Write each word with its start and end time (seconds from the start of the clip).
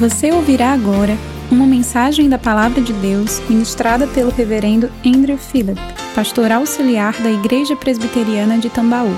Você 0.00 0.30
ouvirá 0.30 0.74
agora 0.74 1.14
uma 1.50 1.66
mensagem 1.66 2.28
da 2.28 2.38
Palavra 2.38 2.80
de 2.80 2.92
Deus 2.92 3.40
ministrada 3.50 4.06
pelo 4.06 4.30
Reverendo 4.30 4.88
Andrew 5.04 5.36
Phillip, 5.36 5.76
pastor 6.14 6.52
auxiliar 6.52 7.20
da 7.20 7.28
Igreja 7.28 7.74
Presbiteriana 7.74 8.58
de 8.58 8.70
Tambaú. 8.70 9.08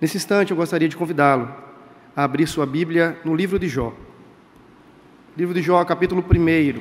Nesse 0.00 0.18
instante, 0.18 0.52
eu 0.52 0.56
gostaria 0.56 0.88
de 0.88 0.96
convidá-lo 0.96 1.52
a 2.14 2.22
abrir 2.22 2.46
sua 2.46 2.64
Bíblia 2.64 3.18
no 3.24 3.34
livro 3.34 3.58
de 3.58 3.66
Jó. 3.66 3.92
Livro 5.36 5.52
de 5.52 5.62
Jó, 5.62 5.84
capítulo 5.84 6.24
1. 6.24 6.80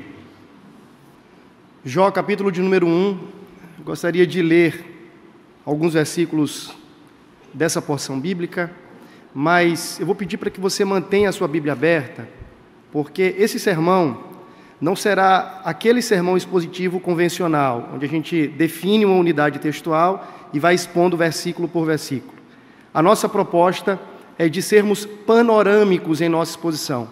Jó, 1.84 2.12
capítulo 2.12 2.52
de 2.52 2.62
número 2.62 2.86
1. 2.86 3.20
Gostaria 3.84 4.28
de 4.28 4.44
ler 4.44 5.10
alguns 5.66 5.94
versículos 5.94 6.72
dessa 7.52 7.82
porção 7.82 8.20
bíblica 8.20 8.85
mas 9.38 10.00
eu 10.00 10.06
vou 10.06 10.16
pedir 10.16 10.38
para 10.38 10.50
que 10.50 10.62
você 10.62 10.86
mantenha 10.86 11.28
a 11.28 11.34
sua 11.34 11.46
Bíblia 11.46 11.74
aberta, 11.74 12.26
porque 12.90 13.36
esse 13.38 13.60
sermão 13.60 14.24
não 14.80 14.96
será 14.96 15.60
aquele 15.66 16.02
sermão 16.02 16.38
expositivo 16.38 17.02
convencional, 17.02 17.90
onde 17.94 18.06
a 18.06 18.10
gente 18.10 18.48
define 18.48 19.04
uma 19.06 19.18
unidade 19.18 19.60
textual 19.60 20.26
e 20.54 20.60
vai 20.60 20.74
expondo 20.74 21.18
versículo 21.18 21.68
por 21.68 21.86
versículo. 21.86 22.34
A 22.94 23.02
nossa 23.02 23.28
proposta 23.28 24.00
é 24.40 24.48
de 24.48 24.62
sermos 24.62 25.06
panorâmicos 25.06 26.22
em 26.22 26.30
nossa 26.30 26.52
exposição. 26.52 27.10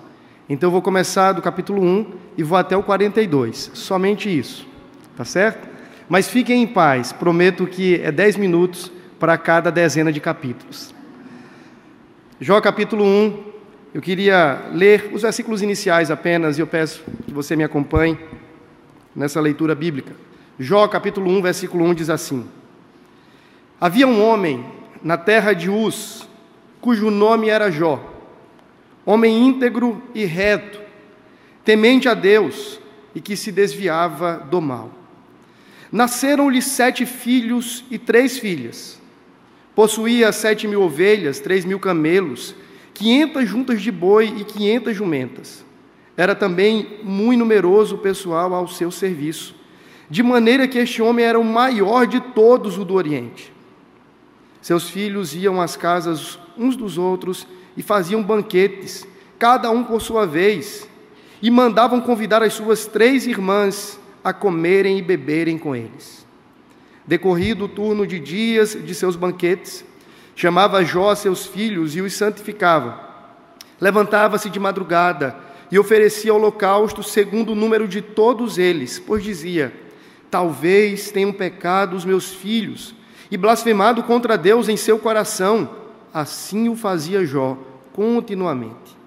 Então 0.48 0.68
eu 0.68 0.72
vou 0.72 0.82
começar 0.82 1.34
do 1.34 1.42
capítulo 1.42 1.84
1 1.84 2.14
e 2.38 2.44
vou 2.44 2.58
até 2.58 2.78
o 2.78 2.84
42, 2.84 3.72
somente 3.74 4.30
isso, 4.30 4.66
tá 5.18 5.26
certo? 5.26 5.68
Mas 6.08 6.30
fiquem 6.30 6.64
em 6.64 6.68
paz, 6.68 7.12
prometo 7.12 7.68
que 7.68 8.00
é 8.02 8.14
10 8.14 8.38
minutos 8.38 8.90
para 9.20 9.38
cada 9.38 9.70
dezena 9.70 10.12
de 10.12 10.22
capítulos. 10.22 10.94
Jó 12.44 12.60
capítulo 12.60 13.06
1, 13.06 13.44
eu 13.94 14.02
queria 14.02 14.64
ler 14.74 15.12
os 15.14 15.22
versículos 15.22 15.62
iniciais 15.62 16.12
apenas 16.12 16.58
e 16.58 16.62
eu 16.62 16.68
peço 16.68 17.02
que 17.26 17.32
você 17.32 17.56
me 17.56 17.64
acompanhe 17.64 18.20
nessa 19.16 19.40
leitura 19.40 19.74
bíblica. 19.74 20.12
Jó 20.60 20.86
capítulo 20.90 21.32
1, 21.32 21.42
versículo 21.42 21.86
1 21.86 21.94
diz 21.94 22.10
assim: 22.10 22.46
Havia 23.80 24.06
um 24.06 24.22
homem 24.22 24.66
na 25.02 25.16
terra 25.16 25.54
de 25.54 25.70
Uz, 25.70 26.28
cujo 26.82 27.10
nome 27.10 27.48
era 27.48 27.72
Jó, 27.72 27.98
homem 29.06 29.48
íntegro 29.48 30.04
e 30.14 30.26
reto, 30.26 30.82
temente 31.64 32.10
a 32.10 32.14
Deus 32.14 32.78
e 33.16 33.22
que 33.22 33.38
se 33.38 33.54
desviava 33.54 34.46
do 34.52 34.60
mal. 34.60 34.92
Nasceram-lhe 35.90 36.62
sete 36.62 37.06
filhos 37.06 37.86
e 37.90 37.98
três 37.98 38.38
filhas. 38.38 39.02
Possuía 39.76 40.32
sete 40.32 40.68
mil 40.68 40.82
ovelhas, 40.84 41.40
três 41.40 41.66
mil 41.66 41.80
camelos, 41.80 42.56
quinhentas 42.94 43.50
juntas 43.50 43.82
de 43.82 43.92
boi 43.92 44.34
e 44.38 44.44
quinhentas 44.44 44.96
jumentas. 44.96 45.66
Era 46.16 46.36
também 46.36 47.00
muito 47.04 47.40
numeroso 47.40 47.96
o 47.96 47.98
pessoal 47.98 48.54
ao 48.54 48.68
seu 48.68 48.92
serviço, 48.92 49.56
de 50.10 50.22
maneira 50.22 50.68
que 50.68 50.78
este 50.78 51.02
homem 51.02 51.26
era 51.26 51.40
o 51.40 51.44
maior 51.44 52.06
de 52.06 52.20
todos 52.20 52.78
o 52.78 52.86
do 52.86 52.94
Oriente. 52.94 53.52
Seus 54.62 54.90
filhos 54.90 55.34
iam 55.36 55.60
às 55.60 55.76
casas 55.76 56.38
uns 56.56 56.76
dos 56.76 56.98
outros 57.00 57.48
e 57.76 57.82
faziam 57.82 58.22
banquetes, 58.22 59.08
cada 59.40 59.72
um 59.72 59.84
por 59.84 60.02
sua 60.02 60.28
vez, 60.28 60.88
e 61.42 61.50
mandavam 61.50 62.00
convidar 62.00 62.44
as 62.44 62.54
suas 62.54 62.86
três 62.86 63.26
irmãs 63.26 64.00
a 64.24 64.32
comerem 64.32 65.00
e 65.00 65.02
beberem 65.02 65.58
com 65.58 65.76
eles. 65.76 66.23
Decorrido 67.06 67.66
o 67.66 67.70
turno 67.70 68.08
de 68.08 68.20
dias 68.20 68.78
de 68.82 68.96
seus 68.96 69.16
banquetes, 69.16 69.84
chamava 70.36 70.84
Jó 70.84 71.14
seus 71.16 71.46
filhos 71.46 71.96
e 71.96 72.02
os 72.02 72.14
santificava. 72.14 73.00
Levantava-se 73.80 74.50
de 74.50 74.60
madrugada 74.60 75.36
e 75.70 75.78
oferecia 75.78 76.34
holocausto 76.34 77.04
segundo 77.04 77.52
o 77.52 77.56
número 77.56 77.88
de 77.88 78.02
todos 78.02 78.58
eles, 78.58 79.00
pois 79.00 79.24
dizia: 79.24 79.74
Talvez 80.32 81.12
tenham 81.12 81.34
pecado 81.34 81.96
os 81.96 82.06
meus 82.06 82.34
filhos 82.34 82.96
e 83.30 83.38
blasfemado 83.38 84.04
contra 84.04 84.38
Deus 84.38 84.70
em 84.70 84.78
seu 84.78 84.98
coração. 84.98 85.70
Assim 86.14 86.70
o 86.70 86.76
fazia 86.76 87.26
Jó 87.26 87.58
continuamente. 87.92 88.98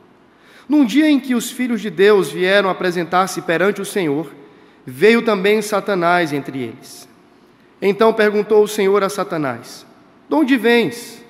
Num 0.68 0.84
dia 0.84 1.08
em 1.08 1.20
que 1.20 1.34
os 1.34 1.50
filhos 1.50 1.80
de 1.80 1.90
Deus 1.90 2.30
vieram 2.30 2.68
apresentar-se 2.68 3.40
perante 3.42 3.80
o 3.80 3.84
Senhor, 3.84 4.32
veio 4.84 5.22
também 5.22 5.62
Satanás 5.62 6.32
entre 6.32 6.58
eles. 6.60 7.05
Então 7.80 8.12
perguntou 8.12 8.62
o 8.62 8.68
Senhor 8.68 9.02
a 9.02 9.08
Satanás: 9.08 9.86
De 10.28 10.34
onde 10.34 10.56
vens? 10.56 11.24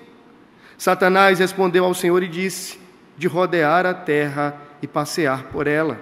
Satanás 0.78 1.38
respondeu 1.38 1.84
ao 1.84 1.94
Senhor 1.94 2.22
e 2.22 2.28
disse: 2.28 2.78
De 3.16 3.26
rodear 3.26 3.86
a 3.86 3.94
terra 3.94 4.60
e 4.80 4.86
passear 4.86 5.44
por 5.44 5.66
ela. 5.66 5.98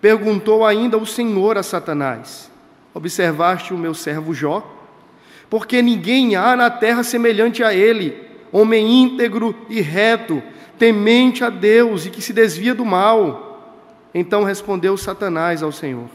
Perguntou 0.00 0.64
ainda 0.64 0.96
o 0.96 1.06
Senhor 1.06 1.56
a 1.56 1.62
Satanás: 1.62 2.50
Observaste 2.92 3.72
o 3.72 3.78
meu 3.78 3.94
servo 3.94 4.34
Jó? 4.34 4.72
Porque 5.48 5.80
ninguém 5.80 6.34
há 6.34 6.56
na 6.56 6.70
terra 6.70 7.04
semelhante 7.04 7.62
a 7.62 7.72
ele, 7.72 8.20
homem 8.50 9.02
íntegro 9.02 9.54
e 9.68 9.80
reto, 9.80 10.42
temente 10.78 11.44
a 11.44 11.50
Deus 11.50 12.04
e 12.04 12.10
que 12.10 12.20
se 12.20 12.32
desvia 12.32 12.74
do 12.74 12.84
mal. 12.84 13.46
Então 14.12 14.42
respondeu 14.42 14.96
Satanás 14.96 15.62
ao 15.62 15.70
Senhor: 15.70 16.08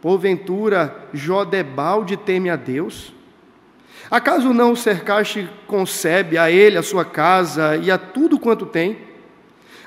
Porventura, 0.00 1.08
Jodebalde 1.12 2.16
teme 2.16 2.48
a 2.50 2.56
Deus? 2.56 3.12
Acaso 4.10 4.54
não 4.54 4.72
o 4.72 4.76
cercaste 4.76 5.48
concebe 5.66 6.38
a 6.38 6.50
ele, 6.50 6.78
a 6.78 6.82
sua 6.82 7.04
casa 7.04 7.76
e 7.76 7.90
a 7.90 7.98
tudo 7.98 8.38
quanto 8.38 8.64
tem? 8.64 8.98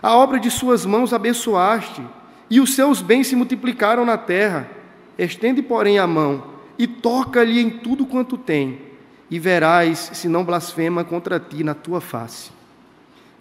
A 0.02 0.16
obra 0.16 0.40
de 0.40 0.52
suas 0.52 0.86
mãos 0.86 1.14
abençoaste, 1.14 2.02
e 2.50 2.60
os 2.60 2.74
seus 2.74 3.02
bens 3.02 3.28
se 3.28 3.36
multiplicaram 3.36 4.06
na 4.06 4.18
terra. 4.18 4.70
Estende, 5.18 5.62
porém, 5.62 5.98
a 5.98 6.06
mão 6.06 6.52
e 6.78 6.88
toca-lhe 6.88 7.62
em 7.62 7.70
tudo 7.70 8.06
quanto 8.06 8.38
tem, 8.38 8.82
e 9.30 9.40
verás 9.40 10.12
se 10.14 10.28
não 10.28 10.44
blasfema 10.44 11.04
contra 11.04 11.40
ti 11.40 11.64
na 11.64 11.74
tua 11.74 12.02
face. 12.02 12.52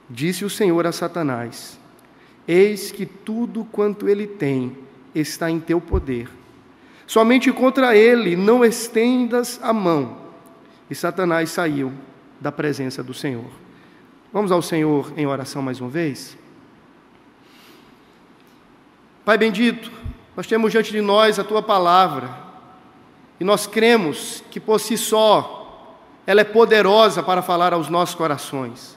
Disse 0.08 0.44
o 0.44 0.50
Senhor 0.50 0.86
a 0.86 0.92
Satanás: 0.92 1.78
Eis 2.46 2.92
que 2.92 3.04
tudo 3.04 3.64
quanto 3.72 4.08
ele 4.08 4.26
tem 4.26 4.76
está 5.14 5.50
em 5.50 5.58
teu 5.58 5.80
poder 5.80 6.39
Somente 7.10 7.50
contra 7.50 7.96
ele 7.96 8.36
não 8.36 8.64
estendas 8.64 9.58
a 9.64 9.72
mão. 9.72 10.16
E 10.88 10.94
Satanás 10.94 11.50
saiu 11.50 11.92
da 12.40 12.52
presença 12.52 13.02
do 13.02 13.12
Senhor. 13.12 13.50
Vamos 14.32 14.52
ao 14.52 14.62
Senhor 14.62 15.12
em 15.16 15.26
oração 15.26 15.60
mais 15.60 15.80
uma 15.80 15.90
vez? 15.90 16.38
Pai 19.24 19.36
bendito, 19.36 19.90
nós 20.36 20.46
temos 20.46 20.70
diante 20.70 20.92
de 20.92 21.00
nós 21.00 21.40
a 21.40 21.42
tua 21.42 21.60
palavra 21.60 22.30
e 23.40 23.44
nós 23.44 23.66
cremos 23.66 24.44
que 24.48 24.60
por 24.60 24.78
si 24.78 24.96
só 24.96 25.98
ela 26.24 26.42
é 26.42 26.44
poderosa 26.44 27.24
para 27.24 27.42
falar 27.42 27.72
aos 27.72 27.88
nossos 27.88 28.14
corações. 28.14 28.96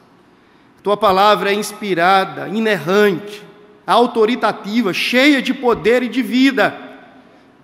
A 0.77 0.83
tua 0.83 0.95
palavra 0.95 1.49
é 1.49 1.55
inspirada, 1.55 2.47
inerrante, 2.47 3.41
autoritativa, 3.87 4.93
cheia 4.93 5.41
de 5.41 5.51
poder 5.51 6.03
e 6.03 6.07
de 6.07 6.21
vida 6.21 6.82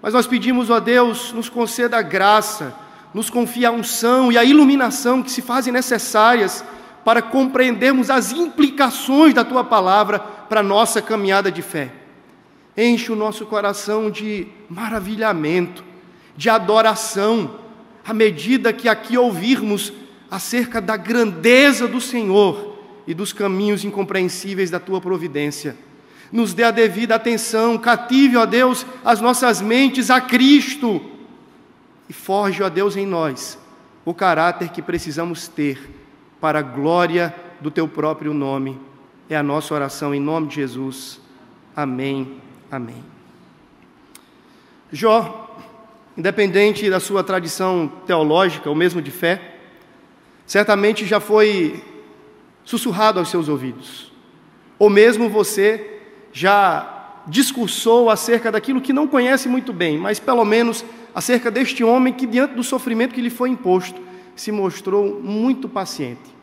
mas 0.02 0.14
nós 0.14 0.26
pedimos, 0.26 0.70
ó 0.70 0.80
Deus, 0.80 1.34
nos 1.34 1.50
conceda 1.50 1.98
a 1.98 2.02
graça, 2.02 2.74
nos 3.14 3.30
confia 3.30 3.70
a 3.70 3.72
unção 3.72 4.32
e 4.32 4.38
a 4.38 4.44
iluminação 4.44 5.22
que 5.22 5.32
se 5.32 5.42
fazem 5.42 5.74
necessárias 5.74 6.64
para 7.04 7.22
compreendermos 7.22 8.10
as 8.10 8.32
implicações 8.32 9.34
da 9.34 9.44
tua 9.44 9.64
palavra 9.64 10.20
para 10.20 10.62
a 10.62 10.64
nossa 10.64 11.02
caminhada 11.02 11.52
de 11.52 11.62
fé. 11.62 11.92
Enche 12.78 13.12
o 13.12 13.16
nosso 13.16 13.46
coração 13.46 14.10
de 14.10 14.48
maravilhamento, 14.70 15.84
de 16.38 16.50
adoração, 16.50 17.56
à 18.06 18.14
medida 18.14 18.72
que 18.72 18.88
aqui 18.88 19.18
ouvirmos 19.18 19.92
acerca 20.32 20.80
da 20.80 20.96
grandeza 20.96 21.88
do 21.88 22.00
Senhor 22.00 22.80
e 23.06 23.14
dos 23.14 23.34
caminhos 23.34 23.84
incompreensíveis 23.84 24.70
da 24.70 24.80
tua 24.80 25.02
providência 25.02 25.76
nos 26.32 26.54
dê 26.54 26.64
a 26.64 26.72
devida 26.72 27.16
atenção, 27.16 27.78
cative, 27.78 28.38
ó 28.38 28.46
Deus, 28.46 28.86
as 29.04 29.20
nossas 29.20 29.62
mentes 29.62 30.10
a 30.10 30.22
Cristo 30.22 31.02
e 32.08 32.14
forge, 32.14 32.62
ó 32.62 32.70
Deus, 32.70 32.96
em 32.96 33.06
nós 33.06 33.58
o 34.06 34.14
caráter 34.14 34.70
que 34.70 34.82
precisamos 34.82 35.48
ter 35.48 35.80
para 36.42 36.60
a 36.60 36.64
glória 36.64 37.36
do 37.60 37.70
Teu 37.70 37.88
próprio 37.88 38.34
nome. 38.34 38.80
É 39.30 39.36
a 39.36 39.44
nossa 39.44 39.74
oração 39.74 40.16
em 40.16 40.20
nome 40.20 40.48
de 40.48 40.56
Jesus. 40.56 41.22
Amém. 41.76 42.40
Amém. 42.72 43.04
Jó, 44.92 45.56
independente 46.18 46.90
da 46.90 47.00
sua 47.00 47.24
tradição 47.24 47.92
teológica 48.08 48.68
ou 48.70 48.76
mesmo 48.76 49.02
de 49.02 49.12
fé, 49.12 49.58
certamente 50.46 51.06
já 51.06 51.20
foi 51.20 51.84
sussurrado 52.64 53.20
aos 53.20 53.30
seus 53.30 53.48
ouvidos. 53.48 54.12
Ou 54.80 54.90
mesmo 54.90 55.30
você 55.30 55.99
já 56.32 57.22
discursou 57.28 58.10
acerca 58.10 58.52
daquilo 58.52 58.82
que 58.82 58.94
não 58.94 59.08
conhece 59.08 59.48
muito 59.48 59.72
bem, 59.72 59.98
mas 59.98 60.20
pelo 60.20 60.44
menos 60.44 60.84
acerca 61.14 61.52
deste 61.52 61.84
homem 61.84 62.14
que, 62.14 62.26
diante 62.26 62.54
do 62.56 62.64
sofrimento 62.64 63.14
que 63.14 63.22
lhe 63.22 63.30
foi 63.30 63.50
imposto, 63.50 64.02
se 64.36 64.52
mostrou 64.52 65.22
muito 65.22 65.68
paciente. 65.68 66.36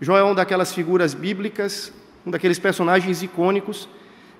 Jó 0.00 0.16
é 0.16 0.22
uma 0.22 0.34
daquelas 0.34 0.72
figuras 0.72 1.14
bíblicas, 1.14 1.92
um 2.26 2.30
daqueles 2.30 2.58
personagens 2.58 3.22
icônicos 3.22 3.88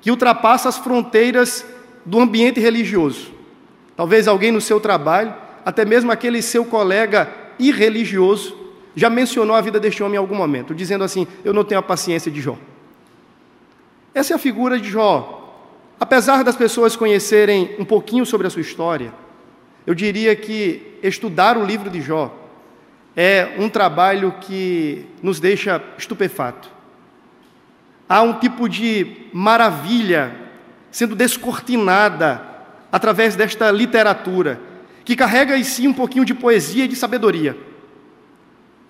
que 0.00 0.10
ultrapassa 0.10 0.68
as 0.68 0.76
fronteiras 0.76 1.64
do 2.04 2.20
ambiente 2.20 2.60
religioso. 2.60 3.32
Talvez 3.96 4.28
alguém 4.28 4.52
no 4.52 4.60
seu 4.60 4.78
trabalho, 4.78 5.34
até 5.64 5.84
mesmo 5.84 6.12
aquele 6.12 6.42
seu 6.42 6.64
colega 6.64 7.30
irreligioso, 7.58 8.56
já 8.94 9.08
mencionou 9.08 9.56
a 9.56 9.60
vida 9.60 9.80
deste 9.80 10.02
homem 10.02 10.16
em 10.16 10.18
algum 10.18 10.34
momento, 10.34 10.74
dizendo 10.74 11.02
assim: 11.02 11.26
Eu 11.44 11.52
não 11.52 11.64
tenho 11.64 11.78
a 11.78 11.82
paciência 11.82 12.30
de 12.30 12.40
Jó. 12.40 12.56
Essa 14.16 14.32
é 14.32 14.36
a 14.36 14.38
figura 14.38 14.80
de 14.80 14.88
Jó. 14.88 15.44
Apesar 16.00 16.42
das 16.42 16.56
pessoas 16.56 16.96
conhecerem 16.96 17.76
um 17.78 17.84
pouquinho 17.84 18.24
sobre 18.24 18.46
a 18.46 18.50
sua 18.50 18.62
história, 18.62 19.12
eu 19.86 19.94
diria 19.94 20.34
que 20.34 20.98
estudar 21.02 21.58
o 21.58 21.66
livro 21.66 21.90
de 21.90 22.00
Jó 22.00 22.34
é 23.14 23.56
um 23.58 23.68
trabalho 23.68 24.34
que 24.40 25.04
nos 25.22 25.38
deixa 25.38 25.82
estupefato. 25.98 26.70
Há 28.08 28.22
um 28.22 28.38
tipo 28.38 28.70
de 28.70 29.28
maravilha 29.34 30.34
sendo 30.90 31.14
descortinada 31.14 32.40
através 32.90 33.36
desta 33.36 33.70
literatura, 33.70 34.58
que 35.04 35.14
carrega 35.14 35.58
em 35.58 35.62
si 35.62 35.86
um 35.86 35.92
pouquinho 35.92 36.24
de 36.24 36.32
poesia 36.32 36.86
e 36.86 36.88
de 36.88 36.96
sabedoria. 36.96 37.54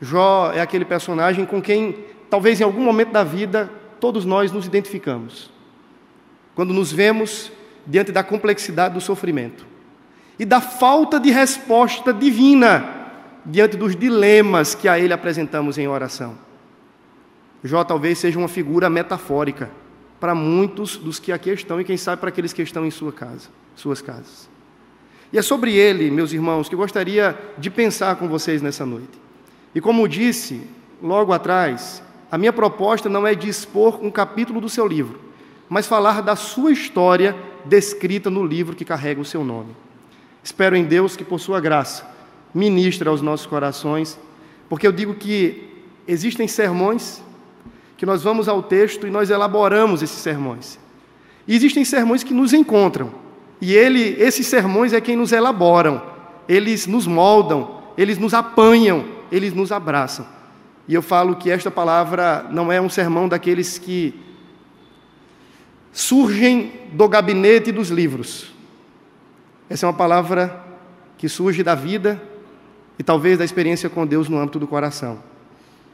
Jó 0.00 0.52
é 0.52 0.60
aquele 0.60 0.84
personagem 0.84 1.44
com 1.44 1.60
quem, 1.60 1.96
talvez 2.30 2.60
em 2.60 2.64
algum 2.64 2.84
momento 2.84 3.10
da 3.10 3.24
vida, 3.24 3.68
todos 4.00 4.24
nós 4.24 4.52
nos 4.52 4.66
identificamos. 4.66 5.50
Quando 6.54 6.72
nos 6.72 6.92
vemos 6.92 7.52
diante 7.86 8.10
da 8.10 8.24
complexidade 8.24 8.94
do 8.94 9.00
sofrimento 9.00 9.66
e 10.38 10.44
da 10.44 10.60
falta 10.60 11.20
de 11.20 11.30
resposta 11.30 12.12
divina 12.12 13.10
diante 13.44 13.76
dos 13.76 13.94
dilemas 13.94 14.74
que 14.74 14.88
a 14.88 14.98
Ele 14.98 15.12
apresentamos 15.12 15.78
em 15.78 15.86
oração. 15.86 16.36
Jó 17.62 17.84
talvez 17.84 18.18
seja 18.18 18.38
uma 18.38 18.48
figura 18.48 18.90
metafórica 18.90 19.70
para 20.18 20.34
muitos 20.34 20.96
dos 20.96 21.18
que 21.18 21.32
aqui 21.32 21.50
estão 21.50 21.80
e 21.80 21.84
quem 21.84 21.96
sabe 21.96 22.20
para 22.20 22.28
aqueles 22.28 22.52
que 22.52 22.62
estão 22.62 22.84
em 22.84 22.90
sua 22.90 23.12
casa, 23.12 23.48
suas 23.74 24.00
casas. 24.00 24.48
E 25.32 25.38
é 25.38 25.42
sobre 25.42 25.74
ele, 25.74 26.10
meus 26.10 26.32
irmãos, 26.32 26.68
que 26.68 26.74
eu 26.74 26.78
gostaria 26.78 27.36
de 27.58 27.70
pensar 27.70 28.16
com 28.16 28.28
vocês 28.28 28.62
nessa 28.62 28.86
noite. 28.86 29.20
E 29.74 29.80
como 29.80 30.08
disse 30.08 30.62
logo 31.02 31.32
atrás, 31.32 32.02
a 32.30 32.36
minha 32.36 32.52
proposta 32.52 33.08
não 33.08 33.26
é 33.26 33.34
de 33.34 33.48
expor 33.48 33.98
um 34.02 34.10
capítulo 34.10 34.60
do 34.60 34.68
seu 34.68 34.86
livro, 34.86 35.20
mas 35.68 35.86
falar 35.86 36.22
da 36.22 36.34
sua 36.34 36.72
história 36.72 37.36
descrita 37.64 38.30
no 38.30 38.44
livro 38.44 38.76
que 38.76 38.84
carrega 38.84 39.20
o 39.20 39.24
seu 39.24 39.44
nome. 39.44 39.76
Espero 40.42 40.76
em 40.76 40.84
Deus 40.84 41.16
que, 41.16 41.24
por 41.24 41.40
sua 41.40 41.60
graça, 41.60 42.08
ministra 42.54 43.10
aos 43.10 43.20
nossos 43.20 43.46
corações, 43.46 44.18
porque 44.68 44.86
eu 44.86 44.92
digo 44.92 45.14
que 45.14 45.68
existem 46.06 46.46
sermões 46.46 47.22
que 47.96 48.06
nós 48.06 48.22
vamos 48.22 48.48
ao 48.48 48.62
texto 48.62 49.06
e 49.06 49.10
nós 49.10 49.30
elaboramos 49.30 50.02
esses 50.02 50.18
sermões. 50.18 50.78
E 51.48 51.54
existem 51.54 51.84
sermões 51.84 52.22
que 52.22 52.34
nos 52.34 52.52
encontram, 52.52 53.12
e 53.60 53.72
ele, 53.72 54.16
esses 54.18 54.46
sermões 54.46 54.92
é 54.92 55.00
quem 55.00 55.16
nos 55.16 55.32
elaboram, 55.32 56.02
eles 56.48 56.86
nos 56.86 57.06
moldam, 57.06 57.80
eles 57.96 58.18
nos 58.18 58.34
apanham, 58.34 59.04
eles 59.32 59.54
nos 59.54 59.72
abraçam. 59.72 60.26
E 60.88 60.94
eu 60.94 61.02
falo 61.02 61.36
que 61.36 61.50
esta 61.50 61.70
palavra 61.70 62.46
não 62.50 62.70
é 62.70 62.80
um 62.80 62.88
sermão 62.88 63.28
daqueles 63.28 63.78
que 63.78 64.14
surgem 65.92 66.72
do 66.92 67.08
gabinete 67.08 67.72
dos 67.72 67.88
livros. 67.88 68.52
Essa 69.68 69.86
é 69.86 69.88
uma 69.88 69.96
palavra 69.96 70.64
que 71.18 71.28
surge 71.28 71.62
da 71.62 71.74
vida 71.74 72.22
e 72.98 73.02
talvez 73.02 73.38
da 73.38 73.44
experiência 73.44 73.90
com 73.90 74.06
Deus 74.06 74.28
no 74.28 74.38
âmbito 74.38 74.58
do 74.58 74.66
coração. 74.66 75.18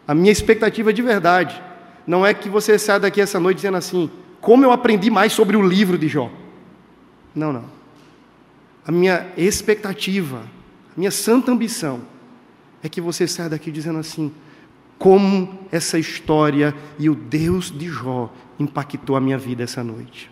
A 0.07 0.15
minha 0.15 0.33
expectativa 0.33 0.93
de 0.93 1.01
verdade 1.01 1.63
não 2.07 2.27
é 2.27 2.35
que 2.35 2.49
você 2.49 2.79
saia 2.79 3.01
daqui 3.01 3.21
essa 3.21 3.41
noite 3.41 3.59
dizendo 3.59 3.77
assim: 3.77 4.11
como 4.41 4.65
eu 4.65 4.73
aprendi 4.73 5.11
mais 5.11 5.33
sobre 5.33 5.57
o 5.57 5.63
livro 5.63 5.97
de 5.97 6.09
Jó. 6.09 6.31
Não, 7.35 7.53
não. 7.53 7.65
A 8.85 8.91
minha 8.91 9.29
expectativa, 9.37 10.41
a 10.41 10.99
minha 10.99 11.11
santa 11.11 11.53
ambição 11.53 12.01
é 12.83 12.89
que 12.89 13.01
você 13.01 13.27
saia 13.29 13.49
daqui 13.49 13.71
dizendo 13.71 14.01
assim: 14.01 14.33
como 15.03 15.59
essa 15.73 15.99
história 15.99 16.73
e 16.97 17.11
o 17.11 17.15
Deus 17.17 17.73
de 17.77 17.89
Jó 17.89 18.33
impactou 18.57 19.17
a 19.17 19.21
minha 19.21 19.37
vida 19.37 19.65
essa 19.65 19.83
noite. 19.83 20.31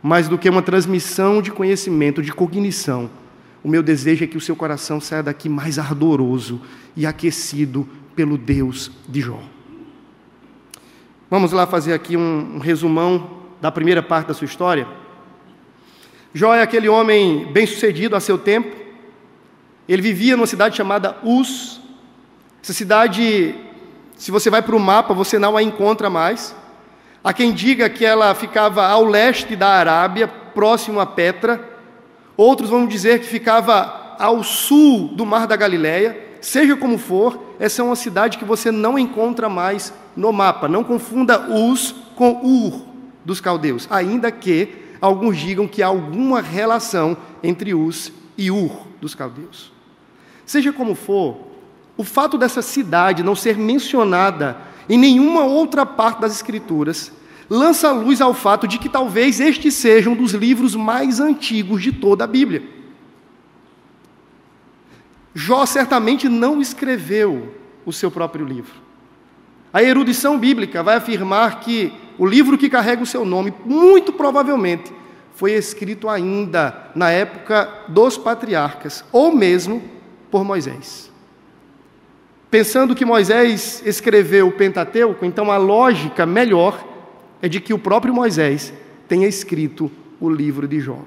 Mais 0.00 0.28
do 0.28 0.38
que 0.38 0.48
uma 0.48 0.62
transmissão 0.62 1.42
de 1.42 1.50
conhecimento, 1.50 2.22
de 2.22 2.32
cognição, 2.32 3.10
o 3.64 3.68
meu 3.68 3.82
desejo 3.82 4.22
é 4.22 4.28
que 4.28 4.36
o 4.36 4.40
seu 4.40 4.54
coração 4.54 5.00
saia 5.00 5.24
daqui 5.24 5.48
mais 5.48 5.76
ardoroso 5.76 6.60
e 6.94 7.04
aquecido 7.04 7.84
pelo 8.14 8.38
Deus 8.38 8.92
de 9.08 9.20
Jó. 9.20 9.40
Vamos 11.28 11.50
lá 11.50 11.66
fazer 11.66 11.92
aqui 11.92 12.16
um, 12.16 12.60
resumão 12.60 13.28
da 13.60 13.72
primeira 13.72 14.04
parte 14.04 14.28
da 14.28 14.34
sua 14.34 14.44
história. 14.44 14.86
Jó 16.32 16.54
é 16.54 16.62
aquele 16.62 16.88
homem 16.88 17.50
bem-sucedido 17.52 18.14
a 18.14 18.20
seu 18.20 18.38
tempo. 18.38 18.72
Ele 19.88 20.00
vivia 20.00 20.36
numa 20.36 20.46
cidade 20.46 20.76
chamada 20.76 21.16
Uz. 21.24 21.80
Essa 22.62 22.72
cidade, 22.72 23.65
se 24.16 24.30
você 24.30 24.50
vai 24.50 24.62
para 24.62 24.74
o 24.74 24.80
mapa, 24.80 25.14
você 25.14 25.38
não 25.38 25.56
a 25.56 25.62
encontra 25.62 26.10
mais. 26.10 26.56
Há 27.22 27.32
quem 27.32 27.52
diga 27.52 27.88
que 27.88 28.04
ela 28.04 28.34
ficava 28.34 28.84
ao 28.86 29.04
leste 29.04 29.54
da 29.54 29.68
Arábia, 29.68 30.26
próximo 30.26 30.98
a 30.98 31.06
Petra, 31.06 31.76
Outros 32.36 32.68
vão 32.68 32.86
dizer 32.86 33.20
que 33.20 33.26
ficava 33.26 34.14
ao 34.18 34.44
sul 34.44 35.08
do 35.08 35.24
Mar 35.24 35.46
da 35.46 35.56
Galileia. 35.56 36.24
Seja 36.40 36.76
como 36.76 36.98
for, 36.98 37.54
essa 37.58 37.80
é 37.80 37.84
uma 37.84 37.96
cidade 37.96 38.36
que 38.36 38.44
você 38.44 38.70
não 38.70 38.98
encontra 38.98 39.48
mais 39.48 39.92
no 40.14 40.32
mapa. 40.32 40.68
Não 40.68 40.84
confunda 40.84 41.50
Uz 41.50 41.94
com 42.14 42.40
Ur 42.44 42.84
dos 43.24 43.40
caldeus, 43.40 43.88
ainda 43.90 44.30
que 44.30 44.68
alguns 45.00 45.38
digam 45.38 45.66
que 45.66 45.82
há 45.82 45.86
alguma 45.86 46.40
relação 46.40 47.16
entre 47.42 47.74
Uz 47.74 48.12
e 48.36 48.50
Ur 48.50 48.86
dos 49.00 49.14
caldeus. 49.14 49.72
Seja 50.44 50.72
como 50.72 50.94
for, 50.94 51.38
o 51.96 52.04
fato 52.04 52.36
dessa 52.36 52.62
cidade 52.62 53.22
não 53.22 53.34
ser 53.34 53.56
mencionada 53.56 54.58
em 54.88 54.98
nenhuma 54.98 55.44
outra 55.44 55.86
parte 55.86 56.20
das 56.20 56.34
Escrituras 56.34 57.12
lança 57.48 57.92
luz 57.92 58.20
ao 58.20 58.34
fato 58.34 58.66
de 58.66 58.78
que 58.78 58.88
talvez 58.88 59.40
este 59.40 59.70
seja 59.70 60.10
um 60.10 60.14
dos 60.14 60.32
livros 60.32 60.74
mais 60.74 61.20
antigos 61.20 61.82
de 61.82 61.92
toda 61.92 62.24
a 62.24 62.26
Bíblia. 62.26 62.62
Jó 65.34 65.64
certamente 65.66 66.28
não 66.28 66.60
escreveu 66.60 67.54
o 67.84 67.92
seu 67.92 68.10
próprio 68.10 68.44
livro. 68.44 68.74
A 69.72 69.82
erudição 69.82 70.38
bíblica 70.38 70.82
vai 70.82 70.96
afirmar 70.96 71.60
que 71.60 71.92
o 72.18 72.26
livro 72.26 72.56
que 72.56 72.70
carrega 72.70 73.02
o 73.02 73.06
seu 73.06 73.24
nome, 73.24 73.52
muito 73.64 74.12
provavelmente, 74.12 74.92
foi 75.34 75.52
escrito 75.52 76.08
ainda 76.08 76.90
na 76.94 77.10
época 77.10 77.68
dos 77.88 78.16
patriarcas, 78.16 79.04
ou 79.12 79.34
mesmo 79.34 79.82
por 80.30 80.42
Moisés. 80.42 81.12
Pensando 82.50 82.94
que 82.94 83.04
Moisés 83.04 83.82
escreveu 83.84 84.48
o 84.48 84.52
Pentateuco, 84.52 85.24
então 85.24 85.50
a 85.50 85.56
lógica 85.56 86.24
melhor 86.24 86.84
é 87.42 87.48
de 87.48 87.60
que 87.60 87.74
o 87.74 87.78
próprio 87.78 88.14
Moisés 88.14 88.72
tenha 89.08 89.26
escrito 89.26 89.90
o 90.20 90.30
livro 90.30 90.66
de 90.66 90.80
Jó. 90.80 90.98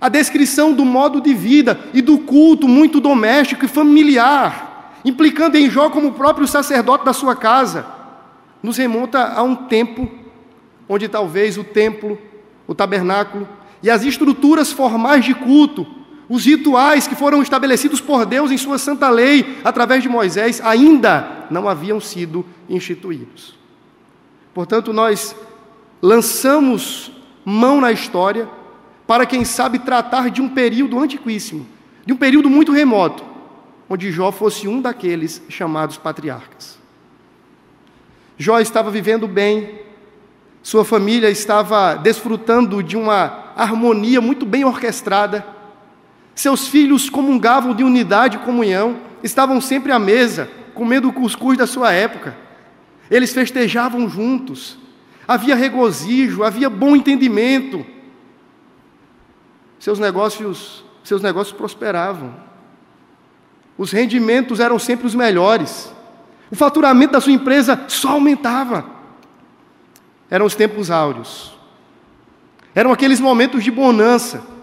A 0.00 0.08
descrição 0.08 0.72
do 0.72 0.84
modo 0.84 1.20
de 1.20 1.32
vida 1.32 1.80
e 1.94 2.02
do 2.02 2.18
culto 2.18 2.68
muito 2.68 3.00
doméstico 3.00 3.64
e 3.64 3.68
familiar, 3.68 5.00
implicando 5.04 5.56
em 5.56 5.70
Jó 5.70 5.88
como 5.88 6.08
o 6.08 6.12
próprio 6.12 6.46
sacerdote 6.46 7.04
da 7.04 7.14
sua 7.14 7.34
casa, 7.34 7.86
nos 8.62 8.76
remonta 8.76 9.32
a 9.32 9.42
um 9.42 9.54
tempo 9.54 10.08
onde 10.88 11.08
talvez 11.08 11.56
o 11.56 11.64
templo, 11.64 12.18
o 12.66 12.74
tabernáculo 12.74 13.48
e 13.82 13.90
as 13.90 14.04
estruturas 14.04 14.70
formais 14.70 15.24
de 15.24 15.34
culto, 15.34 15.86
os 16.28 16.44
rituais 16.44 17.06
que 17.06 17.14
foram 17.14 17.40
estabelecidos 17.42 18.00
por 18.00 18.26
Deus 18.26 18.50
em 18.50 18.58
sua 18.58 18.78
santa 18.78 19.08
lei 19.08 19.58
através 19.64 20.02
de 20.02 20.08
Moisés, 20.08 20.60
ainda 20.62 21.46
não 21.50 21.68
haviam 21.68 22.00
sido 22.00 22.44
instituídos. 22.68 23.56
Portanto, 24.52 24.92
nós 24.92 25.36
lançamos 26.02 27.12
mão 27.44 27.80
na 27.80 27.92
história 27.92 28.48
para, 29.06 29.24
quem 29.24 29.44
sabe, 29.44 29.78
tratar 29.78 30.30
de 30.30 30.42
um 30.42 30.48
período 30.48 30.98
antiquíssimo, 30.98 31.66
de 32.04 32.12
um 32.12 32.16
período 32.16 32.50
muito 32.50 32.72
remoto, 32.72 33.24
onde 33.88 34.10
Jó 34.10 34.32
fosse 34.32 34.66
um 34.66 34.80
daqueles 34.80 35.40
chamados 35.48 35.96
patriarcas. 35.96 36.76
Jó 38.36 38.58
estava 38.58 38.90
vivendo 38.90 39.28
bem, 39.28 39.80
sua 40.60 40.84
família 40.84 41.30
estava 41.30 41.94
desfrutando 41.94 42.82
de 42.82 42.96
uma 42.96 43.52
harmonia 43.54 44.20
muito 44.20 44.44
bem 44.44 44.64
orquestrada, 44.64 45.46
seus 46.36 46.68
filhos 46.68 47.08
comungavam 47.08 47.74
de 47.74 47.82
unidade 47.82 48.36
e 48.36 48.40
comunhão, 48.40 48.98
estavam 49.22 49.58
sempre 49.58 49.90
à 49.90 49.98
mesa, 49.98 50.50
comendo 50.74 51.08
o 51.08 51.12
cuscuz 51.12 51.56
da 51.56 51.66
sua 51.66 51.92
época. 51.92 52.36
Eles 53.10 53.32
festejavam 53.32 54.06
juntos, 54.06 54.76
havia 55.26 55.56
regozijo, 55.56 56.44
havia 56.44 56.68
bom 56.68 56.94
entendimento. 56.94 57.86
Seus 59.78 59.98
negócios, 59.98 60.84
seus 61.02 61.22
negócios 61.22 61.56
prosperavam. 61.56 62.34
Os 63.78 63.90
rendimentos 63.90 64.60
eram 64.60 64.78
sempre 64.78 65.06
os 65.06 65.14
melhores. 65.14 65.90
O 66.50 66.54
faturamento 66.54 67.14
da 67.14 67.20
sua 67.20 67.32
empresa 67.32 67.82
só 67.88 68.10
aumentava. 68.10 68.84
Eram 70.28 70.44
os 70.44 70.54
tempos 70.54 70.90
áureos. 70.90 71.56
Eram 72.74 72.92
aqueles 72.92 73.20
momentos 73.20 73.64
de 73.64 73.70
bonança 73.70 74.55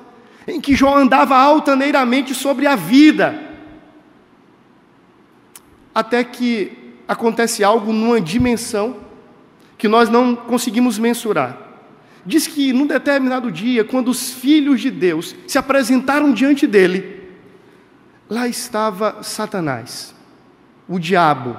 em 0.48 0.60
que 0.60 0.76
Jó 0.76 0.98
andava 0.98 1.36
altaneiramente 1.36 2.34
sobre 2.34 2.68
a 2.68 2.76
vida. 2.76 3.40
Até 5.94 6.24
que 6.24 6.96
acontece 7.08 7.64
algo 7.64 7.94
numa 7.94 8.20
dimensão 8.20 8.98
que 9.78 9.88
nós 9.88 10.10
não 10.10 10.36
conseguimos 10.36 10.98
mensurar. 10.98 11.58
Diz 12.26 12.48
que 12.48 12.72
num 12.72 12.88
determinado 12.88 13.52
dia, 13.52 13.84
quando 13.84 14.08
os 14.08 14.32
filhos 14.32 14.80
de 14.80 14.90
Deus 14.90 15.36
se 15.46 15.58
apresentaram 15.58 16.32
diante 16.32 16.66
dele, 16.66 17.22
lá 18.30 18.48
estava 18.48 19.22
Satanás, 19.22 20.16
o 20.88 20.98
diabo, 20.98 21.58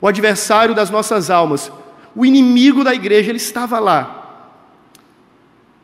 o 0.00 0.06
adversário 0.06 0.74
das 0.74 0.90
nossas 0.90 1.30
almas, 1.30 1.72
o 2.14 2.24
inimigo 2.24 2.84
da 2.84 2.94
igreja, 2.94 3.30
ele 3.30 3.38
estava 3.38 3.78
lá. 3.78 4.14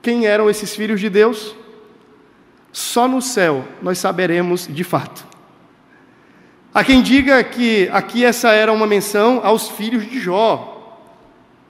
Quem 0.03 0.27
eram 0.27 0.51
esses 0.51 0.77
filhos 0.77 1.01
de 1.01 1.09
Deus? 1.09 1.55
Só 2.75 3.09
no 3.09 3.23
céu 3.23 3.65
nós 3.81 3.97
saberemos 3.97 4.67
de 4.67 4.85
fato. 4.85 5.27
Há 6.75 6.85
quem 6.85 7.01
diga 7.01 7.43
que 7.43 7.89
aqui 7.91 8.23
essa 8.23 8.51
era 8.51 8.71
uma 8.71 8.87
menção 8.87 9.41
aos 9.43 9.71
filhos 9.71 10.05
de 10.11 10.21
Jó, 10.21 10.75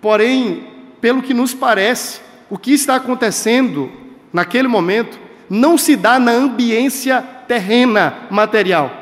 Porém, 0.04 0.66
pelo 1.00 1.22
que 1.22 1.32
nos 1.32 1.54
parece, 1.54 2.20
o 2.50 2.58
que 2.58 2.74
está 2.74 2.96
acontecendo 2.96 3.90
naquele 4.30 4.68
momento 4.68 5.18
não 5.48 5.78
se 5.78 5.96
dá 5.96 6.18
na 6.18 6.30
ambiência 6.30 7.22
terrena, 7.48 8.14
material. 8.30 8.92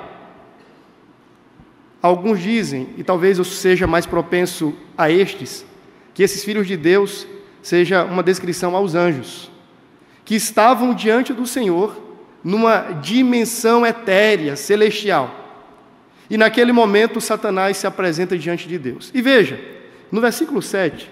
Alguns 2.01 2.39
dizem, 2.39 2.91
e 2.97 3.03
talvez 3.03 3.39
eu 3.39 3.45
seja 3.45 3.85
mais 3.85 4.07
propenso 4.07 4.73
a 4.97 5.11
estes, 5.11 5.67
que 6.15 6.23
esses 6.23 6.45
filhos 6.45 6.69
de 6.69 6.77
Deus 6.77 7.27
seja 7.61 8.05
uma 8.05 8.23
descrição 8.23 8.77
aos 8.77 8.95
anjos, 8.95 9.51
que 10.25 10.35
estavam 10.35 10.95
diante 10.95 11.33
do 11.33 11.47
Senhor 11.47 12.01
numa 12.43 12.99
dimensão 13.01 13.87
etérea, 13.87 14.57
celestial. 14.57 15.43
E 16.29 16.37
naquele 16.37 16.73
momento 16.73 17.21
Satanás 17.21 17.77
se 17.77 17.87
apresenta 17.87 18.37
diante 18.39 18.67
de 18.67 18.79
Deus. 18.79 19.11
E 19.13 19.21
veja, 19.21 19.61
no 20.11 20.21
versículo 20.21 20.63
7, 20.63 21.11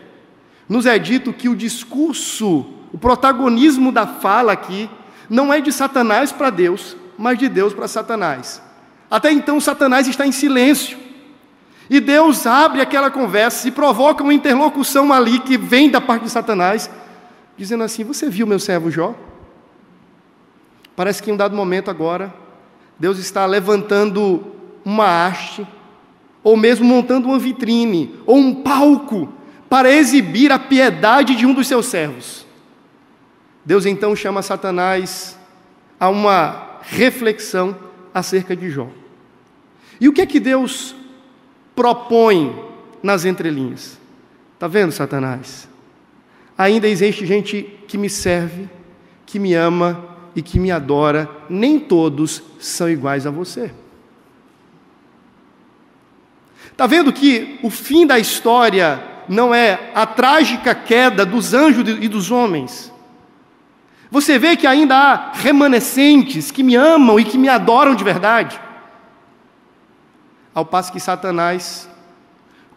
nos 0.69 0.87
é 0.87 0.99
dito 0.99 1.33
que 1.33 1.49
o 1.49 1.57
discurso, 1.57 2.67
o 2.93 2.99
protagonismo 2.99 3.93
da 3.93 4.07
fala 4.07 4.53
aqui, 4.53 4.89
não 5.29 5.53
é 5.53 5.61
de 5.61 5.73
Satanás 5.73 6.33
para 6.33 6.51
Deus, 6.51 6.97
mas 7.19 7.39
de 7.39 7.49
Deus 7.49 7.73
para 7.73 7.87
Satanás. 7.87 8.63
Até 9.11 9.33
então, 9.33 9.61
Satanás 9.61 10.07
está 10.09 10.27
em 10.27 10.33
silêncio. 10.33 10.99
E 11.89 11.99
Deus 11.99 12.47
abre 12.47 12.81
aquela 12.81 13.11
conversa 13.11 13.67
e 13.67 13.73
provoca 13.73 14.23
uma 14.23 14.33
interlocução 14.33 15.13
ali 15.13 15.41
que 15.41 15.59
vem 15.59 15.91
da 15.91 16.01
parte 16.01 16.23
de 16.23 16.31
Satanás, 16.31 16.89
dizendo 17.61 17.85
assim: 17.85 18.03
Você 18.05 18.31
viu 18.31 18.47
meu 18.47 18.59
servo 18.59 18.91
Jó? 18.91 19.15
Parece 20.97 21.23
que 21.23 21.31
em 21.31 21.35
um 21.35 21.37
dado 21.37 21.55
momento 21.55 21.91
agora, 21.91 22.33
Deus 22.99 23.19
está 23.19 23.45
levantando 23.45 24.43
uma 24.83 25.27
haste 25.27 25.67
ou 26.43 26.57
mesmo 26.57 26.87
montando 26.87 27.29
uma 27.29 27.39
vitrine 27.39 28.19
ou 28.25 28.39
um 28.39 28.63
palco 28.63 29.31
para 29.69 29.91
exibir 29.93 30.51
a 30.51 30.59
piedade 30.59 31.37
de 31.37 31.45
um 31.45 31.53
dos 31.53 31.69
seus 31.69 31.85
servos. 31.87 32.47
Deus 33.63 33.85
então 33.85 34.17
chama 34.17 34.41
Satanás 34.41 35.39
a 35.99 36.09
uma 36.09 36.79
reflexão 36.81 37.77
acerca 38.13 38.57
de 38.57 38.71
Jó. 38.71 38.89
E 40.01 40.09
o 40.09 40.15
que 40.15 40.23
é 40.23 40.27
que 40.27 40.41
Deus 40.41 40.95
propõe 41.77 42.59
nas 43.03 43.27
entrelinhas? 43.27 43.99
Está 44.55 44.67
vendo, 44.67 44.93
Satanás? 44.93 45.70
Ainda 46.61 46.87
existe 46.87 47.25
gente 47.25 47.63
que 47.89 47.97
me 47.97 48.11
serve, 48.11 48.69
que 49.25 49.39
me 49.39 49.55
ama 49.55 50.05
e 50.37 50.43
que 50.43 50.61
me 50.61 50.71
adora, 50.71 51.27
nem 51.49 51.81
todos 51.81 52.43
são 52.59 52.87
iguais 52.87 53.27
a 53.27 53.31
você. 53.31 53.73
Está 56.71 56.87
vendo 56.87 57.15
que 57.15 57.59
o 57.63 57.71
fim 57.71 58.07
da 58.07 58.19
história 58.19 59.03
não 59.27 59.55
é 59.55 59.91
a 59.95 60.05
trágica 60.05 60.75
queda 60.75 61.25
dos 61.25 61.55
anjos 61.55 61.83
e 61.99 62.07
dos 62.07 62.31
homens. 62.31 62.93
Você 64.11 64.39
vê 64.39 64.55
que 64.55 64.67
ainda 64.67 64.95
há 64.95 65.33
remanescentes 65.33 66.51
que 66.51 66.63
me 66.63 66.77
amam 66.77 67.19
e 67.19 67.25
que 67.25 67.39
me 67.39 67.49
adoram 67.49 67.95
de 67.95 68.05
verdade. 68.05 68.61
Ao 70.55 70.67
passo 70.67 70.93
que 70.93 71.01
Satanás, 71.01 71.89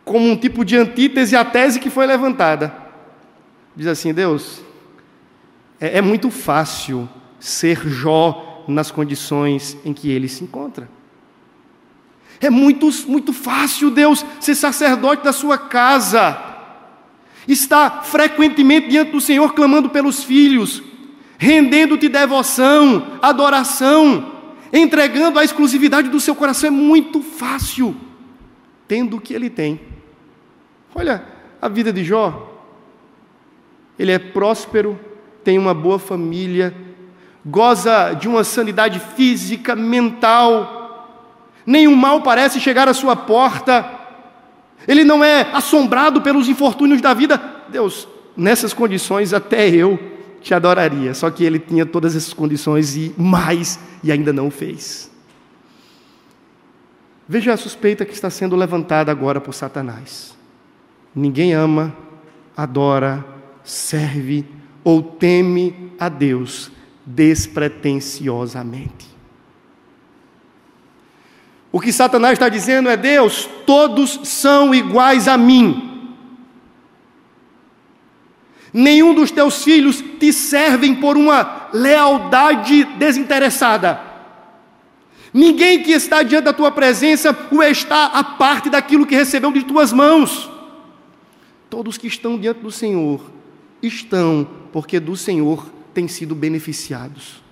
como 0.05 0.25
um 0.25 0.37
tipo 0.37 0.63
de 0.63 0.77
antítese 0.77 1.35
à 1.35 1.43
tese 1.43 1.81
que 1.81 1.89
foi 1.89 2.07
levantada, 2.07 2.82
diz 3.75 3.87
assim: 3.87 4.13
Deus, 4.13 4.61
é, 5.79 5.97
é 5.97 6.01
muito 6.01 6.29
fácil 6.29 7.09
ser 7.39 7.87
Jó 7.87 8.63
nas 8.67 8.91
condições 8.91 9.77
em 9.83 9.93
que 9.93 10.09
ele 10.09 10.27
se 10.27 10.43
encontra. 10.43 10.89
É 12.39 12.49
muito, 12.49 12.89
muito 13.07 13.31
fácil 13.33 13.89
Deus 13.89 14.25
ser 14.39 14.55
sacerdote 14.55 15.23
da 15.23 15.31
sua 15.31 15.57
casa, 15.57 16.37
está 17.47 18.01
frequentemente 18.01 18.89
diante 18.89 19.11
do 19.11 19.21
Senhor 19.21 19.53
clamando 19.53 19.89
pelos 19.89 20.23
filhos, 20.23 20.83
rendendo-te 21.37 22.09
devoção, 22.09 23.19
adoração, 23.21 24.33
entregando 24.71 25.39
a 25.39 25.43
exclusividade 25.43 26.09
do 26.09 26.19
seu 26.19 26.35
coração. 26.35 26.67
É 26.67 26.71
muito 26.71 27.21
fácil, 27.21 27.95
tendo 28.87 29.17
o 29.17 29.21
que 29.21 29.33
ele 29.33 29.49
tem. 29.49 29.79
Olha 30.95 31.25
a 31.61 31.67
vida 31.67 31.91
de 31.91 32.03
Jó. 32.03 32.52
Ele 33.97 34.11
é 34.11 34.19
próspero, 34.19 34.99
tem 35.43 35.57
uma 35.57 35.73
boa 35.73 35.99
família, 35.99 36.73
goza 37.45 38.13
de 38.13 38.27
uma 38.27 38.43
sanidade 38.43 38.99
física, 38.99 39.75
mental, 39.75 40.83
nenhum 41.65 41.95
mal 41.95 42.21
parece 42.21 42.59
chegar 42.59 42.87
à 42.87 42.93
sua 42.93 43.15
porta, 43.15 44.01
ele 44.87 45.03
não 45.03 45.23
é 45.23 45.49
assombrado 45.53 46.21
pelos 46.21 46.49
infortúnios 46.49 47.01
da 47.01 47.13
vida. 47.13 47.41
Deus, 47.69 48.07
nessas 48.35 48.73
condições 48.73 49.33
até 49.33 49.69
eu 49.69 49.99
te 50.41 50.53
adoraria, 50.53 51.13
só 51.13 51.29
que 51.29 51.43
ele 51.43 51.57
tinha 51.57 51.85
todas 51.85 52.15
essas 52.15 52.33
condições 52.33 52.95
e 52.97 53.13
mais, 53.17 53.79
e 54.03 54.11
ainda 54.11 54.33
não 54.33 54.51
fez. 54.51 55.09
Veja 57.27 57.53
a 57.53 57.57
suspeita 57.57 58.03
que 58.03 58.13
está 58.13 58.29
sendo 58.29 58.55
levantada 58.55 59.09
agora 59.09 59.39
por 59.39 59.53
Satanás. 59.53 60.37
Ninguém 61.15 61.53
ama, 61.53 61.95
adora, 62.57 63.23
serve 63.63 64.45
ou 64.83 65.01
teme 65.01 65.91
a 65.99 66.09
Deus 66.09 66.71
despretensiosamente. 67.05 69.13
O 71.71 71.79
que 71.79 71.91
Satanás 71.91 72.33
está 72.33 72.49
dizendo 72.49 72.89
é: 72.89 72.97
Deus, 72.97 73.49
todos 73.65 74.19
são 74.23 74.75
iguais 74.75 75.27
a 75.27 75.37
mim. 75.37 75.91
Nenhum 78.71 79.13
dos 79.13 79.31
teus 79.31 79.63
filhos 79.63 80.03
te 80.19 80.33
servem 80.33 80.95
por 80.95 81.15
uma 81.15 81.69
lealdade 81.73 82.83
desinteressada. 82.97 84.01
Ninguém 85.31 85.81
que 85.81 85.91
está 85.91 86.21
diante 86.21 86.45
da 86.45 86.53
tua 86.53 86.71
presença 86.71 87.35
o 87.51 87.63
está 87.63 88.05
a 88.05 88.23
parte 88.23 88.69
daquilo 88.69 89.05
que 89.05 89.15
recebeu 89.15 89.51
de 89.51 89.63
tuas 89.63 89.93
mãos. 89.93 90.49
Todos 91.69 91.97
que 91.97 92.07
estão 92.07 92.37
diante 92.37 92.61
do 92.61 92.71
Senhor 92.71 93.21
estão 93.85 94.47
porque 94.71 94.99
do 94.99 95.15
Senhor 95.15 95.65
têm 95.93 96.07
sido 96.07 96.33
beneficiados. 96.33 97.43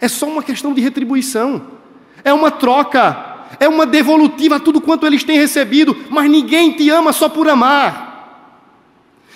É 0.00 0.08
só 0.08 0.26
uma 0.26 0.42
questão 0.42 0.74
de 0.74 0.80
retribuição 0.80 1.78
é 2.24 2.32
uma 2.32 2.50
troca, 2.50 3.46
é 3.58 3.68
uma 3.68 3.86
devolutiva 3.86 4.56
a 4.56 4.60
tudo 4.60 4.80
quanto 4.80 5.06
eles 5.06 5.24
têm 5.24 5.38
recebido, 5.38 5.96
mas 6.10 6.30
ninguém 6.30 6.72
te 6.72 6.88
ama 6.90 7.12
só 7.12 7.28
por 7.28 7.48
amar. 7.48 8.06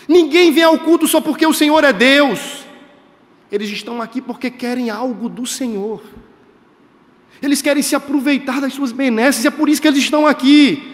Ninguém 0.08 0.50
vem 0.50 0.64
ao 0.64 0.78
culto 0.78 1.06
só 1.06 1.20
porque 1.20 1.46
o 1.46 1.52
Senhor 1.54 1.82
é 1.84 1.92
Deus. 1.92 2.64
Eles 3.50 3.70
estão 3.70 4.00
aqui 4.00 4.20
porque 4.20 4.50
querem 4.50 4.90
algo 4.90 5.28
do 5.28 5.46
Senhor. 5.46 6.02
Eles 7.40 7.62
querem 7.62 7.82
se 7.82 7.94
aproveitar 7.94 8.60
das 8.60 8.72
suas 8.72 8.92
benesses, 8.92 9.44
e 9.44 9.48
é 9.48 9.50
por 9.50 9.68
isso 9.68 9.80
que 9.80 9.88
eles 9.88 10.02
estão 10.02 10.26
aqui. 10.26 10.90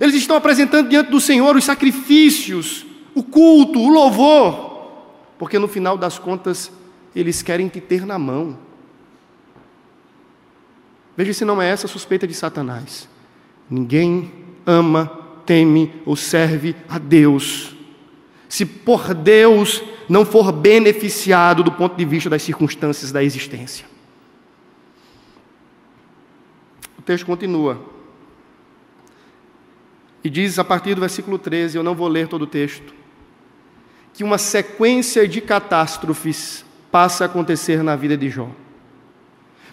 Eles 0.00 0.14
estão 0.14 0.36
apresentando 0.36 0.88
diante 0.88 1.10
do 1.10 1.20
Senhor 1.20 1.56
os 1.56 1.64
sacrifícios, 1.64 2.84
o 3.16 3.22
culto, 3.22 3.80
o 3.80 3.88
louvor, 3.88 4.90
porque 5.38 5.58
no 5.58 5.66
final 5.66 5.96
das 5.96 6.18
contas 6.18 6.70
eles 7.14 7.42
querem 7.42 7.66
te 7.66 7.80
ter 7.80 8.04
na 8.04 8.18
mão. 8.18 8.58
Veja 11.16 11.32
se 11.32 11.42
não 11.42 11.62
é 11.62 11.70
essa 11.70 11.86
a 11.86 11.88
suspeita 11.88 12.26
de 12.26 12.34
Satanás. 12.34 13.08
Ninguém 13.70 14.30
ama, 14.66 15.06
teme 15.46 15.94
ou 16.04 16.14
serve 16.14 16.76
a 16.86 16.98
Deus. 16.98 17.74
Se 18.50 18.66
por 18.66 19.14
Deus 19.14 19.82
não 20.10 20.26
for 20.26 20.52
beneficiado 20.52 21.64
do 21.64 21.72
ponto 21.72 21.96
de 21.96 22.04
vista 22.04 22.28
das 22.28 22.42
circunstâncias 22.42 23.10
da 23.10 23.24
existência. 23.24 23.86
O 26.98 27.02
texto 27.02 27.24
continua. 27.24 27.80
E 30.22 30.28
diz 30.28 30.58
a 30.58 30.64
partir 30.64 30.94
do 30.94 31.00
versículo 31.00 31.38
13, 31.38 31.78
eu 31.78 31.82
não 31.82 31.94
vou 31.94 32.08
ler 32.08 32.28
todo 32.28 32.42
o 32.42 32.46
texto, 32.46 32.94
que 34.16 34.24
uma 34.24 34.38
sequência 34.38 35.28
de 35.28 35.42
catástrofes 35.42 36.64
passa 36.90 37.24
a 37.24 37.26
acontecer 37.26 37.82
na 37.82 37.94
vida 37.94 38.16
de 38.16 38.30
Jó. 38.30 38.48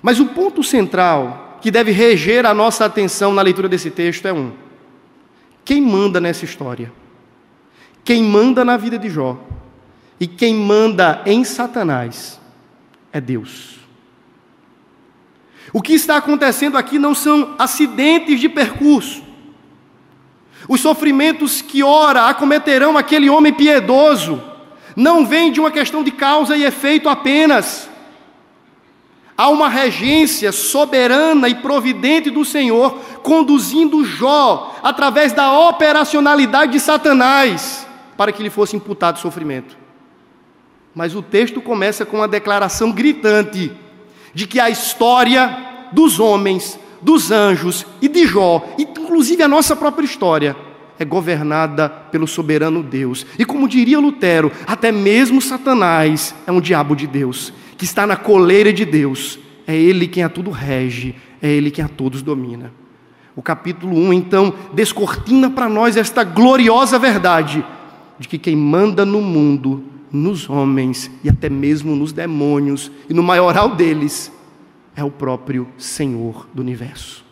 Mas 0.02 0.20
o 0.20 0.26
ponto 0.26 0.62
central 0.62 1.60
que 1.62 1.72
deve 1.72 1.92
reger 1.92 2.46
a 2.46 2.54
nossa 2.54 2.84
atenção 2.84 3.34
na 3.34 3.42
leitura 3.42 3.70
desse 3.70 3.90
texto 3.90 4.28
é 4.28 4.34
um: 4.34 4.52
quem 5.64 5.82
manda 5.82 6.20
nessa 6.20 6.44
história? 6.44 6.92
Quem 8.04 8.22
manda 8.22 8.66
na 8.66 8.76
vida 8.76 9.00
de 9.00 9.10
Jó 9.10 9.42
e 10.20 10.28
quem 10.28 10.54
manda 10.54 11.22
em 11.26 11.46
Satanás 11.46 12.38
é 13.14 13.22
Deus. 13.22 13.80
O 15.72 15.82
que 15.82 15.94
está 15.94 16.18
acontecendo 16.18 16.78
aqui 16.78 17.00
não 17.00 17.16
são 17.16 17.56
acidentes 17.58 18.42
de 18.42 18.50
percurso. 18.50 19.24
Os 20.67 20.82
sofrimentos 20.82 21.62
que 21.62 21.84
ora 21.84 22.27
acometerão 22.27 22.98
aquele 22.98 23.29
homem 23.29 23.53
piedoso 23.53 24.41
não 24.96 25.25
vêm 25.25 25.51
de 25.51 25.60
uma 25.60 25.72
questão 25.72 26.03
de 26.03 26.12
causa 26.12 26.55
e 26.55 26.63
efeito 26.63 27.10
apenas. 27.10 27.89
Há 29.36 29.50
uma 29.50 29.67
regência 29.67 30.51
soberana 30.51 31.50
e 31.50 31.55
providente 31.55 32.29
do 32.29 32.46
Senhor 32.46 32.91
conduzindo 33.24 34.05
Jó 34.05 34.75
através 34.84 35.34
da 35.34 35.51
operacionalidade 35.51 36.74
de 36.74 36.79
Satanás 36.79 37.88
para 38.15 38.32
que 38.32 38.43
lhe 38.43 38.50
fosse 38.50 38.75
imputado 38.75 39.20
sofrimento. 39.20 39.75
Mas 40.93 41.15
o 41.15 41.22
texto 41.24 41.60
começa 41.60 42.05
com 42.05 42.17
uma 42.17 42.27
declaração 42.27 42.91
gritante 42.91 43.72
de 44.34 44.46
que 44.46 44.60
a 44.60 44.70
história 44.70 45.58
dos 45.91 46.20
homens, 46.20 46.79
dos 47.04 47.32
anjos 47.32 47.86
e 48.02 48.08
de 48.08 48.26
Jó, 48.26 48.76
inclusive 48.78 49.44
a 49.44 49.48
nossa 49.48 49.76
própria 49.76 50.06
história, 50.06 50.56
é 50.98 51.06
governada 51.06 51.90
pelo 51.90 52.28
soberano 52.28 52.82
Deus. 52.82 53.26
E 53.38 53.46
como 53.46 53.68
diria 53.68 54.00
Lutero, 54.00 54.52
até 54.66 54.92
mesmo 54.92 55.42
Satanás 55.42 56.34
é 56.48 56.52
um 56.52 56.62
diabo 56.62 56.96
de 56.96 57.08
Deus 57.08 57.54
que 57.78 57.86
está 57.86 58.08
na 58.08 58.16
coleira 58.16 58.72
de 58.72 58.86
Deus. 58.86 59.40
É 59.68 59.76
Ele 59.76 60.08
quem 60.08 60.24
a 60.24 60.30
tudo 60.30 60.52
rege, 60.52 61.16
é 61.42 61.50
Ele 61.50 61.72
quem 61.72 61.84
a 61.84 61.88
todos 61.88 62.22
domina. 62.22 62.72
O 63.36 63.42
capítulo 63.42 63.98
1, 63.98 64.14
então, 64.14 64.54
descortina 64.74 65.50
para 65.50 65.68
nós 65.68 65.98
esta 65.98 66.24
gloriosa 66.24 67.00
verdade 67.00 67.66
de 68.20 68.28
que 68.28 68.38
quem 68.38 68.56
manda 68.56 69.06
no 69.06 69.22
mundo, 69.22 69.84
nos 70.12 70.48
homens 70.48 71.10
e 71.24 71.30
até 71.30 71.50
mesmo 71.50 71.96
nos 71.96 72.14
demônios, 72.14 72.92
e 73.10 73.14
no 73.14 73.24
maioral 73.24 73.76
deles, 73.76 74.32
é 74.96 75.04
o 75.04 75.12
próprio 75.12 75.68
Senhor 75.78 76.48
do 76.54 76.62
universo. 76.62 77.24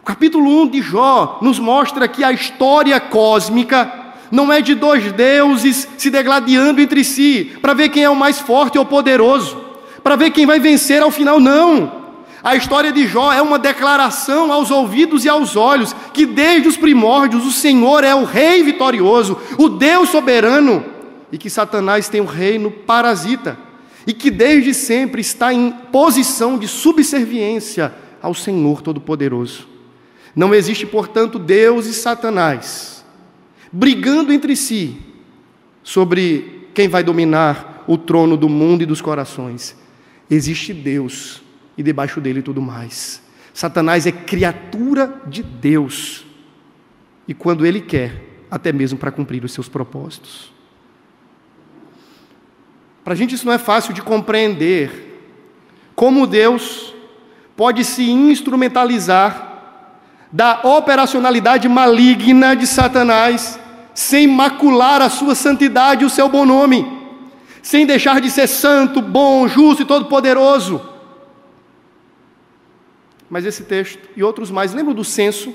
O 0.00 0.04
capítulo 0.04 0.62
1 0.62 0.68
de 0.68 0.82
Jó 0.82 1.38
nos 1.42 1.58
mostra 1.58 2.06
que 2.06 2.22
a 2.22 2.32
história 2.32 2.98
cósmica 3.00 4.06
não 4.30 4.52
é 4.52 4.60
de 4.60 4.74
dois 4.74 5.12
deuses 5.12 5.88
se 5.96 6.10
degladiando 6.10 6.80
entre 6.80 7.04
si, 7.04 7.56
para 7.60 7.74
ver 7.74 7.88
quem 7.88 8.04
é 8.04 8.10
o 8.10 8.16
mais 8.16 8.38
forte 8.40 8.78
ou 8.78 8.84
poderoso, 8.84 9.56
para 10.02 10.16
ver 10.16 10.30
quem 10.30 10.46
vai 10.46 10.58
vencer 10.58 11.02
ao 11.02 11.10
final, 11.10 11.40
não. 11.40 12.06
A 12.42 12.54
história 12.54 12.92
de 12.92 13.06
Jó 13.06 13.32
é 13.32 13.42
uma 13.42 13.58
declaração 13.58 14.52
aos 14.52 14.70
ouvidos 14.70 15.24
e 15.24 15.28
aos 15.28 15.56
olhos 15.56 15.94
que 16.12 16.24
desde 16.24 16.68
os 16.68 16.76
primórdios 16.76 17.44
o 17.44 17.50
Senhor 17.50 18.04
é 18.04 18.14
o 18.14 18.24
rei 18.24 18.62
vitorioso, 18.62 19.36
o 19.58 19.68
Deus 19.68 20.10
soberano, 20.10 20.84
e 21.32 21.38
que 21.38 21.50
Satanás 21.50 22.08
tem 22.08 22.20
um 22.20 22.26
reino 22.26 22.70
parasita, 22.70 23.58
e 24.06 24.12
que 24.12 24.30
desde 24.30 24.72
sempre 24.72 25.20
está 25.20 25.52
em 25.52 25.70
posição 25.70 26.58
de 26.58 26.68
subserviência 26.68 27.92
ao 28.22 28.34
Senhor 28.34 28.82
Todo-Poderoso. 28.82 29.68
Não 30.34 30.54
existe, 30.54 30.86
portanto, 30.86 31.38
Deus 31.38 31.86
e 31.86 31.94
Satanás 31.94 32.96
brigando 33.72 34.32
entre 34.32 34.56
si 34.56 34.96
sobre 35.82 36.68
quem 36.72 36.88
vai 36.88 37.02
dominar 37.02 37.84
o 37.86 37.98
trono 37.98 38.36
do 38.36 38.48
mundo 38.48 38.82
e 38.82 38.86
dos 38.86 39.00
corações. 39.00 39.76
Existe 40.30 40.72
Deus 40.72 41.42
e 41.76 41.82
debaixo 41.82 42.20
dele 42.20 42.42
tudo 42.42 42.60
mais. 42.60 43.22
Satanás 43.52 44.06
é 44.06 44.12
criatura 44.12 45.22
de 45.26 45.42
Deus. 45.42 46.24
E 47.28 47.34
quando 47.34 47.66
ele 47.66 47.80
quer, 47.80 48.44
até 48.50 48.72
mesmo 48.72 48.98
para 48.98 49.10
cumprir 49.10 49.44
os 49.44 49.52
seus 49.52 49.68
propósitos. 49.68 50.52
Para 53.06 53.12
a 53.14 53.16
gente 53.16 53.36
isso 53.36 53.46
não 53.46 53.52
é 53.52 53.58
fácil 53.58 53.94
de 53.94 54.02
compreender. 54.02 55.22
Como 55.94 56.26
Deus 56.26 56.92
pode 57.56 57.84
se 57.84 58.02
instrumentalizar 58.10 59.62
da 60.32 60.62
operacionalidade 60.64 61.68
maligna 61.68 62.56
de 62.56 62.66
Satanás 62.66 63.60
sem 63.94 64.26
macular 64.26 65.00
a 65.00 65.08
sua 65.08 65.36
santidade 65.36 66.02
e 66.02 66.04
o 66.04 66.10
seu 66.10 66.28
bom 66.28 66.44
nome, 66.44 66.84
sem 67.62 67.86
deixar 67.86 68.20
de 68.20 68.28
ser 68.28 68.48
santo, 68.48 69.00
bom, 69.00 69.46
justo 69.46 69.84
e 69.84 69.86
todo-poderoso. 69.86 70.82
Mas 73.30 73.44
esse 73.44 73.62
texto 73.62 74.00
e 74.16 74.24
outros 74.24 74.50
mais, 74.50 74.74
lembram 74.74 74.92
do 74.92 75.04
censo? 75.04 75.54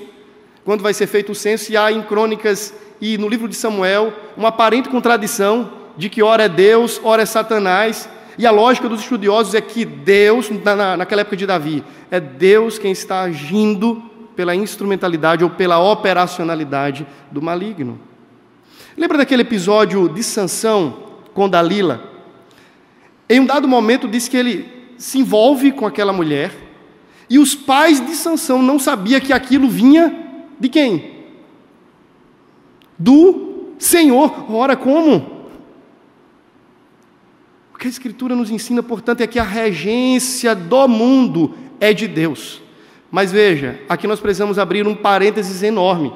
Quando 0.64 0.80
vai 0.80 0.94
ser 0.94 1.06
feito 1.06 1.32
o 1.32 1.34
censo, 1.34 1.70
e 1.70 1.76
há 1.76 1.92
em 1.92 2.02
Crônicas 2.02 2.72
e 2.98 3.18
no 3.18 3.28
livro 3.28 3.46
de 3.46 3.56
Samuel 3.56 4.10
uma 4.38 4.48
aparente 4.48 4.88
contradição 4.88 5.81
de 5.96 6.08
que 6.08 6.22
ora 6.22 6.44
é 6.44 6.48
Deus, 6.48 7.00
ora 7.02 7.22
é 7.22 7.26
Satanás, 7.26 8.08
e 8.38 8.46
a 8.46 8.50
lógica 8.50 8.88
dos 8.88 9.00
estudiosos 9.00 9.54
é 9.54 9.60
que 9.60 9.84
Deus, 9.84 10.48
na, 10.50 10.96
naquela 10.96 11.20
época 11.20 11.36
de 11.36 11.46
Davi, 11.46 11.84
é 12.10 12.18
Deus 12.18 12.78
quem 12.78 12.92
está 12.92 13.22
agindo 13.22 14.02
pela 14.34 14.54
instrumentalidade 14.54 15.44
ou 15.44 15.50
pela 15.50 15.78
operacionalidade 15.78 17.06
do 17.30 17.42
maligno. 17.42 18.00
Lembra 18.96 19.18
daquele 19.18 19.42
episódio 19.42 20.08
de 20.08 20.22
Sansão 20.22 20.96
com 21.34 21.48
Dalila? 21.48 22.10
Em 23.28 23.40
um 23.40 23.46
dado 23.46 23.68
momento 23.68 24.08
diz 24.08 24.28
que 24.28 24.36
ele 24.36 24.68
se 24.96 25.18
envolve 25.18 25.72
com 25.72 25.86
aquela 25.86 26.12
mulher 26.12 26.52
e 27.28 27.38
os 27.38 27.54
pais 27.54 28.04
de 28.04 28.14
Sansão 28.14 28.62
não 28.62 28.78
sabiam 28.78 29.20
que 29.20 29.32
aquilo 29.32 29.68
vinha 29.68 30.14
de 30.58 30.68
quem? 30.68 31.24
Do 32.98 33.74
Senhor. 33.78 34.52
Ora, 34.52 34.76
como? 34.76 35.41
Que 37.82 37.88
a 37.88 37.90
Escritura 37.90 38.36
nos 38.36 38.48
ensina, 38.48 38.80
portanto, 38.80 39.22
é 39.22 39.26
que 39.26 39.40
a 39.40 39.42
regência 39.42 40.54
do 40.54 40.86
mundo 40.86 41.52
é 41.80 41.92
de 41.92 42.06
Deus. 42.06 42.62
Mas 43.10 43.32
veja, 43.32 43.80
aqui 43.88 44.06
nós 44.06 44.20
precisamos 44.20 44.56
abrir 44.56 44.86
um 44.86 44.94
parênteses 44.94 45.64
enorme 45.64 46.12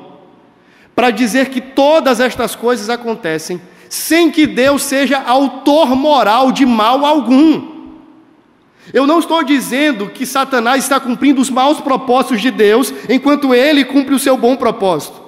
para 0.94 1.10
dizer 1.10 1.48
que 1.48 1.60
todas 1.60 2.20
estas 2.20 2.54
coisas 2.54 2.88
acontecem 2.88 3.60
sem 3.88 4.30
que 4.30 4.46
Deus 4.46 4.84
seja 4.84 5.18
autor 5.18 5.96
moral 5.96 6.52
de 6.52 6.64
mal 6.64 7.04
algum. 7.04 7.90
Eu 8.94 9.04
não 9.04 9.18
estou 9.18 9.42
dizendo 9.42 10.08
que 10.08 10.24
Satanás 10.24 10.84
está 10.84 11.00
cumprindo 11.00 11.40
os 11.40 11.50
maus 11.50 11.80
propósitos 11.80 12.40
de 12.40 12.52
Deus, 12.52 12.94
enquanto 13.08 13.52
ele 13.52 13.84
cumpre 13.84 14.14
o 14.14 14.20
seu 14.20 14.36
bom 14.36 14.54
propósito. 14.54 15.20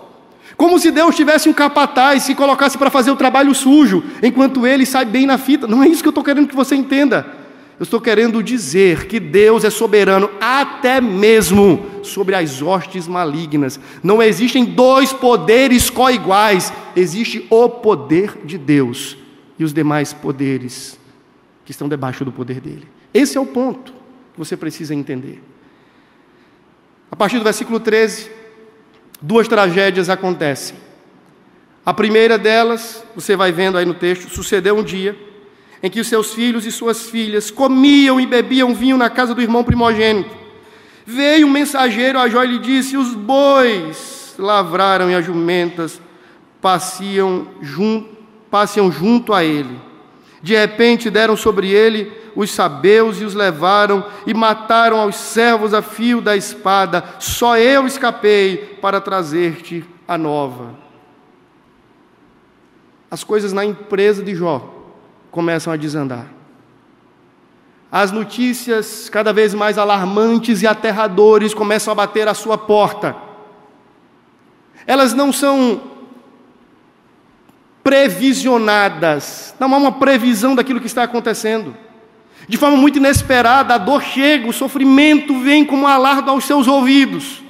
Como 0.58 0.76
se 0.76 0.90
Deus 0.90 1.14
tivesse 1.14 1.48
um 1.48 1.52
capataz 1.52 2.24
e 2.24 2.26
se 2.26 2.34
colocasse 2.34 2.76
para 2.76 2.90
fazer 2.90 3.12
o 3.12 3.16
trabalho 3.16 3.54
sujo, 3.54 4.02
enquanto 4.20 4.66
ele 4.66 4.84
sai 4.84 5.04
bem 5.04 5.24
na 5.24 5.38
fita. 5.38 5.68
Não 5.68 5.84
é 5.84 5.88
isso 5.88 6.02
que 6.02 6.08
eu 6.08 6.10
estou 6.10 6.24
querendo 6.24 6.48
que 6.48 6.56
você 6.56 6.74
entenda. 6.74 7.24
Eu 7.78 7.84
estou 7.84 8.00
querendo 8.00 8.42
dizer 8.42 9.06
que 9.06 9.20
Deus 9.20 9.62
é 9.62 9.70
soberano 9.70 10.28
até 10.40 11.00
mesmo 11.00 11.86
sobre 12.02 12.34
as 12.34 12.60
hostes 12.60 13.06
malignas. 13.06 13.78
Não 14.02 14.20
existem 14.20 14.64
dois 14.64 15.12
poderes 15.12 15.88
coiguais, 15.88 16.72
existe 16.96 17.46
o 17.48 17.68
poder 17.68 18.36
de 18.44 18.58
Deus 18.58 19.16
e 19.60 19.62
os 19.62 19.72
demais 19.72 20.12
poderes 20.12 20.98
que 21.64 21.70
estão 21.70 21.88
debaixo 21.88 22.24
do 22.24 22.32
poder 22.32 22.60
dele. 22.60 22.88
Esse 23.14 23.38
é 23.38 23.40
o 23.40 23.46
ponto 23.46 23.92
que 24.32 24.38
você 24.40 24.56
precisa 24.56 24.92
entender. 24.92 25.40
A 27.12 27.14
partir 27.14 27.38
do 27.38 27.44
versículo 27.44 27.78
13, 27.78 28.37
duas 29.20 29.48
tragédias 29.48 30.08
acontecem. 30.08 30.76
A 31.84 31.94
primeira 31.94 32.36
delas, 32.36 33.02
você 33.14 33.34
vai 33.34 33.50
vendo 33.50 33.78
aí 33.78 33.84
no 33.84 33.94
texto, 33.94 34.28
sucedeu 34.28 34.76
um 34.76 34.82
dia 34.82 35.16
em 35.82 35.88
que 35.88 36.00
os 36.00 36.06
seus 36.06 36.34
filhos 36.34 36.66
e 36.66 36.72
suas 36.72 37.08
filhas 37.08 37.50
comiam 37.50 38.20
e 38.20 38.26
bebiam 38.26 38.74
vinho 38.74 38.96
na 38.96 39.08
casa 39.08 39.34
do 39.34 39.40
irmão 39.40 39.64
primogênito. 39.64 40.36
Veio 41.06 41.46
um 41.46 41.50
mensageiro 41.50 42.18
a 42.18 42.28
Jó 42.28 42.44
e 42.44 42.48
lhe 42.48 42.58
disse: 42.58 42.96
Os 42.96 43.14
bois 43.14 44.34
lavraram 44.38 45.10
e 45.10 45.14
as 45.14 45.24
jumentas 45.24 46.00
passeam 46.60 47.48
junto, 47.62 48.16
passeam 48.50 48.92
junto 48.92 49.32
a 49.32 49.42
ele. 49.42 49.87
De 50.42 50.54
repente 50.54 51.10
deram 51.10 51.36
sobre 51.36 51.70
ele 51.70 52.12
os 52.36 52.52
sabeus 52.52 53.20
e 53.20 53.24
os 53.24 53.34
levaram 53.34 54.04
e 54.26 54.32
mataram 54.32 55.00
aos 55.00 55.16
servos 55.16 55.74
a 55.74 55.82
fio 55.82 56.20
da 56.20 56.36
espada. 56.36 57.02
Só 57.18 57.56
eu 57.56 57.86
escapei 57.86 58.78
para 58.80 59.00
trazer-te 59.00 59.84
a 60.06 60.16
nova. 60.16 60.74
As 63.10 63.24
coisas 63.24 63.52
na 63.52 63.64
empresa 63.64 64.22
de 64.22 64.34
Jó 64.34 64.74
começam 65.30 65.72
a 65.72 65.76
desandar. 65.76 66.26
As 67.90 68.12
notícias 68.12 69.08
cada 69.08 69.32
vez 69.32 69.54
mais 69.54 69.78
alarmantes 69.78 70.62
e 70.62 70.66
aterradores 70.66 71.54
começam 71.54 71.90
a 71.90 71.94
bater 71.94 72.28
à 72.28 72.34
sua 72.34 72.58
porta. 72.58 73.16
elas 74.86 75.12
não 75.12 75.32
são 75.32 75.97
previsionadas, 77.88 79.54
não 79.58 79.74
há 79.74 79.78
uma 79.78 79.92
previsão 79.92 80.54
daquilo 80.54 80.78
que 80.78 80.86
está 80.86 81.04
acontecendo. 81.04 81.74
De 82.46 82.58
forma 82.58 82.76
muito 82.76 82.98
inesperada, 82.98 83.74
a 83.74 83.78
dor 83.78 84.02
chega, 84.02 84.46
o 84.46 84.52
sofrimento 84.52 85.40
vem 85.40 85.64
como 85.64 85.84
um 85.84 85.86
alardo 85.86 86.30
aos 86.30 86.44
seus 86.44 86.68
ouvidos. 86.68 87.42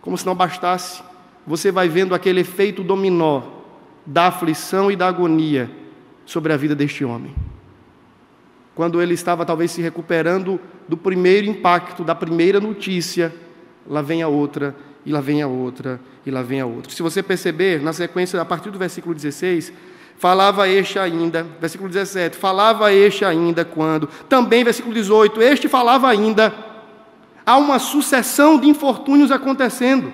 Como 0.00 0.16
se 0.16 0.24
não 0.24 0.32
bastasse, 0.32 1.02
você 1.44 1.72
vai 1.72 1.88
vendo 1.88 2.14
aquele 2.14 2.42
efeito 2.42 2.84
dominó 2.84 3.42
da 4.06 4.28
aflição 4.28 4.92
e 4.92 4.94
da 4.96 5.08
agonia 5.08 5.68
sobre 6.24 6.52
a 6.52 6.56
vida 6.56 6.76
deste 6.76 7.04
homem. 7.04 7.34
Quando 8.76 9.02
ele 9.02 9.14
estava 9.14 9.44
talvez 9.44 9.72
se 9.72 9.82
recuperando 9.82 10.60
do 10.86 10.96
primeiro 10.96 11.48
impacto, 11.48 12.04
da 12.04 12.14
primeira 12.14 12.60
notícia, 12.60 13.34
lá 13.88 14.02
vem 14.02 14.22
a 14.22 14.28
outra, 14.28 14.76
e 15.08 15.10
lá 15.10 15.22
vem 15.22 15.40
a 15.40 15.48
outra, 15.48 15.98
e 16.26 16.30
lá 16.30 16.42
vem 16.42 16.60
a 16.60 16.66
outra. 16.66 16.92
Se 16.92 17.02
você 17.02 17.22
perceber, 17.22 17.80
na 17.80 17.94
sequência, 17.94 18.38
a 18.38 18.44
partir 18.44 18.68
do 18.70 18.78
versículo 18.78 19.14
16, 19.14 19.72
falava 20.18 20.68
este 20.68 20.98
ainda, 20.98 21.46
versículo 21.58 21.88
17, 21.88 22.36
falava 22.36 22.92
este 22.92 23.24
ainda 23.24 23.64
quando, 23.64 24.06
também 24.28 24.62
versículo 24.62 24.92
18, 24.92 25.40
este 25.40 25.66
falava 25.66 26.10
ainda, 26.10 26.54
há 27.46 27.56
uma 27.56 27.78
sucessão 27.78 28.60
de 28.60 28.68
infortúnios 28.68 29.32
acontecendo, 29.32 30.12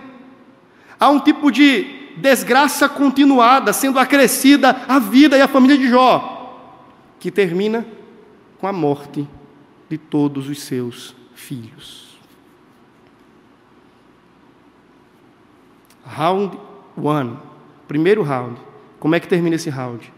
há 1.00 1.08
um 1.08 1.18
tipo 1.18 1.50
de 1.50 2.12
desgraça 2.16 2.88
continuada, 2.88 3.72
sendo 3.72 3.98
acrescida 3.98 4.84
a 4.86 5.00
vida 5.00 5.36
e 5.36 5.40
a 5.40 5.48
família 5.48 5.76
de 5.76 5.88
Jó, 5.88 6.56
que 7.18 7.32
termina 7.32 7.84
com 8.60 8.68
a 8.68 8.72
morte 8.72 9.26
de 9.90 9.98
todos 9.98 10.48
os 10.48 10.62
seus 10.62 11.16
filhos. 11.34 12.03
Round 16.06 16.58
one. 16.96 17.38
Primeiro 17.88 18.22
round. 18.22 18.60
Como 18.98 19.14
é 19.14 19.20
que 19.20 19.28
termina 19.28 19.56
esse 19.56 19.70
round? 19.70 20.12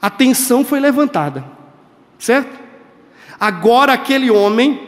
A 0.00 0.10
tensão 0.10 0.64
foi 0.64 0.80
levantada. 0.80 1.44
Certo? 2.18 2.58
Agora 3.38 3.92
aquele 3.92 4.30
homem, 4.30 4.80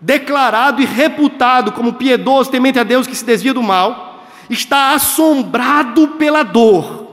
declarado 0.00 0.82
e 0.82 0.84
reputado 0.84 1.72
como 1.72 1.94
piedoso, 1.94 2.50
temente 2.50 2.78
a 2.78 2.84
Deus 2.84 3.06
que 3.06 3.16
se 3.16 3.24
desvia 3.24 3.54
do 3.54 3.62
mal, 3.62 4.24
está 4.48 4.94
assombrado 4.94 6.08
pela 6.08 6.42
dor. 6.42 7.08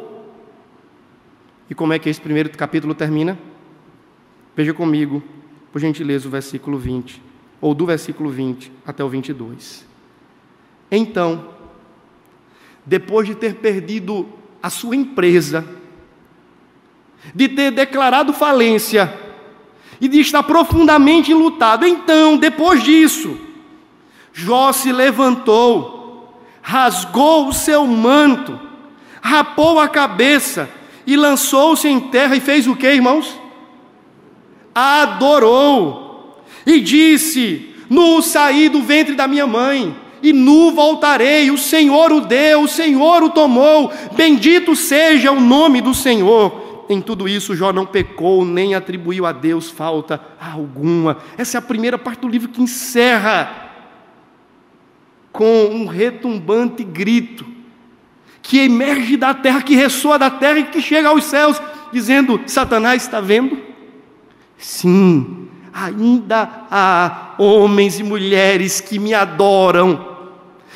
E 1.69 1.75
como 1.75 1.93
é 1.93 1.99
que 1.99 2.09
esse 2.09 2.19
primeiro 2.19 2.49
capítulo 2.49 2.93
termina? 2.93 3.37
Veja 4.55 4.73
comigo, 4.73 5.21
por 5.71 5.79
gentileza, 5.79 6.27
o 6.27 6.31
versículo 6.31 6.77
20, 6.77 7.21
ou 7.61 7.73
do 7.73 7.85
versículo 7.85 8.29
20 8.29 8.71
até 8.85 9.03
o 9.03 9.09
22. 9.09 9.85
Então, 10.89 11.49
depois 12.87 13.27
de 13.27 13.35
ter 13.35 13.55
perdido 13.55 14.25
a 14.63 14.69
sua 14.69 14.95
empresa, 14.95 15.67
de 17.35 17.49
ter 17.49 17.69
declarado 17.71 18.31
falência 18.31 19.13
e 19.99 20.07
de 20.07 20.21
estar 20.21 20.41
profundamente 20.43 21.31
enlutado. 21.31 21.85
Então, 21.85 22.37
depois 22.37 22.81
disso, 22.81 23.37
Jó 24.31 24.71
se 24.71 24.91
levantou, 24.93 26.41
rasgou 26.61 27.49
o 27.49 27.53
seu 27.53 27.85
manto, 27.85 28.57
rapou 29.21 29.79
a 29.79 29.89
cabeça 29.89 30.69
e 31.05 31.17
lançou-se 31.17 31.87
em 31.89 31.99
terra 31.99 32.37
e 32.37 32.39
fez 32.39 32.67
o 32.67 32.75
que, 32.75 32.87
irmãos? 32.87 33.37
Adorou 34.73 36.41
e 36.65 36.79
disse: 36.79 37.75
No 37.89 38.21
saí 38.21 38.69
do 38.69 38.81
ventre 38.81 39.13
da 39.13 39.27
minha 39.27 39.45
mãe 39.45 40.06
e 40.21 40.33
nu 40.33 40.71
voltarei. 40.71 41.51
O 41.51 41.57
Senhor 41.57 42.11
o 42.11 42.21
deu, 42.21 42.61
o 42.61 42.67
Senhor 42.67 43.23
o 43.23 43.29
tomou. 43.29 43.91
Bendito 44.15 44.75
seja 44.75 45.31
o 45.31 45.39
nome 45.39 45.81
do 45.81 45.93
Senhor. 45.93 46.85
Em 46.89 47.01
tudo 47.01 47.27
isso, 47.27 47.55
Jó 47.55 47.73
não 47.73 47.85
pecou, 47.85 48.45
nem 48.45 48.73
atribuiu 48.73 49.25
a 49.25 49.31
Deus 49.31 49.69
falta 49.69 50.21
alguma. 50.39 51.17
Essa 51.37 51.57
é 51.57 51.59
a 51.59 51.61
primeira 51.61 51.97
parte 51.97 52.21
do 52.21 52.29
livro 52.29 52.49
que 52.49 52.61
encerra 52.61 53.65
com 55.31 55.65
um 55.65 55.85
retumbante 55.85 56.83
grito 56.83 57.45
que 58.41 58.59
emerge 58.59 59.17
da 59.17 59.33
terra, 59.33 59.61
que 59.61 59.75
ressoa 59.75 60.17
da 60.17 60.29
terra 60.29 60.59
e 60.59 60.63
que 60.63 60.81
chega 60.81 61.09
aos 61.09 61.25
céus, 61.25 61.61
dizendo: 61.91 62.39
Satanás 62.47 63.03
está 63.03 63.19
vendo? 63.19 63.57
Sim, 64.57 65.49
ainda 65.77 66.65
há 66.71 67.35
homens 67.37 67.99
e 67.99 68.03
mulheres 68.03 68.81
que 68.81 68.97
me 68.97 69.13
adoram 69.13 70.17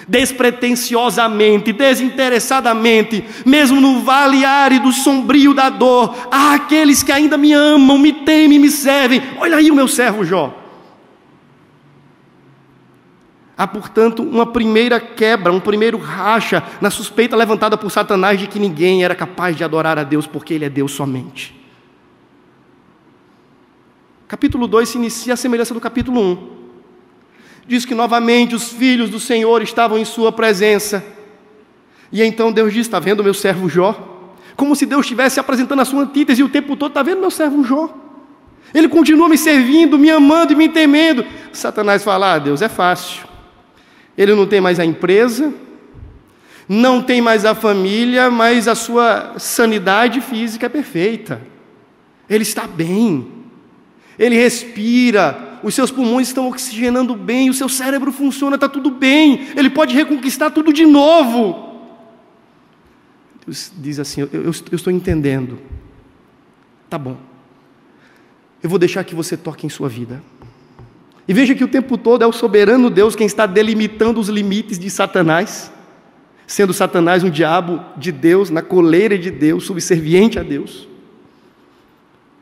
despretensiosamente, 0.07 1.71
desinteressadamente, 1.71 3.23
mesmo 3.45 3.79
no 3.79 4.01
vale 4.01 4.43
árido, 4.43 4.91
sombrio 4.91 5.53
da 5.53 5.69
dor, 5.69 6.15
há 6.29 6.53
aqueles 6.53 7.01
que 7.01 7.11
ainda 7.11 7.37
me 7.37 7.53
amam, 7.53 7.97
me 7.97 8.11
temem, 8.11 8.59
me 8.59 8.69
servem. 8.69 9.21
Olha 9.39 9.57
aí 9.57 9.71
o 9.71 9.75
meu 9.75 9.87
servo 9.87 10.25
Jó. 10.25 10.57
Há, 13.57 13.67
portanto, 13.67 14.23
uma 14.23 14.45
primeira 14.45 14.99
quebra, 14.99 15.51
um 15.51 15.59
primeiro 15.59 15.97
racha 15.97 16.63
na 16.81 16.89
suspeita 16.89 17.35
levantada 17.35 17.77
por 17.77 17.91
Satanás 17.91 18.39
de 18.39 18.47
que 18.47 18.59
ninguém 18.59 19.03
era 19.03 19.13
capaz 19.13 19.55
de 19.55 19.63
adorar 19.63 19.99
a 19.99 20.03
Deus 20.03 20.25
porque 20.25 20.55
Ele 20.55 20.65
é 20.65 20.69
Deus 20.69 20.91
somente. 20.91 21.60
Capítulo 24.31 24.65
2 24.65 24.87
se 24.87 24.97
inicia 24.97 25.33
a 25.33 25.35
semelhança 25.35 25.73
do 25.73 25.81
capítulo 25.81 26.21
1. 26.21 26.47
Diz 27.67 27.83
que 27.83 27.93
novamente 27.93 28.55
os 28.55 28.71
filhos 28.71 29.09
do 29.09 29.19
Senhor 29.19 29.61
estavam 29.61 29.97
em 29.97 30.05
sua 30.05 30.31
presença. 30.31 31.03
E 32.13 32.23
então 32.23 32.49
Deus 32.49 32.71
diz: 32.71 32.87
Está 32.87 32.97
vendo 32.97 33.25
meu 33.25 33.33
servo 33.33 33.67
Jó? 33.67 34.31
Como 34.55 34.73
se 34.73 34.85
Deus 34.85 35.01
estivesse 35.01 35.37
apresentando 35.37 35.81
a 35.81 35.85
sua 35.85 36.03
antítese 36.03 36.41
o 36.43 36.47
tempo 36.47 36.77
todo: 36.77 36.91
Está 36.91 37.03
vendo 37.03 37.19
meu 37.19 37.29
servo 37.29 37.61
Jó? 37.61 37.93
Ele 38.73 38.87
continua 38.87 39.27
me 39.27 39.37
servindo, 39.37 39.97
me 39.97 40.09
amando 40.09 40.53
e 40.53 40.55
me 40.55 40.69
temendo. 40.69 41.25
Satanás 41.51 42.01
fala: 42.01 42.35
Ah, 42.35 42.39
Deus, 42.39 42.61
é 42.61 42.69
fácil. 42.69 43.27
Ele 44.17 44.33
não 44.33 44.47
tem 44.47 44.61
mais 44.61 44.79
a 44.79 44.85
empresa, 44.85 45.53
não 46.69 47.01
tem 47.01 47.19
mais 47.19 47.43
a 47.43 47.53
família, 47.53 48.31
mas 48.31 48.69
a 48.69 48.75
sua 48.75 49.33
sanidade 49.37 50.21
física 50.21 50.67
é 50.67 50.69
perfeita. 50.69 51.41
Ele 52.29 52.43
está 52.43 52.65
bem 52.65 53.40
ele 54.21 54.35
respira, 54.35 55.57
os 55.63 55.73
seus 55.73 55.89
pulmões 55.89 56.27
estão 56.27 56.47
oxigenando 56.47 57.15
bem, 57.15 57.49
o 57.49 57.53
seu 57.55 57.67
cérebro 57.67 58.11
funciona, 58.11 58.53
está 58.53 58.69
tudo 58.69 58.91
bem, 58.91 59.47
ele 59.57 59.67
pode 59.67 59.95
reconquistar 59.95 60.51
tudo 60.51 60.71
de 60.71 60.85
novo. 60.85 61.71
Deus 63.43 63.71
diz 63.75 63.97
assim: 63.97 64.21
eu, 64.21 64.29
eu, 64.31 64.43
eu 64.43 64.75
estou 64.75 64.93
entendendo, 64.93 65.57
tá 66.87 66.99
bom, 66.99 67.17
eu 68.61 68.69
vou 68.69 68.77
deixar 68.77 69.03
que 69.03 69.15
você 69.15 69.35
toque 69.35 69.65
em 69.65 69.69
sua 69.69 69.89
vida. 69.89 70.21
E 71.27 71.33
veja 71.33 71.55
que 71.55 71.63
o 71.63 71.67
tempo 71.67 71.97
todo 71.97 72.23
é 72.23 72.27
o 72.27 72.31
soberano 72.31 72.91
Deus 72.91 73.15
quem 73.15 73.25
está 73.25 73.47
delimitando 73.47 74.19
os 74.19 74.29
limites 74.29 74.77
de 74.77 74.89
Satanás, 74.91 75.71
sendo 76.45 76.73
Satanás 76.73 77.23
um 77.23 77.29
diabo 77.29 77.83
de 77.97 78.11
Deus, 78.11 78.51
na 78.51 78.61
coleira 78.61 79.17
de 79.17 79.31
Deus, 79.31 79.63
subserviente 79.63 80.37
a 80.37 80.43
Deus 80.43 80.90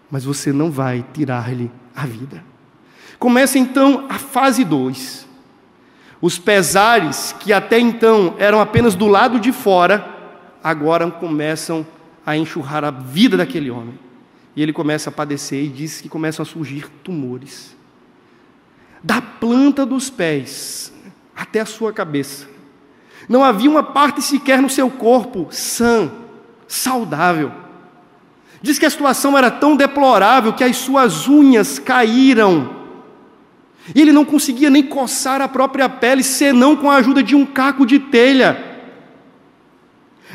mas 0.09 0.23
você 0.23 0.51
não 0.51 0.71
vai 0.71 1.05
tirar-lhe 1.13 1.71
a 1.95 2.05
vida. 2.05 2.43
Começa 3.17 3.59
então 3.59 4.05
a 4.09 4.17
fase 4.17 4.63
2. 4.63 5.27
Os 6.21 6.37
pesares 6.37 7.35
que 7.39 7.53
até 7.53 7.79
então 7.79 8.35
eram 8.37 8.59
apenas 8.59 8.95
do 8.95 9.07
lado 9.07 9.39
de 9.39 9.51
fora, 9.51 10.07
agora 10.63 11.09
começam 11.09 11.85
a 12.25 12.35
enxurrar 12.35 12.83
a 12.83 12.91
vida 12.91 13.37
daquele 13.37 13.71
homem. 13.71 13.97
E 14.55 14.61
ele 14.61 14.73
começa 14.73 15.09
a 15.09 15.13
padecer 15.13 15.63
e 15.63 15.69
diz 15.69 16.01
que 16.01 16.09
começam 16.09 16.43
a 16.43 16.45
surgir 16.45 16.89
tumores. 17.03 17.75
Da 19.01 19.21
planta 19.21 19.85
dos 19.85 20.09
pés 20.09 20.91
até 21.35 21.61
a 21.61 21.65
sua 21.65 21.93
cabeça. 21.93 22.47
Não 23.27 23.43
havia 23.43 23.69
uma 23.69 23.83
parte 23.83 24.21
sequer 24.21 24.61
no 24.61 24.69
seu 24.69 24.89
corpo 24.89 25.47
sã, 25.51 26.11
saudável. 26.67 27.51
Diz 28.61 28.77
que 28.77 28.85
a 28.85 28.89
situação 28.89 29.37
era 29.37 29.49
tão 29.49 29.75
deplorável 29.75 30.53
que 30.53 30.63
as 30.63 30.77
suas 30.77 31.27
unhas 31.27 31.79
caíram. 31.79 32.77
E 33.95 34.01
ele 34.01 34.11
não 34.11 34.25
conseguia 34.25 34.69
nem 34.69 34.83
coçar 34.83 35.41
a 35.41 35.47
própria 35.47 35.87
pele, 35.87 36.23
senão 36.23 36.75
com 36.75 36.91
a 36.91 36.97
ajuda 36.97 37.23
de 37.23 37.35
um 37.35 37.45
caco 37.45 37.85
de 37.85 37.99
telha. 37.99 38.65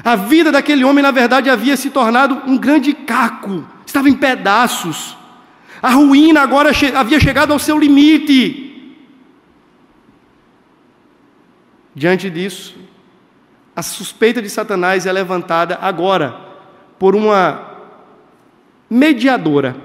A 0.03 0.17
vida 0.17 0.51
daquele 0.51 0.85
homem, 0.85 1.03
na 1.03 1.11
verdade, 1.11 1.51
havia 1.51 1.77
se 1.77 1.91
tornado 1.91 2.43
um 2.47 2.57
grande 2.57 2.93
caco, 2.93 3.65
estava 3.87 4.09
em 4.09 4.15
pedaços. 4.15 5.17
A 5.81 5.91
ruína 5.91 6.41
agora 6.41 6.71
havia 6.97 7.21
chegado 7.21 7.53
ao 7.53 7.59
seu 7.59 7.79
limite. 7.79 8.95
Diante 11.95 12.29
disso, 12.29 12.75
a 13.77 13.83
suspeita 13.83 14.43
de 14.43 14.49
Satanás 14.49 15.07
é 15.07 15.13
levantada 15.13 15.79
agora 15.81 16.35
por 16.99 17.15
uma 17.15 17.74
mediadora 18.89 19.77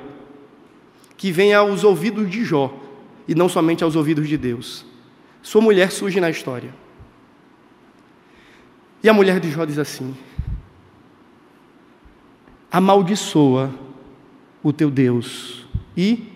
que 1.17 1.31
vem 1.31 1.53
aos 1.53 1.83
ouvidos 1.83 2.29
de 2.29 2.43
Jó 2.43 2.73
e 3.27 3.35
não 3.35 3.49
somente 3.49 3.83
aos 3.83 3.95
ouvidos 3.95 4.27
de 4.27 4.38
Deus. 4.38 4.85
Sua 5.41 5.62
mulher 5.62 5.91
surge 5.91 6.19
na 6.19 6.29
história. 6.29 6.73
E 9.03 9.09
a 9.09 9.13
mulher 9.13 9.39
de 9.39 9.49
Jó 9.51 9.65
diz 9.65 9.77
assim: 9.77 10.15
amaldiçoa 12.71 13.73
o 14.62 14.73
teu 14.73 14.89
Deus 14.89 15.65
e 15.95 16.27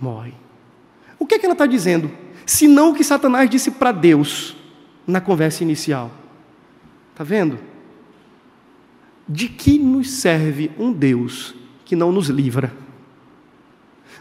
morre. 0.00 0.34
O 1.18 1.26
que, 1.26 1.34
é 1.34 1.38
que 1.38 1.46
ela 1.46 1.54
está 1.54 1.66
dizendo? 1.66 2.10
Se 2.46 2.66
não 2.66 2.90
o 2.90 2.94
que 2.94 3.04
Satanás 3.04 3.48
disse 3.48 3.70
para 3.70 3.92
Deus 3.92 4.56
na 5.06 5.20
conversa 5.20 5.62
inicial. 5.62 6.10
Está 7.12 7.24
vendo? 7.24 7.58
De 9.28 9.48
que 9.48 9.78
nos 9.78 10.10
serve 10.10 10.70
um 10.78 10.92
Deus 10.92 11.54
que 11.84 11.94
não 11.94 12.10
nos 12.10 12.28
livra, 12.28 12.72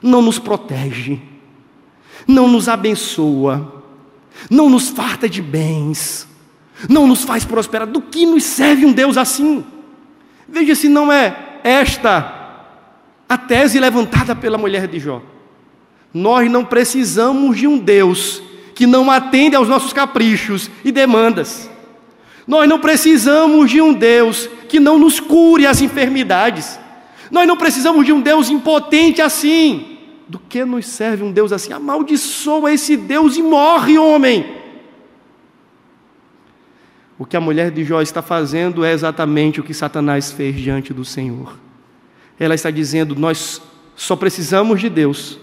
não 0.01 0.21
nos 0.21 0.39
protege, 0.39 1.19
não 2.27 2.47
nos 2.47 2.67
abençoa, 2.67 3.83
não 4.49 4.69
nos 4.69 4.89
farta 4.89 5.29
de 5.29 5.41
bens, 5.41 6.27
não 6.89 7.07
nos 7.07 7.23
faz 7.23 7.45
prosperar? 7.45 7.87
Do 7.87 8.01
que 8.01 8.25
nos 8.25 8.43
serve 8.43 8.85
um 8.85 8.91
Deus 8.91 9.17
assim? 9.17 9.63
Veja 10.47 10.75
se 10.75 10.89
não 10.89 11.11
é 11.11 11.59
esta 11.63 12.41
a 13.27 13.37
tese 13.37 13.79
levantada 13.79 14.35
pela 14.35 14.57
mulher 14.57 14.87
de 14.87 14.99
Jó. 14.99 15.21
Nós 16.13 16.51
não 16.51 16.63
precisamos 16.63 17.57
de 17.57 17.67
um 17.67 17.77
Deus 17.77 18.41
que 18.75 18.85
não 18.85 19.09
atende 19.09 19.55
aos 19.55 19.67
nossos 19.67 19.93
caprichos 19.93 20.69
e 20.83 20.91
demandas. 20.91 21.69
Nós 22.45 22.67
não 22.67 22.79
precisamos 22.79 23.71
de 23.71 23.81
um 23.81 23.93
Deus 23.93 24.49
que 24.67 24.79
não 24.79 24.99
nos 24.99 25.19
cure 25.19 25.65
as 25.65 25.81
enfermidades. 25.81 26.79
Nós 27.33 27.47
não 27.47 27.57
precisamos 27.57 28.05
de 28.05 28.13
um 28.13 28.21
Deus 28.21 28.47
impotente 28.47 29.19
assim. 29.19 29.97
Do 30.27 30.37
que 30.37 30.63
nos 30.63 30.85
serve 30.85 31.23
um 31.23 31.31
Deus 31.31 31.51
assim? 31.51 31.73
Amaldiçoa 31.73 32.71
esse 32.71 32.95
Deus 32.95 33.35
e 33.35 33.41
morre, 33.41 33.97
homem. 33.97 34.45
O 37.17 37.25
que 37.25 37.35
a 37.35 37.41
mulher 37.41 37.71
de 37.71 37.83
Jó 37.83 38.03
está 38.03 38.21
fazendo 38.21 38.85
é 38.85 38.93
exatamente 38.93 39.59
o 39.59 39.63
que 39.63 39.73
Satanás 39.73 40.31
fez 40.31 40.55
diante 40.55 40.93
do 40.93 41.03
Senhor. 41.03 41.57
Ela 42.39 42.53
está 42.53 42.69
dizendo: 42.69 43.15
Nós 43.15 43.59
só 43.95 44.15
precisamos 44.15 44.79
de 44.79 44.87
Deus 44.87 45.39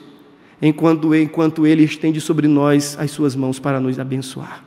enquanto, 0.63 1.13
enquanto 1.13 1.67
Ele 1.67 1.83
estende 1.83 2.21
sobre 2.21 2.47
nós 2.47 2.97
as 3.01 3.11
Suas 3.11 3.35
mãos 3.35 3.59
para 3.59 3.81
nos 3.81 3.99
abençoar. 3.99 4.63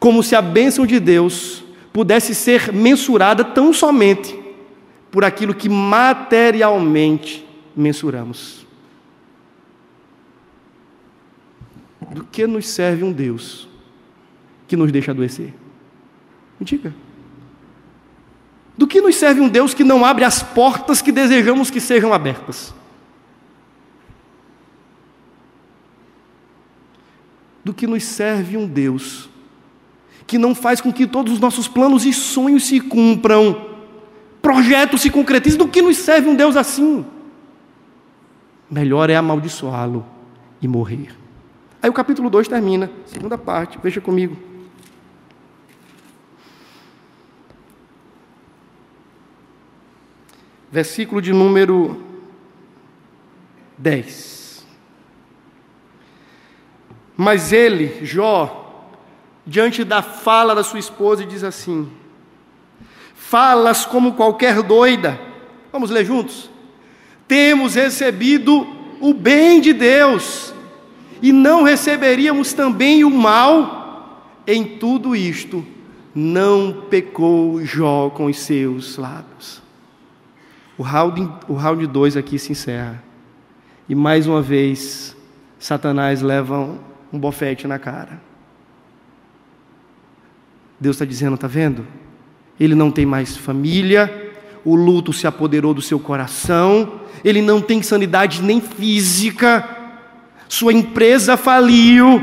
Como 0.00 0.20
se 0.20 0.34
a 0.34 0.42
bênção 0.42 0.84
de 0.84 0.98
Deus 0.98 1.62
pudesse 1.92 2.34
ser 2.34 2.72
mensurada 2.72 3.44
tão 3.44 3.72
somente 3.72 4.39
por 5.10 5.24
aquilo 5.24 5.54
que 5.54 5.68
materialmente 5.68 7.46
mensuramos. 7.74 8.66
Do 12.12 12.24
que 12.24 12.46
nos 12.46 12.68
serve 12.68 13.04
um 13.04 13.12
Deus 13.12 13.68
que 14.66 14.76
nos 14.76 14.90
deixa 14.90 15.10
adoecer? 15.10 15.54
Me 16.58 16.66
diga. 16.66 16.94
Do 18.76 18.86
que 18.86 19.00
nos 19.00 19.16
serve 19.16 19.40
um 19.40 19.48
Deus 19.48 19.74
que 19.74 19.84
não 19.84 20.04
abre 20.04 20.24
as 20.24 20.42
portas 20.42 21.02
que 21.02 21.12
desejamos 21.12 21.70
que 21.70 21.80
sejam 21.80 22.12
abertas? 22.12 22.74
Do 27.64 27.74
que 27.74 27.86
nos 27.86 28.04
serve 28.04 28.56
um 28.56 28.66
Deus 28.66 29.28
que 30.26 30.38
não 30.38 30.54
faz 30.54 30.80
com 30.80 30.92
que 30.92 31.08
todos 31.08 31.32
os 31.32 31.40
nossos 31.40 31.66
planos 31.66 32.06
e 32.06 32.12
sonhos 32.12 32.64
se 32.64 32.80
cumpram, 32.80 33.69
projetos 34.40 35.02
se 35.02 35.10
concretizem? 35.10 35.58
Do 35.58 35.68
que 35.68 35.82
nos 35.82 35.96
serve 35.96 36.28
um 36.28 36.34
Deus 36.34 36.56
assim? 36.56 37.04
Melhor 38.70 39.10
é 39.10 39.16
amaldiçoá-lo 39.16 40.04
e 40.60 40.68
morrer. 40.68 41.08
Aí 41.82 41.88
o 41.88 41.92
capítulo 41.92 42.28
2 42.28 42.48
termina, 42.48 42.90
segunda 43.06 43.38
parte, 43.38 43.78
veja 43.82 44.00
comigo. 44.00 44.50
versículo 50.70 51.20
de 51.20 51.32
número 51.32 52.00
10. 53.76 54.64
Mas 57.16 57.52
ele, 57.52 58.04
Jó, 58.04 58.88
diante 59.44 59.84
da 59.84 60.00
fala 60.00 60.54
da 60.54 60.62
sua 60.62 60.78
esposa, 60.78 61.26
diz 61.26 61.42
assim: 61.42 61.90
Falas 63.14 63.84
como 63.84 64.14
qualquer 64.14 64.62
doida. 64.62 65.20
Vamos 65.72 65.90
ler 65.90 66.04
juntos? 66.04 66.50
Temos 67.28 67.74
recebido 67.74 68.66
o 69.00 69.14
bem 69.14 69.60
de 69.60 69.72
Deus, 69.72 70.52
e 71.22 71.32
não 71.32 71.62
receberíamos 71.62 72.52
também 72.52 73.04
o 73.04 73.10
mal? 73.10 73.78
Em 74.46 74.64
tudo 74.78 75.14
isto, 75.14 75.64
não 76.14 76.86
pecou 76.88 77.64
Jó 77.64 78.10
com 78.10 78.26
os 78.26 78.38
seus 78.38 78.96
lábios. 78.96 79.62
O 80.76 80.82
round, 80.82 81.30
o 81.46 81.54
round 81.54 81.86
2 81.86 82.16
aqui 82.16 82.38
se 82.38 82.52
encerra. 82.52 83.02
E 83.88 83.94
mais 83.94 84.26
uma 84.26 84.40
vez, 84.40 85.14
Satanás 85.58 86.22
leva 86.22 86.58
um, 86.58 86.78
um 87.12 87.18
bofete 87.18 87.66
na 87.66 87.78
cara. 87.78 88.20
Deus 90.80 90.96
está 90.96 91.04
dizendo, 91.04 91.34
está 91.34 91.46
vendo? 91.46 91.86
Ele 92.60 92.74
não 92.74 92.90
tem 92.90 93.06
mais 93.06 93.36
família, 93.36 94.32
o 94.64 94.74
luto 94.74 95.12
se 95.12 95.26
apoderou 95.26 95.72
do 95.72 95.80
seu 95.80 95.98
coração, 95.98 97.00
ele 97.24 97.40
não 97.40 97.60
tem 97.60 97.82
sanidade 97.82 98.42
nem 98.42 98.60
física, 98.60 99.68
sua 100.46 100.72
empresa 100.72 101.36
faliu, 101.36 102.20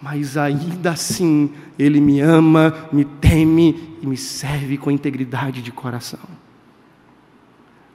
mas 0.00 0.36
ainda 0.36 0.90
assim 0.90 1.50
ele 1.78 2.00
me 2.00 2.20
ama, 2.20 2.88
me 2.92 3.04
teme 3.04 3.96
e 4.02 4.06
me 4.06 4.16
serve 4.16 4.76
com 4.76 4.90
integridade 4.90 5.62
de 5.62 5.72
coração. 5.72 6.20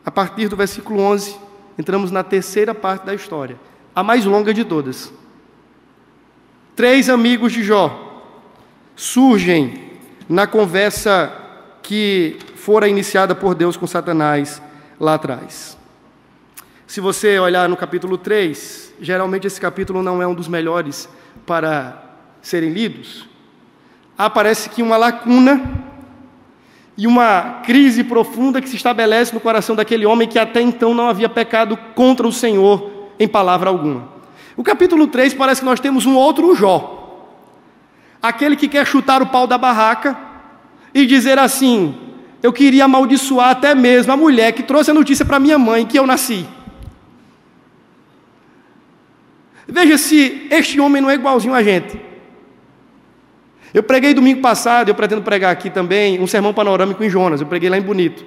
A 0.03 0.09
partir 0.09 0.47
do 0.47 0.55
versículo 0.55 0.99
11, 1.01 1.35
entramos 1.77 2.09
na 2.09 2.23
terceira 2.23 2.73
parte 2.73 3.05
da 3.05 3.13
história, 3.13 3.59
a 3.95 4.01
mais 4.01 4.25
longa 4.25 4.53
de 4.53 4.63
todas. 4.63 5.13
Três 6.75 7.09
amigos 7.09 7.51
de 7.51 7.63
Jó 7.63 8.23
surgem 8.95 9.88
na 10.29 10.45
conversa 10.45 11.33
que 11.81 12.37
fora 12.55 12.87
iniciada 12.87 13.33
por 13.33 13.55
Deus 13.55 13.75
com 13.75 13.87
Satanás 13.87 14.61
lá 14.99 15.15
atrás. 15.15 15.75
Se 16.85 17.01
você 17.01 17.39
olhar 17.39 17.67
no 17.67 17.75
capítulo 17.75 18.15
3, 18.15 18.93
geralmente 19.01 19.47
esse 19.47 19.59
capítulo 19.59 20.03
não 20.03 20.21
é 20.21 20.27
um 20.27 20.35
dos 20.35 20.47
melhores 20.47 21.09
para 21.47 22.03
serem 22.41 22.69
lidos. 22.69 23.27
Aparece 24.15 24.69
que 24.69 24.83
uma 24.83 24.97
lacuna 24.97 25.87
e 26.95 27.07
uma 27.07 27.61
crise 27.65 28.03
profunda 28.03 28.61
que 28.61 28.69
se 28.69 28.75
estabelece 28.75 29.33
no 29.33 29.39
coração 29.39 29.75
daquele 29.75 30.05
homem 30.05 30.27
que 30.27 30.37
até 30.37 30.61
então 30.61 30.93
não 30.93 31.07
havia 31.07 31.29
pecado 31.29 31.77
contra 31.95 32.27
o 32.27 32.31
Senhor 32.31 33.09
em 33.17 33.27
palavra 33.27 33.69
alguma. 33.69 34.09
O 34.57 34.63
capítulo 34.63 35.07
3 35.07 35.33
parece 35.33 35.61
que 35.61 35.65
nós 35.65 35.79
temos 35.79 36.05
um 36.05 36.15
outro 36.15 36.53
Jó. 36.53 36.98
Aquele 38.21 38.55
que 38.55 38.67
quer 38.67 38.85
chutar 38.85 39.21
o 39.21 39.27
pau 39.27 39.47
da 39.47 39.57
barraca 39.57 40.17
e 40.93 41.05
dizer 41.05 41.39
assim: 41.39 41.95
Eu 42.43 42.51
queria 42.51 42.85
amaldiçoar 42.85 43.49
até 43.49 43.73
mesmo 43.73 44.11
a 44.11 44.17
mulher 44.17 44.51
que 44.51 44.63
trouxe 44.63 44.91
a 44.91 44.93
notícia 44.93 45.25
para 45.25 45.39
minha 45.39 45.57
mãe 45.57 45.85
que 45.85 45.97
eu 45.97 46.05
nasci. 46.05 46.45
Veja 49.67 49.97
se 49.97 50.47
este 50.49 50.79
homem 50.79 51.01
não 51.01 51.09
é 51.09 51.13
igualzinho 51.13 51.53
a 51.53 51.63
gente. 51.63 51.99
Eu 53.73 53.83
preguei 53.83 54.15
domingo 54.15 54.41
passado, 54.41 54.89
eu 54.89 54.95
pretendo 54.95 55.21
pregar 55.21 55.51
aqui 55.51 55.69
também, 55.69 56.19
um 56.19 56.25
sermão 56.25 56.53
panorâmico 56.53 57.03
em 57.03 57.09
Jonas, 57.09 57.39
eu 57.39 57.45
preguei 57.45 57.69
lá 57.69 57.77
em 57.77 57.81
Bonito. 57.81 58.25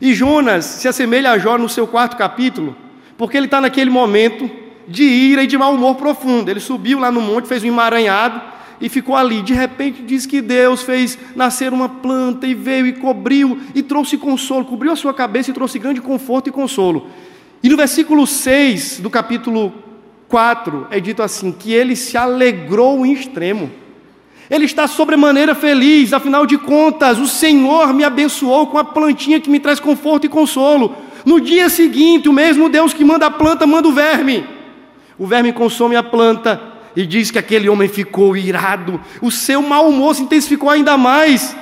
E 0.00 0.14
Jonas 0.14 0.64
se 0.64 0.86
assemelha 0.86 1.32
a 1.32 1.38
Jó 1.38 1.58
no 1.58 1.68
seu 1.68 1.88
quarto 1.88 2.16
capítulo, 2.16 2.76
porque 3.18 3.36
ele 3.36 3.46
está 3.46 3.60
naquele 3.60 3.90
momento 3.90 4.48
de 4.86 5.02
ira 5.02 5.42
e 5.42 5.46
de 5.46 5.58
mau 5.58 5.74
humor 5.74 5.96
profundo. 5.96 6.48
Ele 6.48 6.60
subiu 6.60 7.00
lá 7.00 7.10
no 7.10 7.20
monte, 7.20 7.48
fez 7.48 7.64
um 7.64 7.66
emaranhado 7.66 8.51
e 8.82 8.88
ficou 8.88 9.14
ali. 9.14 9.40
De 9.40 9.54
repente 9.54 10.02
diz 10.02 10.26
que 10.26 10.42
Deus 10.42 10.82
fez 10.82 11.16
nascer 11.36 11.72
uma 11.72 11.88
planta 11.88 12.48
e 12.48 12.52
veio 12.52 12.84
e 12.84 12.92
cobriu 12.92 13.60
e 13.76 13.82
trouxe 13.82 14.18
consolo, 14.18 14.64
cobriu 14.64 14.90
a 14.90 14.96
sua 14.96 15.14
cabeça 15.14 15.50
e 15.50 15.54
trouxe 15.54 15.78
grande 15.78 16.00
conforto 16.00 16.48
e 16.48 16.52
consolo. 16.52 17.06
E 17.62 17.68
no 17.68 17.76
versículo 17.76 18.26
6 18.26 18.98
do 18.98 19.08
capítulo 19.08 19.72
4 20.28 20.88
é 20.90 20.98
dito 20.98 21.22
assim: 21.22 21.52
que 21.52 21.72
ele 21.72 21.94
se 21.94 22.16
alegrou 22.16 23.06
em 23.06 23.12
extremo. 23.12 23.70
Ele 24.50 24.64
está 24.64 24.88
sobremaneira 24.88 25.54
feliz, 25.54 26.12
afinal 26.12 26.44
de 26.44 26.58
contas, 26.58 27.18
o 27.18 27.26
Senhor 27.26 27.94
me 27.94 28.02
abençoou 28.02 28.66
com 28.66 28.76
a 28.76 28.84
plantinha 28.84 29.40
que 29.40 29.48
me 29.48 29.60
traz 29.60 29.78
conforto 29.78 30.26
e 30.26 30.28
consolo. 30.28 30.96
No 31.24 31.40
dia 31.40 31.70
seguinte, 31.70 32.28
o 32.28 32.32
mesmo 32.32 32.68
Deus 32.68 32.92
que 32.92 33.04
manda 33.04 33.26
a 33.26 33.30
planta 33.30 33.66
manda 33.66 33.88
o 33.88 33.92
verme. 33.92 34.44
O 35.16 35.26
verme 35.26 35.52
consome 35.52 35.94
a 35.94 36.02
planta 36.02 36.71
e 36.94 37.06
diz 37.06 37.30
que 37.30 37.38
aquele 37.38 37.68
homem 37.68 37.88
ficou 37.88 38.36
irado. 38.36 39.00
O 39.20 39.30
seu 39.30 39.62
mau 39.62 39.88
humor 39.88 40.14
se 40.14 40.22
intensificou 40.22 40.70
ainda 40.70 40.96
mais. 40.96 41.56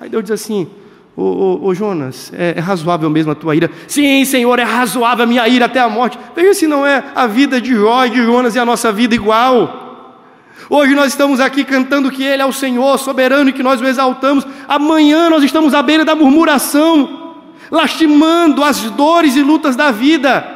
Aí 0.00 0.08
Deus 0.08 0.24
diz 0.24 0.32
assim: 0.32 0.68
Ô, 1.16 1.22
ô, 1.22 1.66
ô 1.68 1.74
Jonas, 1.74 2.30
é, 2.34 2.54
é, 2.56 2.60
razoável 2.60 3.08
mesmo 3.08 3.32
a 3.32 3.34
tua 3.34 3.56
ira? 3.56 3.70
Sim, 3.88 4.22
Senhor, 4.26 4.58
é 4.58 4.64
razoável 4.64 5.24
a 5.24 5.26
minha 5.26 5.48
ira 5.48 5.64
até 5.64 5.80
a 5.80 5.88
morte. 5.88 6.18
Veja 6.34 6.52
se 6.52 6.66
não 6.66 6.86
é 6.86 7.02
a 7.14 7.26
vida 7.26 7.58
de 7.58 7.74
Jó 7.74 8.04
e 8.04 8.10
de 8.10 8.22
Jonas 8.22 8.54
e 8.54 8.58
a 8.58 8.64
nossa 8.66 8.92
vida 8.92 9.14
igual. 9.14 9.84
Hoje 10.68 10.94
nós 10.94 11.08
estamos 11.08 11.40
aqui 11.40 11.64
cantando 11.64 12.10
que 12.10 12.22
Ele 12.22 12.42
é 12.42 12.46
o 12.46 12.52
Senhor 12.52 12.98
soberano 12.98 13.48
e 13.48 13.52
que 13.52 13.62
nós 13.62 13.80
o 13.80 13.86
exaltamos. 13.86 14.46
Amanhã 14.68 15.30
nós 15.30 15.42
estamos 15.42 15.72
à 15.72 15.82
beira 15.82 16.04
da 16.04 16.14
murmuração, 16.14 17.36
lastimando 17.70 18.62
as 18.62 18.82
dores 18.90 19.36
e 19.36 19.42
lutas 19.42 19.74
da 19.74 19.90
vida. 19.90 20.55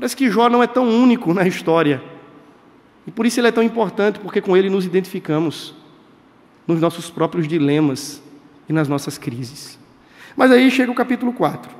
Parece 0.00 0.16
que 0.16 0.30
Jó 0.30 0.48
não 0.48 0.62
é 0.62 0.66
tão 0.66 0.88
único 0.88 1.34
na 1.34 1.46
história. 1.46 2.02
E 3.06 3.10
por 3.10 3.26
isso 3.26 3.38
ele 3.38 3.48
é 3.48 3.52
tão 3.52 3.62
importante, 3.62 4.18
porque 4.18 4.40
com 4.40 4.56
ele 4.56 4.70
nos 4.70 4.86
identificamos 4.86 5.74
nos 6.66 6.80
nossos 6.80 7.10
próprios 7.10 7.46
dilemas 7.46 8.22
e 8.66 8.72
nas 8.72 8.88
nossas 8.88 9.18
crises. 9.18 9.78
Mas 10.34 10.50
aí 10.50 10.70
chega 10.70 10.90
o 10.90 10.94
capítulo 10.94 11.34
4. 11.34 11.70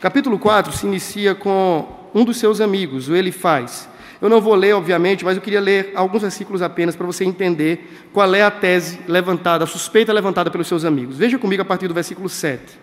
Capítulo 0.00 0.38
4 0.38 0.72
se 0.72 0.86
inicia 0.86 1.34
com 1.34 1.88
um 2.14 2.24
dos 2.24 2.36
seus 2.36 2.60
amigos, 2.60 3.08
o 3.08 3.16
Elifaz. 3.16 3.88
Eu 4.20 4.28
não 4.28 4.40
vou 4.40 4.54
ler, 4.54 4.74
obviamente, 4.74 5.24
mas 5.24 5.36
eu 5.36 5.42
queria 5.42 5.60
ler 5.60 5.90
alguns 5.96 6.22
versículos 6.22 6.62
apenas 6.62 6.94
para 6.94 7.04
você 7.04 7.24
entender 7.24 8.06
qual 8.12 8.32
é 8.32 8.42
a 8.42 8.50
tese 8.50 9.00
levantada, 9.08 9.64
a 9.64 9.66
suspeita 9.66 10.12
levantada 10.12 10.52
pelos 10.52 10.68
seus 10.68 10.84
amigos. 10.84 11.18
Veja 11.18 11.36
comigo 11.36 11.62
a 11.62 11.64
partir 11.64 11.88
do 11.88 11.94
versículo 11.94 12.28
7. 12.28 12.78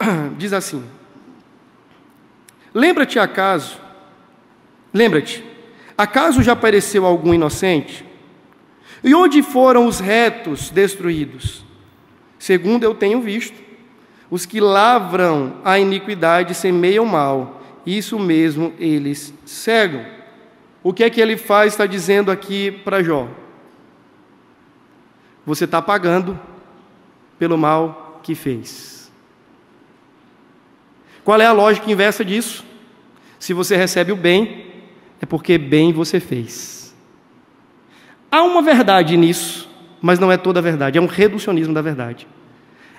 Diz 0.38 0.54
assim: 0.54 0.82
Lembra-te 2.74 3.18
acaso, 3.18 3.78
lembra-te, 4.92 5.44
acaso 5.96 6.42
já 6.42 6.52
apareceu 6.52 7.04
algum 7.04 7.34
inocente? 7.34 8.04
E 9.04 9.14
onde 9.14 9.42
foram 9.42 9.86
os 9.86 10.00
retos 10.00 10.70
destruídos? 10.70 11.64
Segundo 12.38 12.84
eu 12.84 12.94
tenho 12.94 13.20
visto, 13.20 13.60
os 14.30 14.46
que 14.46 14.60
lavram 14.60 15.56
a 15.64 15.78
iniquidade 15.78 16.54
semeiam 16.54 17.04
mal, 17.04 17.60
isso 17.84 18.18
mesmo 18.18 18.72
eles 18.78 19.34
cegam. 19.44 20.06
O 20.82 20.92
que 20.92 21.04
é 21.04 21.10
que 21.10 21.20
ele 21.20 21.36
faz, 21.36 21.72
está 21.72 21.86
dizendo 21.86 22.30
aqui 22.30 22.70
para 22.70 23.02
Jó? 23.02 23.28
Você 25.44 25.64
está 25.64 25.82
pagando 25.82 26.38
pelo 27.38 27.58
mal 27.58 28.20
que 28.22 28.34
fez. 28.34 29.01
Qual 31.24 31.40
é 31.40 31.46
a 31.46 31.52
lógica 31.52 31.90
inversa 31.90 32.24
disso? 32.24 32.64
Se 33.38 33.52
você 33.52 33.76
recebe 33.76 34.12
o 34.12 34.16
bem, 34.16 34.66
é 35.20 35.26
porque 35.26 35.58
bem 35.58 35.92
você 35.92 36.18
fez. 36.18 36.94
Há 38.30 38.42
uma 38.42 38.62
verdade 38.62 39.16
nisso, 39.16 39.68
mas 40.00 40.18
não 40.18 40.32
é 40.32 40.36
toda 40.36 40.58
a 40.58 40.62
verdade, 40.62 40.98
é 40.98 41.00
um 41.00 41.06
reducionismo 41.06 41.74
da 41.74 41.82
verdade. 41.82 42.26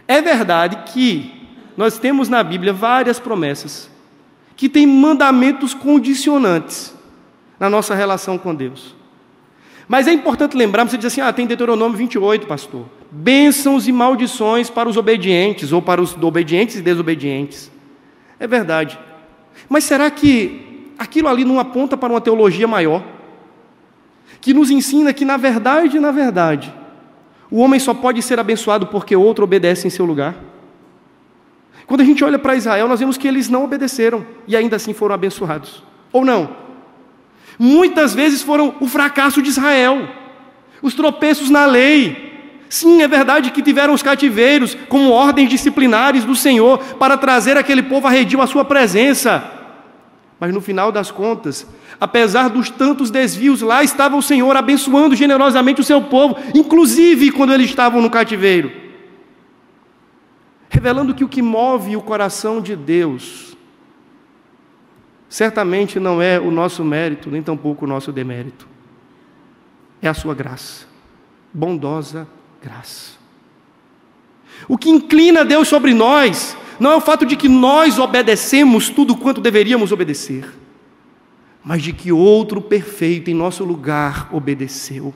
É 0.07 0.21
verdade 0.21 0.91
que 0.91 1.47
nós 1.75 1.97
temos 1.97 2.29
na 2.29 2.43
Bíblia 2.43 2.71
várias 2.71 3.19
promessas 3.19 3.89
que 4.55 4.69
têm 4.69 4.85
mandamentos 4.85 5.73
condicionantes 5.73 6.93
na 7.59 7.69
nossa 7.69 7.95
relação 7.95 8.37
com 8.37 8.53
Deus. 8.53 8.95
Mas 9.87 10.07
é 10.07 10.13
importante 10.13 10.55
lembrar, 10.55 10.87
você 10.87 10.97
diz 10.97 11.07
assim: 11.07 11.21
ah, 11.21 11.33
tem 11.33 11.45
Deuteronômio 11.45 11.97
28, 11.97 12.47
pastor. 12.47 12.85
Bênçãos 13.11 13.87
e 13.87 13.91
maldições 13.91 14.69
para 14.69 14.87
os 14.87 14.97
obedientes, 14.97 15.71
ou 15.71 15.81
para 15.81 16.01
os 16.01 16.15
obedientes 16.15 16.77
e 16.77 16.81
desobedientes. 16.81 17.71
É 18.43 18.47
verdade. 18.47 18.99
Mas 19.69 19.85
será 19.85 20.11
que 20.11 20.91
aquilo 20.99 21.29
ali 21.29 21.45
não 21.45 21.61
aponta 21.61 21.95
para 21.95 22.11
uma 22.11 22.19
teologia 22.19 22.67
maior? 22.67 23.01
Que 24.41 24.53
nos 24.53 24.69
ensina 24.69 25.13
que, 25.13 25.23
na 25.23 25.37
verdade, 25.37 25.97
na 25.97 26.11
verdade, 26.11 26.73
o 27.49 27.59
homem 27.59 27.79
só 27.79 27.93
pode 27.93 28.21
ser 28.21 28.41
abençoado 28.41 28.87
porque 28.87 29.15
outro 29.15 29.45
obedece 29.45 29.87
em 29.87 29.89
seu 29.89 30.03
lugar? 30.03 30.35
Quando 31.87 32.01
a 32.01 32.03
gente 32.03 32.21
olha 32.21 32.37
para 32.37 32.57
Israel, 32.57 32.85
nós 32.89 32.99
vemos 32.99 33.17
que 33.17 33.29
eles 33.29 33.47
não 33.47 33.63
obedeceram 33.63 34.25
e 34.45 34.57
ainda 34.57 34.75
assim 34.75 34.93
foram 34.93 35.15
abençoados. 35.15 35.81
Ou 36.11 36.25
não? 36.25 36.49
Muitas 37.57 38.13
vezes 38.13 38.41
foram 38.41 38.75
o 38.81 38.87
fracasso 38.87 39.41
de 39.41 39.47
Israel, 39.47 40.05
os 40.81 40.93
tropeços 40.93 41.49
na 41.49 41.65
lei. 41.65 42.32
Sim, 42.73 43.03
é 43.03 43.07
verdade 43.07 43.51
que 43.51 43.61
tiveram 43.61 43.93
os 43.93 44.01
cativeiros 44.01 44.75
como 44.89 45.11
ordens 45.11 45.47
disciplinares 45.47 46.25
do 46.25 46.35
Senhor 46.35 46.79
para 46.95 47.15
trazer 47.15 47.55
aquele 47.55 47.83
povo 47.83 48.07
arredio 48.07 48.41
à 48.41 48.47
sua 48.47 48.65
presença. 48.65 49.43
Mas 50.39 50.51
no 50.51 50.59
final 50.59 50.91
das 50.91 51.11
contas, 51.11 51.67
apesar 52.01 52.49
dos 52.49 52.71
tantos 52.71 53.11
desvios, 53.11 53.61
lá 53.61 53.83
estava 53.83 54.15
o 54.15 54.23
Senhor 54.23 54.57
abençoando 54.57 55.15
generosamente 55.15 55.81
o 55.81 55.83
seu 55.83 56.01
povo, 56.01 56.35
inclusive 56.55 57.29
quando 57.29 57.53
eles 57.53 57.69
estavam 57.69 58.01
no 58.01 58.09
cativeiro. 58.09 58.71
Revelando 60.67 61.13
que 61.13 61.23
o 61.23 61.29
que 61.29 61.43
move 61.43 61.95
o 61.95 62.01
coração 62.01 62.59
de 62.59 62.75
Deus 62.75 63.55
certamente 65.29 65.99
não 65.99 66.19
é 66.19 66.39
o 66.39 66.49
nosso 66.49 66.83
mérito, 66.83 67.29
nem 67.29 67.43
tampouco 67.43 67.85
o 67.85 67.87
nosso 67.87 68.11
demérito. 68.11 68.67
É 70.01 70.07
a 70.07 70.13
sua 70.15 70.33
graça, 70.33 70.87
bondosa 71.53 72.27
graça. 72.63 73.13
O 74.67 74.77
que 74.77 74.89
inclina 74.89 75.43
Deus 75.43 75.67
sobre 75.67 75.93
nós 75.93 76.55
não 76.79 76.91
é 76.91 76.95
o 76.95 77.01
fato 77.01 77.25
de 77.25 77.35
que 77.35 77.49
nós 77.49 77.99
obedecemos 77.99 78.89
tudo 78.89 79.15
quanto 79.15 79.41
deveríamos 79.41 79.91
obedecer, 79.91 80.45
mas 81.63 81.83
de 81.83 81.93
que 81.93 82.11
outro 82.11 82.61
perfeito 82.61 83.29
em 83.29 83.33
nosso 83.33 83.63
lugar 83.63 84.29
obedeceu 84.31 85.13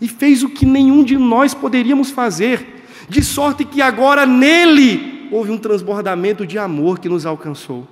e 0.00 0.08
fez 0.08 0.42
o 0.42 0.48
que 0.48 0.64
nenhum 0.64 1.02
de 1.02 1.16
nós 1.16 1.54
poderíamos 1.54 2.10
fazer, 2.10 2.84
de 3.08 3.22
sorte 3.22 3.64
que 3.64 3.82
agora 3.82 4.24
nele 4.24 5.28
houve 5.30 5.50
um 5.50 5.58
transbordamento 5.58 6.46
de 6.46 6.58
amor 6.58 6.98
que 6.98 7.08
nos 7.08 7.26
alcançou. 7.26 7.86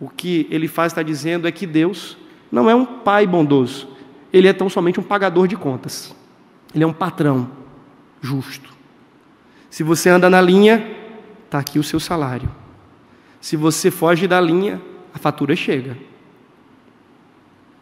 O 0.00 0.08
que 0.08 0.46
ele 0.50 0.66
faz 0.66 0.92
está 0.92 1.02
dizendo 1.02 1.46
é 1.46 1.52
que 1.52 1.66
Deus 1.66 2.16
não 2.50 2.68
é 2.68 2.74
um 2.74 2.84
pai 2.84 3.26
bondoso, 3.26 3.88
ele 4.32 4.48
é 4.48 4.52
tão 4.52 4.68
somente 4.68 4.98
um 4.98 5.02
pagador 5.02 5.46
de 5.46 5.56
contas, 5.56 6.14
ele 6.74 6.84
é 6.84 6.86
um 6.86 6.92
patrão 6.92 7.50
justo. 8.20 8.70
Se 9.70 9.82
você 9.82 10.08
anda 10.08 10.28
na 10.28 10.40
linha, 10.40 10.96
está 11.44 11.58
aqui 11.58 11.78
o 11.78 11.82
seu 11.82 11.98
salário. 11.98 12.50
Se 13.40 13.56
você 13.56 13.90
foge 13.90 14.26
da 14.26 14.40
linha, 14.40 14.80
a 15.12 15.18
fatura 15.18 15.56
chega. 15.56 15.96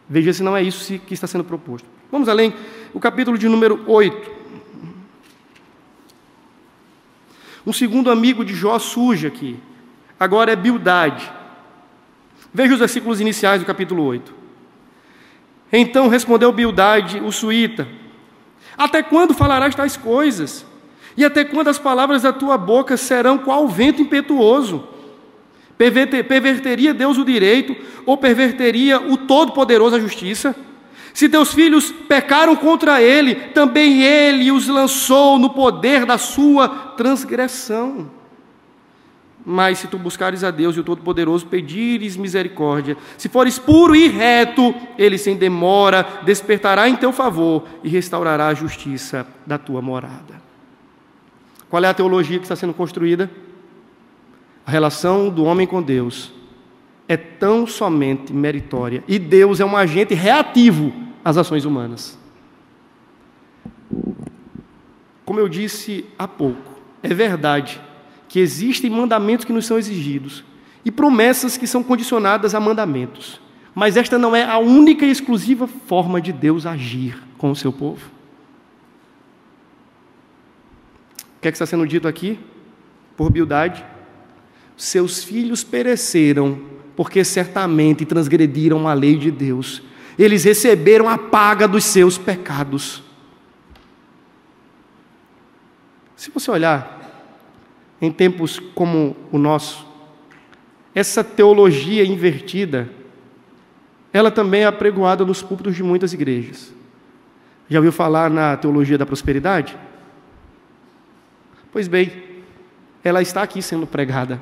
Veja 0.09 0.33
se 0.33 0.43
não 0.43 0.57
é 0.57 0.63
isso 0.63 0.99
que 0.99 1.13
está 1.13 1.27
sendo 1.27 1.43
proposto. 1.43 1.87
Vamos 2.11 2.27
além, 2.27 2.53
o 2.93 2.99
capítulo 2.99 3.37
de 3.37 3.47
número 3.47 3.83
8. 3.87 4.31
Um 7.65 7.71
segundo 7.71 8.09
amigo 8.09 8.43
de 8.43 8.53
Jó 8.53 8.77
surge 8.79 9.27
aqui. 9.27 9.59
Agora 10.19 10.51
é 10.51 10.55
Bildade. 10.55 11.31
Veja 12.53 12.73
os 12.73 12.79
versículos 12.79 13.21
iniciais 13.21 13.61
do 13.61 13.65
capítulo 13.65 14.03
8. 14.03 14.33
Então 15.71 16.09
respondeu 16.09 16.51
Bildade, 16.51 17.19
o 17.19 17.31
suíta: 17.31 17.87
Até 18.77 19.03
quando 19.03 19.33
falarás 19.33 19.75
tais 19.75 19.97
coisas? 19.97 20.65
E 21.15 21.25
até 21.25 21.43
quando 21.43 21.67
as 21.67 21.77
palavras 21.77 22.21
da 22.21 22.31
tua 22.31 22.57
boca 22.57 22.95
serão 22.95 23.37
qual 23.37 23.67
vento 23.67 24.01
impetuoso? 24.01 24.87
Perverteria 25.77 26.93
Deus 26.93 27.17
o 27.17 27.25
direito 27.25 27.75
ou 28.05 28.15
perverteria 28.17 28.99
o 29.01 29.17
Todo-Poderoso 29.17 29.95
a 29.95 29.99
justiça? 29.99 30.55
Se 31.13 31.27
teus 31.27 31.53
filhos 31.53 31.91
pecaram 31.91 32.55
contra 32.55 33.01
ele, 33.01 33.35
também 33.35 34.01
ele 34.01 34.51
os 34.51 34.67
lançou 34.67 35.37
no 35.37 35.49
poder 35.49 36.05
da 36.05 36.17
sua 36.17 36.69
transgressão. 36.69 38.09
Mas 39.45 39.79
se 39.79 39.87
tu 39.87 39.97
buscares 39.97 40.43
a 40.43 40.51
Deus 40.51 40.75
e 40.75 40.79
o 40.79 40.83
Todo-Poderoso, 40.83 41.47
pedires 41.47 42.15
misericórdia, 42.15 42.95
se 43.17 43.27
fores 43.27 43.57
puro 43.57 43.95
e 43.95 44.07
reto, 44.07 44.73
ele 44.97 45.17
sem 45.17 45.35
demora 45.35 46.21
despertará 46.23 46.87
em 46.87 46.95
teu 46.95 47.11
favor 47.11 47.63
e 47.83 47.89
restaurará 47.89 48.47
a 48.47 48.53
justiça 48.53 49.25
da 49.45 49.57
tua 49.57 49.81
morada. 49.81 50.41
Qual 51.69 51.83
é 51.83 51.87
a 51.87 51.93
teologia 51.93 52.37
que 52.37 52.45
está 52.45 52.55
sendo 52.55 52.73
construída? 52.73 53.31
A 54.65 54.69
relação 54.69 55.29
do 55.29 55.43
homem 55.43 55.65
com 55.65 55.81
Deus 55.81 56.31
é 57.07 57.17
tão 57.17 57.65
somente 57.65 58.31
meritória 58.31 59.03
e 59.07 59.17
Deus 59.17 59.59
é 59.59 59.65
um 59.65 59.75
agente 59.75 60.13
reativo 60.13 60.93
às 61.25 61.35
ações 61.35 61.65
humanas. 61.65 62.19
Como 65.25 65.39
eu 65.39 65.49
disse 65.49 66.05
há 66.17 66.27
pouco, 66.27 66.79
é 67.01 67.13
verdade 67.13 67.81
que 68.31 68.39
existem 68.39 68.89
mandamentos 68.89 69.43
que 69.43 69.51
nos 69.51 69.65
são 69.65 69.77
exigidos 69.77 70.41
e 70.85 70.89
promessas 70.89 71.57
que 71.57 71.67
são 71.67 71.83
condicionadas 71.83 72.55
a 72.55 72.61
mandamentos, 72.61 73.41
mas 73.75 73.97
esta 73.97 74.17
não 74.17 74.33
é 74.33 74.41
a 74.41 74.57
única 74.57 75.05
e 75.05 75.11
exclusiva 75.11 75.67
forma 75.67 76.21
de 76.21 76.31
Deus 76.31 76.65
agir 76.65 77.21
com 77.37 77.51
o 77.51 77.55
seu 77.57 77.73
povo. 77.73 78.09
O 81.19 81.41
que, 81.41 81.49
é 81.49 81.51
que 81.51 81.55
está 81.55 81.65
sendo 81.65 81.85
dito 81.85 82.07
aqui? 82.07 82.39
Por 83.17 83.29
Bildade? 83.29 83.83
Seus 84.77 85.21
filhos 85.25 85.61
pereceram, 85.61 86.57
porque 86.95 87.25
certamente 87.25 88.05
transgrediram 88.05 88.87
a 88.87 88.93
lei 88.93 89.17
de 89.17 89.29
Deus. 89.29 89.81
Eles 90.17 90.45
receberam 90.45 91.09
a 91.09 91.17
paga 91.17 91.67
dos 91.67 91.83
seus 91.83 92.17
pecados. 92.17 93.03
Se 96.15 96.31
você 96.31 96.49
olhar 96.49 97.00
em 98.01 98.11
tempos 98.11 98.59
como 98.73 99.15
o 99.31 99.37
nosso, 99.37 99.87
essa 100.93 101.23
teologia 101.23 102.03
invertida 102.03 102.89
ela 104.13 104.29
também 104.29 104.63
é 104.63 104.65
apregoada 104.65 105.23
nos 105.23 105.41
púlpitos 105.41 105.75
de 105.75 105.83
muitas 105.83 106.13
igrejas. 106.13 106.73
Já 107.69 107.79
ouviu 107.79 107.91
falar 107.91 108.29
na 108.29 108.57
teologia 108.57 108.97
da 108.97 109.05
prosperidade? 109.05 109.77
Pois 111.71 111.87
bem, 111.87 112.11
ela 113.03 113.21
está 113.21 113.41
aqui 113.41 113.61
sendo 113.61 113.87
pregada. 113.87 114.41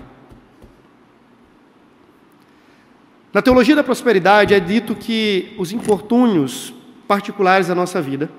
Na 3.31 3.43
teologia 3.43 3.75
da 3.75 3.83
prosperidade 3.83 4.55
é 4.55 4.59
dito 4.59 4.95
que 4.95 5.53
os 5.59 5.71
infortúnios 5.71 6.73
particulares 7.07 7.67
da 7.67 7.75
nossa 7.75 8.01
vida 8.01 8.31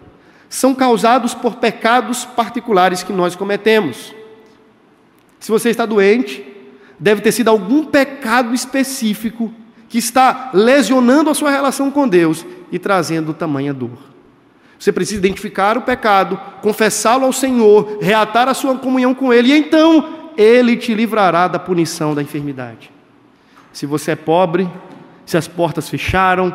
são 0.49 0.75
causados 0.75 1.33
por 1.33 1.57
pecados 1.57 2.25
particulares 2.25 3.05
que 3.05 3.13
nós 3.13 3.37
cometemos. 3.37 4.13
Se 5.41 5.51
você 5.51 5.71
está 5.71 5.87
doente, 5.87 6.45
deve 6.99 7.23
ter 7.23 7.33
sido 7.33 7.49
algum 7.49 7.87
pecado 7.87 8.55
específico 8.55 9.53
que 9.89 9.99
está 9.99 10.51
lesionando 10.53 11.31
a 11.31 11.35
sua 11.35 11.51
relação 11.51 11.91
com 11.91 12.07
Deus 12.07 12.47
e 12.71 12.79
trazendo 12.79 13.35
tamanha 13.35 13.73
dor. 13.75 13.99
Você 14.79 14.93
precisa 14.93 15.19
identificar 15.19 15.77
o 15.77 15.83
pecado, 15.83 16.41
confessá-lo 16.63 17.25
ao 17.25 17.33
Senhor, 17.33 17.99
reatar 18.01 18.49
a 18.49 18.55
sua 18.55 18.77
comunhão 18.79 19.15
com 19.15 19.33
Ele, 19.33 19.49
e 19.49 19.59
então 19.59 20.33
Ele 20.37 20.77
te 20.77 20.95
livrará 20.95 21.49
da 21.49 21.59
punição 21.59 22.15
da 22.15 22.23
enfermidade. 22.23 22.91
Se 23.73 23.85
você 23.85 24.13
é 24.13 24.17
pobre, 24.17 24.71
se 25.27 25.37
as 25.37 25.49
portas 25.49 25.89
fecharam, 25.89 26.53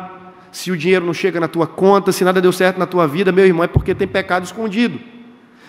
se 0.50 0.70
o 0.70 0.76
dinheiro 0.76 1.04
não 1.04 1.14
chega 1.14 1.38
na 1.38 1.48
tua 1.48 1.66
conta, 1.66 2.10
se 2.12 2.24
nada 2.24 2.40
deu 2.40 2.52
certo 2.52 2.78
na 2.78 2.86
tua 2.86 3.06
vida, 3.06 3.30
meu 3.30 3.44
irmão, 3.44 3.64
é 3.64 3.68
porque 3.68 3.94
tem 3.94 4.08
pecado 4.08 4.44
escondido. 4.44 4.98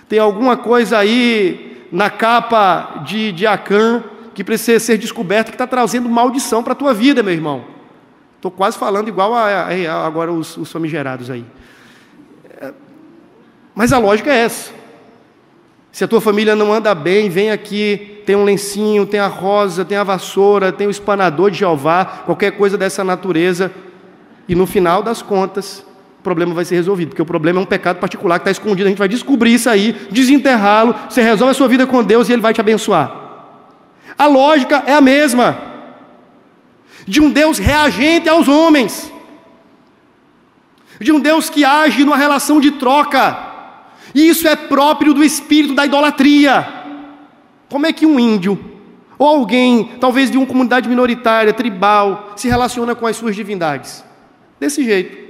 Tem 0.07 0.17
alguma 0.17 0.55
coisa 0.55 0.97
aí 0.97 1.76
na 1.91 2.09
capa 2.09 3.03
de, 3.05 3.31
de 3.31 3.47
Acã 3.47 4.03
que 4.33 4.43
precisa 4.43 4.79
ser 4.79 4.97
descoberta, 4.97 5.49
que 5.49 5.55
está 5.55 5.65
trazendo 5.65 6.07
maldição 6.07 6.61
para 6.61 6.73
a 6.73 6.75
tua 6.75 6.93
vida, 6.93 7.23
meu 7.23 7.33
irmão. 7.33 7.65
Estou 8.35 8.51
quase 8.51 8.77
falando 8.77 9.07
igual 9.07 9.33
a, 9.33 9.47
a, 9.47 10.05
agora 10.05 10.31
os, 10.31 10.55
os 10.57 10.71
famigerados 10.71 11.31
aí. 11.31 11.43
É, 12.61 12.71
mas 13.73 13.91
a 13.91 13.97
lógica 13.97 14.31
é 14.31 14.37
essa. 14.37 14.71
Se 15.91 16.03
a 16.03 16.07
tua 16.07 16.21
família 16.21 16.55
não 16.55 16.71
anda 16.71 16.93
bem, 16.93 17.29
vem 17.29 17.49
aqui, 17.49 18.21
tem 18.27 18.35
um 18.35 18.43
lencinho, 18.43 19.07
tem 19.07 19.19
a 19.19 19.25
rosa, 19.25 19.83
tem 19.83 19.97
a 19.97 20.03
vassoura, 20.03 20.71
tem 20.71 20.85
o 20.85 20.91
espanador 20.91 21.49
de 21.49 21.57
Jeová, 21.57 22.05
qualquer 22.05 22.51
coisa 22.51 22.77
dessa 22.77 23.03
natureza, 23.03 23.71
e 24.47 24.53
no 24.53 24.67
final 24.67 25.01
das 25.01 25.23
contas, 25.23 25.83
problema 26.27 26.53
vai 26.53 26.65
ser 26.65 26.75
resolvido, 26.75 27.09
porque 27.09 27.21
o 27.21 27.25
problema 27.25 27.57
é 27.57 27.63
um 27.63 27.65
pecado 27.65 27.99
particular 27.99 28.37
que 28.37 28.41
está 28.41 28.51
escondido. 28.51 28.85
A 28.87 28.89
gente 28.89 28.97
vai 28.97 29.07
descobrir 29.07 29.53
isso 29.53 29.69
aí, 29.69 29.95
desenterrá-lo, 30.11 30.93
você 31.09 31.21
resolve 31.21 31.51
a 31.51 31.53
sua 31.53 31.69
vida 31.69 31.87
com 31.87 32.03
Deus 32.03 32.27
e 32.27 32.33
Ele 32.33 32.41
vai 32.41 32.53
te 32.53 32.59
abençoar. 32.59 33.15
A 34.17 34.25
lógica 34.25 34.83
é 34.85 34.93
a 34.93 34.99
mesma, 34.99 35.57
de 37.07 37.21
um 37.21 37.31
Deus 37.31 37.57
reagente 37.57 38.27
aos 38.27 38.49
homens, 38.49 39.09
de 40.99 41.13
um 41.13 41.19
Deus 41.19 41.49
que 41.49 41.63
age 41.63 42.03
numa 42.03 42.17
relação 42.17 42.59
de 42.59 42.71
troca, 42.71 43.37
e 44.13 44.27
isso 44.27 44.49
é 44.49 44.55
próprio 44.55 45.13
do 45.13 45.23
espírito 45.23 45.73
da 45.73 45.85
idolatria. 45.85 46.67
Como 47.69 47.85
é 47.85 47.93
que 47.93 48.05
um 48.05 48.19
índio, 48.19 48.59
ou 49.17 49.27
alguém, 49.27 49.91
talvez 50.01 50.29
de 50.29 50.37
uma 50.37 50.45
comunidade 50.45 50.89
minoritária, 50.89 51.53
tribal, 51.53 52.33
se 52.35 52.49
relaciona 52.49 52.93
com 52.93 53.07
as 53.07 53.15
suas 53.15 53.33
divindades? 53.33 54.03
Desse 54.59 54.83
jeito. 54.83 55.26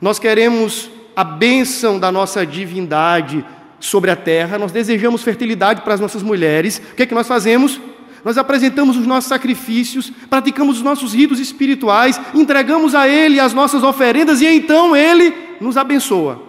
Nós 0.00 0.18
queremos 0.18 0.90
a 1.16 1.24
bênção 1.24 1.98
da 1.98 2.12
nossa 2.12 2.46
divindade 2.46 3.44
sobre 3.80 4.10
a 4.10 4.16
terra, 4.16 4.58
nós 4.58 4.72
desejamos 4.72 5.22
fertilidade 5.22 5.82
para 5.82 5.94
as 5.94 6.00
nossas 6.00 6.22
mulheres. 6.22 6.80
O 6.92 6.94
que 6.94 7.02
é 7.02 7.06
que 7.06 7.14
nós 7.14 7.26
fazemos? 7.26 7.80
Nós 8.24 8.36
apresentamos 8.36 8.96
os 8.96 9.06
nossos 9.06 9.28
sacrifícios, 9.28 10.12
praticamos 10.28 10.78
os 10.78 10.82
nossos 10.82 11.14
ritos 11.14 11.38
espirituais, 11.38 12.20
entregamos 12.34 12.94
a 12.94 13.08
Ele 13.08 13.40
as 13.40 13.54
nossas 13.54 13.82
oferendas 13.82 14.40
e 14.40 14.46
então 14.46 14.96
Ele 14.96 15.34
nos 15.60 15.76
abençoa. 15.76 16.48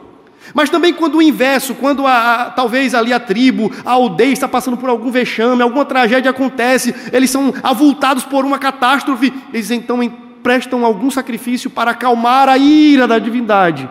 Mas 0.53 0.69
também 0.69 0.93
quando 0.93 1.15
o 1.15 1.21
inverso, 1.21 1.75
quando 1.75 2.07
a, 2.07 2.43
a, 2.43 2.49
talvez 2.49 2.95
ali 2.95 3.13
a 3.13 3.19
tribo, 3.19 3.71
a 3.85 3.91
aldeia 3.91 4.33
está 4.33 4.47
passando 4.47 4.77
por 4.77 4.89
algum 4.89 5.11
vexame, 5.11 5.61
alguma 5.61 5.85
tragédia 5.85 6.31
acontece, 6.31 6.93
eles 7.11 7.29
são 7.29 7.53
avultados 7.61 8.23
por 8.23 8.45
uma 8.45 8.57
catástrofe, 8.57 9.31
eles 9.53 9.69
então 9.69 10.01
prestam 10.43 10.85
algum 10.85 11.11
sacrifício 11.11 11.69
para 11.69 11.91
acalmar 11.91 12.49
a 12.49 12.57
ira 12.57 13.07
da 13.07 13.19
divindade, 13.19 13.89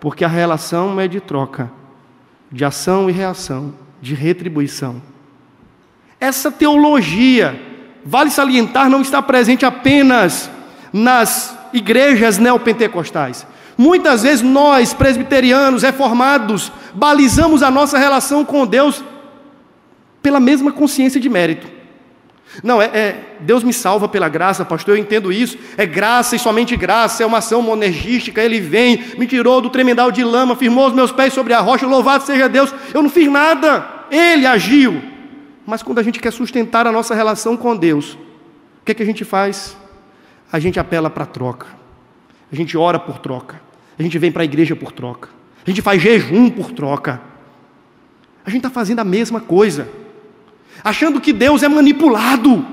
porque 0.00 0.24
a 0.24 0.28
relação 0.28 1.00
é 1.00 1.08
de 1.08 1.20
troca, 1.20 1.70
de 2.50 2.64
ação 2.64 3.08
e 3.08 3.12
reação, 3.12 3.74
de 4.00 4.14
retribuição. 4.14 5.02
Essa 6.20 6.50
teologia, 6.50 7.60
vale 8.04 8.30
salientar, 8.30 8.90
não 8.90 9.00
está 9.00 9.22
presente 9.22 9.64
apenas 9.64 10.50
nas 10.92 11.56
igrejas 11.72 12.38
neopentecostais. 12.38 13.46
Muitas 13.76 14.22
vezes 14.22 14.42
nós, 14.42 14.92
presbiterianos, 14.92 15.82
reformados, 15.82 16.72
balizamos 16.94 17.62
a 17.62 17.70
nossa 17.70 17.96
relação 17.96 18.44
com 18.44 18.66
Deus 18.66 19.04
pela 20.20 20.40
mesma 20.40 20.72
consciência 20.72 21.20
de 21.20 21.28
mérito. 21.28 21.77
Não, 22.62 22.82
é, 22.82 22.86
é, 22.86 23.36
Deus 23.40 23.62
me 23.62 23.72
salva 23.72 24.08
pela 24.08 24.28
graça, 24.28 24.64
pastor, 24.64 24.96
eu 24.96 25.00
entendo 25.00 25.32
isso. 25.32 25.58
É 25.76 25.86
graça 25.86 26.34
e 26.34 26.38
somente 26.38 26.76
graça, 26.76 27.22
é 27.22 27.26
uma 27.26 27.38
ação 27.38 27.62
monergística. 27.62 28.42
Ele 28.42 28.60
vem, 28.60 29.04
me 29.16 29.26
tirou 29.26 29.60
do 29.60 29.70
tremendal 29.70 30.10
de 30.10 30.24
lama, 30.24 30.56
firmou 30.56 30.88
os 30.88 30.92
meus 30.92 31.12
pés 31.12 31.32
sobre 31.32 31.52
a 31.52 31.60
rocha, 31.60 31.86
louvado 31.86 32.24
seja 32.24 32.48
Deus. 32.48 32.74
Eu 32.92 33.02
não 33.02 33.10
fiz 33.10 33.30
nada, 33.30 34.06
Ele 34.10 34.46
agiu. 34.46 35.00
Mas 35.64 35.82
quando 35.82 35.98
a 35.98 36.02
gente 36.02 36.18
quer 36.18 36.32
sustentar 36.32 36.86
a 36.86 36.92
nossa 36.92 37.14
relação 37.14 37.56
com 37.56 37.76
Deus, 37.76 38.14
o 38.80 38.84
que, 38.84 38.92
é 38.92 38.94
que 38.94 39.02
a 39.02 39.06
gente 39.06 39.24
faz? 39.24 39.76
A 40.50 40.58
gente 40.58 40.80
apela 40.80 41.10
para 41.10 41.26
troca, 41.26 41.66
a 42.50 42.56
gente 42.56 42.76
ora 42.76 42.98
por 42.98 43.18
troca, 43.18 43.60
a 43.98 44.02
gente 44.02 44.18
vem 44.18 44.32
para 44.32 44.42
a 44.42 44.44
igreja 44.46 44.74
por 44.74 44.90
troca, 44.90 45.28
a 45.64 45.70
gente 45.70 45.82
faz 45.82 46.00
jejum 46.00 46.48
por 46.48 46.72
troca. 46.72 47.20
A 48.46 48.50
gente 48.50 48.60
está 48.60 48.70
fazendo 48.70 49.00
a 49.00 49.04
mesma 49.04 49.42
coisa 49.42 49.86
achando 50.82 51.20
que 51.20 51.32
Deus 51.32 51.62
é 51.62 51.68
manipulado. 51.68 52.64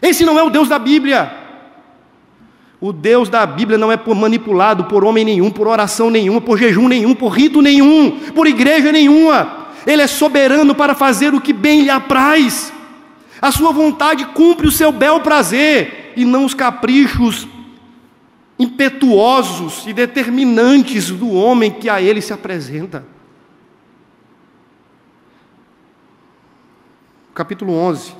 Esse 0.00 0.24
não 0.24 0.38
é 0.38 0.42
o 0.42 0.50
Deus 0.50 0.68
da 0.68 0.78
Bíblia. 0.78 1.30
O 2.80 2.92
Deus 2.92 3.28
da 3.28 3.44
Bíblia 3.44 3.76
não 3.76 3.92
é 3.92 4.00
manipulado 4.14 4.84
por 4.84 5.04
homem 5.04 5.24
nenhum, 5.24 5.50
por 5.50 5.68
oração 5.68 6.10
nenhuma, 6.10 6.40
por 6.40 6.58
jejum 6.58 6.88
nenhum, 6.88 7.14
por 7.14 7.28
rito 7.28 7.60
nenhum, 7.60 8.10
por 8.34 8.46
igreja 8.46 8.90
nenhuma. 8.90 9.68
Ele 9.86 10.00
é 10.00 10.06
soberano 10.06 10.74
para 10.74 10.94
fazer 10.94 11.34
o 11.34 11.40
que 11.40 11.52
bem 11.52 11.82
lhe 11.82 11.90
apraz. 11.90 12.72
A 13.40 13.50
sua 13.50 13.72
vontade 13.72 14.24
cumpre 14.26 14.66
o 14.66 14.72
seu 14.72 14.90
bel 14.90 15.20
prazer 15.20 16.12
e 16.16 16.24
não 16.24 16.44
os 16.44 16.54
caprichos 16.54 17.46
impetuosos 18.58 19.86
e 19.86 19.92
determinantes 19.92 21.10
do 21.10 21.32
homem 21.32 21.70
que 21.70 21.88
a 21.88 22.00
ele 22.00 22.20
se 22.20 22.32
apresenta. 22.32 23.04
Capítulo 27.34 27.72
11, 27.72 28.14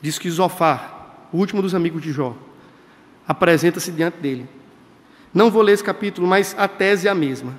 diz 0.00 0.18
que 0.18 0.30
Zofar, 0.30 1.28
o 1.32 1.38
último 1.38 1.60
dos 1.62 1.74
amigos 1.74 2.02
de 2.02 2.12
Jó, 2.12 2.36
apresenta-se 3.26 3.90
diante 3.90 4.18
dele. 4.18 4.48
Não 5.34 5.50
vou 5.50 5.62
ler 5.62 5.72
esse 5.72 5.84
capítulo, 5.84 6.26
mas 6.26 6.54
a 6.58 6.68
tese 6.68 7.08
é 7.08 7.10
a 7.10 7.14
mesma. 7.14 7.58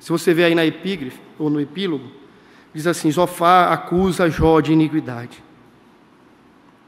Se 0.00 0.10
você 0.10 0.32
ver 0.32 0.44
aí 0.44 0.54
na 0.54 0.64
epígrafe, 0.64 1.20
ou 1.38 1.50
no 1.50 1.60
epílogo, 1.60 2.10
diz 2.72 2.86
assim: 2.86 3.10
Zofar 3.10 3.72
acusa 3.72 4.30
Jó 4.30 4.60
de 4.60 4.72
iniquidade. 4.72 5.42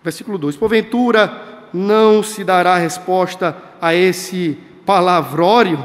Versículo 0.03 0.39
2: 0.39 0.57
Porventura 0.57 1.67
não 1.73 2.23
se 2.23 2.45
dará 2.45 2.77
resposta 2.77 3.57
a 3.81 3.95
esse 3.95 4.59
palavrório? 4.87 5.85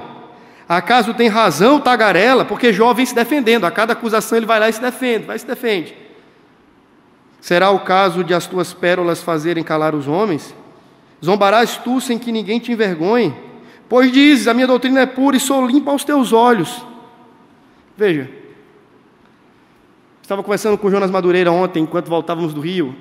Acaso 0.67 1.13
tem 1.13 1.27
razão 1.27 1.79
tagarela? 1.79 2.45
Porque 2.45 2.73
Jó 2.73 2.93
vem 2.93 3.05
se 3.05 3.13
defendendo, 3.13 3.65
a 3.65 3.71
cada 3.71 3.93
acusação 3.93 4.37
ele 4.37 4.45
vai 4.45 4.59
lá 4.59 4.69
e 4.69 4.73
se 4.73 4.81
defende, 4.81 5.25
vai 5.25 5.35
e 5.35 5.39
se 5.39 5.45
defende. 5.45 6.04
Será 7.45 7.69
o 7.69 7.81
caso 7.81 8.23
de 8.23 8.33
as 8.33 8.47
tuas 8.47 8.73
pérolas 8.73 9.21
fazerem 9.21 9.63
calar 9.63 9.93
os 9.93 10.07
homens? 10.07 10.55
Zombarás 11.23 11.77
tu 11.77 12.01
sem 12.01 12.17
que 12.17 12.31
ninguém 12.31 12.57
te 12.59 12.71
envergonhe? 12.71 13.35
Pois 13.87 14.11
dizes: 14.11 14.47
A 14.47 14.53
minha 14.55 14.65
doutrina 14.65 15.01
é 15.01 15.05
pura 15.05 15.37
e 15.37 15.39
sou 15.39 15.63
limpa 15.63 15.91
aos 15.91 16.03
teus 16.03 16.33
olhos. 16.33 16.83
Veja, 17.95 18.27
estava 20.23 20.41
conversando 20.41 20.75
com 20.75 20.87
o 20.87 20.89
Jonas 20.89 21.11
Madureira 21.11 21.51
ontem, 21.51 21.83
enquanto 21.83 22.09
voltávamos 22.09 22.51
do 22.51 22.61
Rio. 22.61 22.95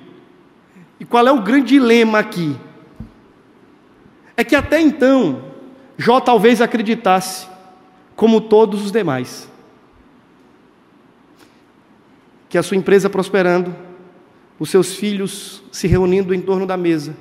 E 1.01 1.07
qual 1.07 1.27
é 1.27 1.33
o 1.33 1.41
grande 1.41 1.69
dilema 1.69 2.19
aqui? 2.19 2.55
É 4.37 4.45
que 4.45 4.55
até 4.55 4.79
então, 4.79 5.43
Jó 5.97 6.21
talvez 6.21 6.61
acreditasse, 6.61 7.49
como 8.15 8.43
todos 8.43 8.85
os 8.85 8.93
demais, 8.93 9.51
que 12.47 12.59
a 12.59 12.63
sua 12.63 12.77
empresa 12.77 13.09
prosperando, 13.09 13.84
os 14.65 14.71
seus 14.71 14.95
filhos 14.95 15.63
se 15.71 15.87
reunindo 15.87 16.33
em 16.33 16.41
torno 16.41 16.67
da 16.67 16.75
mesa 16.75 17.15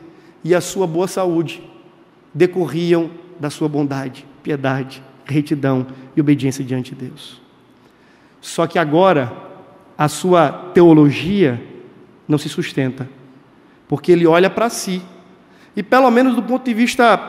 e 0.45 0.55
a 0.55 0.61
sua 0.61 0.87
boa 0.87 1.09
saúde 1.09 1.61
decorriam 2.33 3.11
da 3.37 3.49
sua 3.49 3.67
bondade, 3.67 4.25
piedade, 4.41 5.03
retidão 5.25 5.85
e 6.15 6.21
obediência 6.21 6.63
diante 6.63 6.95
de 6.95 7.07
Deus. 7.07 7.41
Só 8.39 8.65
que 8.65 8.79
agora 8.79 9.29
a 9.97 10.07
sua 10.07 10.53
teologia 10.73 11.61
não 12.25 12.37
se 12.37 12.47
sustenta, 12.47 13.09
porque 13.89 14.13
ele 14.13 14.25
olha 14.25 14.49
para 14.49 14.69
si, 14.69 15.01
E 15.75 15.83
pelo 15.83 16.09
menos 16.09 16.35
do 16.35 16.43
ponto 16.43 16.63
de 16.63 16.73
vista 16.73 17.19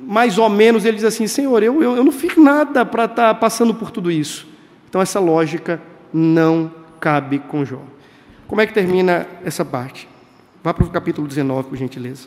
mais 0.00 0.36
ou 0.36 0.48
menos, 0.48 0.84
ele 0.84 0.96
diz 0.96 1.04
assim: 1.04 1.28
Senhor, 1.28 1.62
eu, 1.62 1.80
eu, 1.80 1.94
eu 1.94 2.02
não 2.02 2.10
fiz 2.10 2.36
nada 2.36 2.84
para 2.84 3.04
estar 3.04 3.34
tá 3.34 3.34
passando 3.34 3.72
por 3.72 3.92
tudo 3.92 4.10
isso. 4.10 4.48
Então 4.88 5.00
essa 5.00 5.20
lógica 5.20 5.80
não 6.12 6.72
cabe 6.98 7.38
com 7.38 7.64
Jó. 7.64 7.82
Como 8.50 8.60
é 8.60 8.66
que 8.66 8.74
termina 8.74 9.28
essa 9.44 9.64
parte? 9.64 10.08
Vá 10.60 10.74
para 10.74 10.82
o 10.82 10.90
capítulo 10.90 11.28
19, 11.28 11.68
por 11.68 11.78
gentileza. 11.78 12.26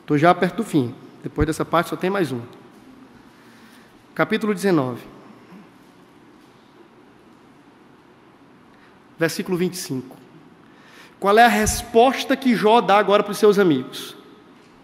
Estou 0.00 0.18
já 0.18 0.34
perto 0.34 0.56
do 0.56 0.64
fim. 0.64 0.92
Depois 1.22 1.46
dessa 1.46 1.64
parte 1.64 1.90
só 1.90 1.94
tem 1.94 2.10
mais 2.10 2.32
um. 2.32 2.40
Capítulo 4.12 4.52
19. 4.52 5.00
Versículo 9.16 9.56
25. 9.56 10.16
Qual 11.20 11.38
é 11.38 11.44
a 11.44 11.48
resposta 11.48 12.36
que 12.36 12.56
Jó 12.56 12.80
dá 12.80 12.98
agora 12.98 13.22
para 13.22 13.30
os 13.30 13.38
seus 13.38 13.56
amigos? 13.56 14.16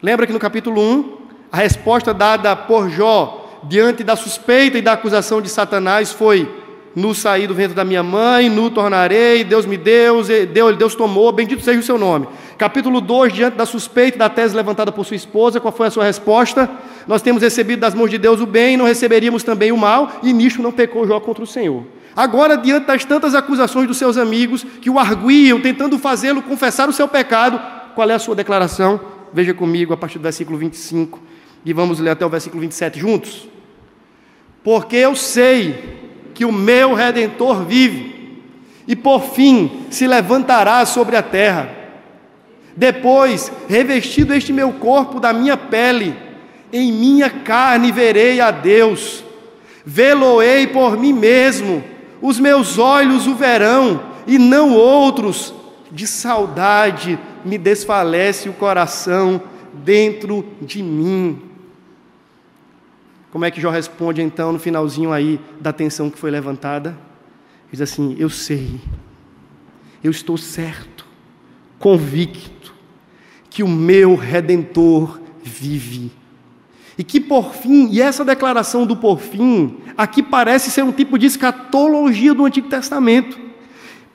Lembra 0.01 0.29
que 0.29 0.33
no 0.33 0.39
capítulo 0.39 0.81
1, 0.81 1.19
a 1.51 1.57
resposta 1.57 2.15
dada 2.15 2.55
por 2.55 2.89
Jó 2.89 3.59
diante 3.65 4.05
da 4.05 4.15
suspeita 4.15 4.79
e 4.79 4.83
da 4.83 4.93
acusação 4.93 5.43
de 5.43 5.49
Satanás 5.49 6.13
foi: 6.13 6.58
No 6.99 7.15
saí 7.15 7.47
do 7.47 7.55
ventre 7.55 7.77
da 7.77 7.85
minha 7.85 8.03
mãe, 8.03 8.51
no 8.51 8.73
tornarei, 8.73 9.45
Deus 9.45 9.65
me 9.65 9.77
deu, 9.77 10.21
Deus, 10.53 10.77
Deus 10.77 10.95
tomou, 10.97 11.31
bendito 11.31 11.63
seja 11.63 11.79
o 11.79 11.83
seu 11.83 11.97
nome. 11.97 12.27
Capítulo 12.59 13.01
2, 13.01 13.33
diante 13.33 13.57
da 13.57 13.65
suspeita 13.65 14.19
da 14.19 14.29
tese 14.29 14.57
levantada 14.57 14.91
por 14.91 15.07
sua 15.07 15.15
esposa, 15.15 15.61
qual 15.61 15.73
foi 15.73 15.87
a 15.87 15.91
sua 15.93 16.03
resposta? 16.03 16.69
Nós 17.07 17.23
temos 17.23 17.41
recebido 17.41 17.79
das 17.79 17.95
mãos 17.95 18.11
de 18.11 18.19
Deus 18.19 18.41
o 18.41 18.47
bem, 18.47 18.77
não 18.77 18.85
receberíamos 18.85 19.45
também 19.45 19.71
o 19.71 19.77
mal, 19.77 20.11
e 20.25 20.33
nisto 20.33 20.61
não 20.61 20.73
pecou 20.73 21.07
Jó 21.07 21.21
contra 21.21 21.45
o 21.45 21.47
Senhor. 21.47 21.85
Agora, 22.17 22.57
diante 22.57 22.89
das 22.89 23.05
tantas 23.05 23.33
acusações 23.33 23.87
dos 23.87 23.97
seus 23.97 24.17
amigos 24.17 24.67
que 24.83 24.91
o 24.91 24.99
arguiam, 24.99 25.61
tentando 25.61 26.01
fazê-lo 26.01 26.43
confessar 26.43 26.89
o 26.89 26.93
seu 26.93 27.07
pecado, 27.07 27.61
qual 27.95 28.11
é 28.11 28.15
a 28.15 28.19
sua 28.19 28.35
declaração? 28.35 29.01
Veja 29.33 29.55
comigo 29.55 29.95
a 29.95 29.97
partir 29.97 30.19
do 30.19 30.23
versículo 30.23 30.59
25 30.59 31.21
e 31.65 31.73
vamos 31.73 32.01
ler 32.01 32.11
até 32.11 32.27
o 32.27 32.29
versículo 32.29 32.61
27 32.61 32.99
juntos. 32.99 33.49
Porque 34.65 34.97
eu 34.97 35.15
sei 35.15 36.08
que 36.39 36.45
o 36.45 36.53
meu 36.53 36.95
redentor 36.95 37.65
vive 37.65 38.45
e 38.87 38.95
por 38.95 39.21
fim 39.21 39.87
se 39.91 40.07
levantará 40.07 40.87
sobre 40.87 41.17
a 41.17 41.23
terra. 41.23 41.69
Depois, 42.77 43.51
revestido 43.69 44.33
este 44.33 44.53
meu 44.53 44.71
corpo 44.75 45.19
da 45.19 45.33
minha 45.33 45.57
pele, 45.57 46.15
em 46.73 46.93
minha 46.93 47.29
carne 47.29 47.91
verei 47.91 48.41
a 48.41 48.53
Deus. 48.53 49.25
Veloei 49.85 50.69
por 50.69 50.97
mim 50.97 51.13
mesmo 51.13 51.83
os 52.23 52.39
meus 52.39 52.79
olhos 52.79 53.27
o 53.27 53.35
verão, 53.35 54.01
e 54.25 54.39
não 54.39 54.75
outros, 54.75 55.53
de 55.91 56.07
saudade 56.07 57.19
me 57.45 57.59
desfalece 57.59 58.49
o 58.49 58.53
coração 58.53 59.43
dentro 59.73 60.47
de 60.63 60.85
mim. 60.85 61.43
Como 63.31 63.45
é 63.45 63.51
que 63.51 63.61
Jó 63.61 63.71
responde 63.71 64.23
então 64.23 64.53
no 64.53 64.59
finalzinho 64.59 65.13
aí 65.13 65.41
da 65.61 65.73
tensão 65.73 66.11
que 66.11 66.19
foi 66.19 66.31
levantada? 66.31 66.97
Diz 67.71 67.81
assim: 67.81 68.17
Eu 68.19 68.31
sei, 68.31 68.81
eu 70.03 70.11
estou 70.11 70.39
certo, 70.39 71.07
convicto, 71.79 72.75
que 73.51 73.63
o 73.63 73.69
meu 73.69 74.15
redentor 74.15 75.21
vive 75.43 76.11
e 76.99 77.05
que 77.05 77.21
por 77.21 77.55
fim, 77.55 77.89
e 77.93 78.03
essa 78.03 78.25
declaração 78.25 78.85
do 78.85 78.97
por 78.97 79.21
fim, 79.21 79.77
aqui 79.97 80.21
parece 80.21 80.69
ser 80.69 80.83
um 80.83 80.91
tipo 80.91 81.17
de 81.17 81.27
escatologia 81.27 82.35
do 82.35 82.45
Antigo 82.45 82.69
Testamento. 82.69 83.39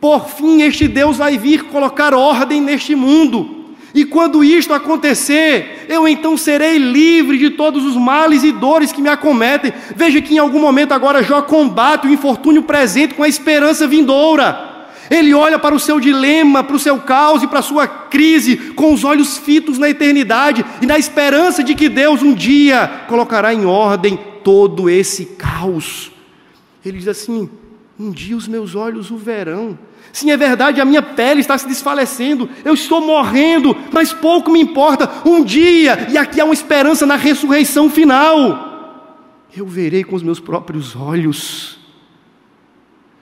Por 0.01 0.27
fim, 0.27 0.63
este 0.63 0.89
Deus 0.89 1.15
vai 1.15 1.37
vir 1.37 1.63
colocar 1.63 2.13
ordem 2.13 2.59
neste 2.59 2.93
mundo. 2.93 3.62
E 3.93 4.03
quando 4.05 4.43
isto 4.43 4.73
acontecer, 4.73 5.85
eu 5.87 6.07
então 6.07 6.35
serei 6.35 6.79
livre 6.79 7.37
de 7.37 7.51
todos 7.51 7.85
os 7.85 7.95
males 7.95 8.43
e 8.43 8.51
dores 8.51 8.91
que 8.91 9.01
me 9.01 9.09
acometem. 9.09 9.71
Veja 9.95 10.19
que 10.19 10.33
em 10.33 10.39
algum 10.39 10.59
momento 10.59 10.93
agora 10.93 11.21
Jó 11.21 11.43
combate 11.43 12.07
o 12.07 12.11
infortúnio 12.11 12.63
presente 12.63 13.13
com 13.13 13.21
a 13.21 13.27
esperança 13.27 13.87
vindoura. 13.87 14.73
Ele 15.11 15.33
olha 15.33 15.59
para 15.59 15.75
o 15.75 15.79
seu 15.79 15.99
dilema, 15.99 16.63
para 16.63 16.75
o 16.75 16.79
seu 16.79 16.97
caos 16.99 17.43
e 17.43 17.47
para 17.47 17.59
a 17.59 17.63
sua 17.63 17.87
crise 17.87 18.57
com 18.57 18.93
os 18.93 19.03
olhos 19.03 19.37
fitos 19.37 19.77
na 19.77 19.89
eternidade 19.89 20.65
e 20.81 20.87
na 20.87 20.97
esperança 20.97 21.63
de 21.63 21.75
que 21.75 21.87
Deus 21.87 22.23
um 22.23 22.33
dia 22.33 23.05
colocará 23.07 23.53
em 23.53 23.65
ordem 23.65 24.17
todo 24.43 24.89
esse 24.89 25.25
caos. 25.25 26.11
Ele 26.83 26.97
diz 26.97 27.07
assim: 27.07 27.47
Um 27.99 28.09
dia 28.09 28.35
os 28.35 28.47
meus 28.47 28.73
olhos 28.73 29.11
o 29.11 29.17
verão. 29.17 29.77
Sim, 30.13 30.29
é 30.29 30.37
verdade, 30.37 30.79
a 30.79 30.85
minha 30.85 31.01
pele 31.01 31.41
está 31.41 31.57
se 31.57 31.67
desfalecendo, 31.67 32.47
eu 32.63 32.75
estou 32.75 33.01
morrendo, 33.01 33.75
mas 33.91 34.13
pouco 34.13 34.51
me 34.51 34.61
importa. 34.61 35.09
Um 35.25 35.43
dia, 35.43 36.07
e 36.11 36.19
aqui 36.19 36.39
há 36.39 36.45
uma 36.45 36.53
esperança 36.53 37.03
na 37.03 37.15
ressurreição 37.15 37.89
final, 37.89 39.43
eu 39.57 39.65
verei 39.65 40.03
com 40.03 40.15
os 40.15 40.21
meus 40.21 40.39
próprios 40.39 40.95
olhos. 40.95 41.79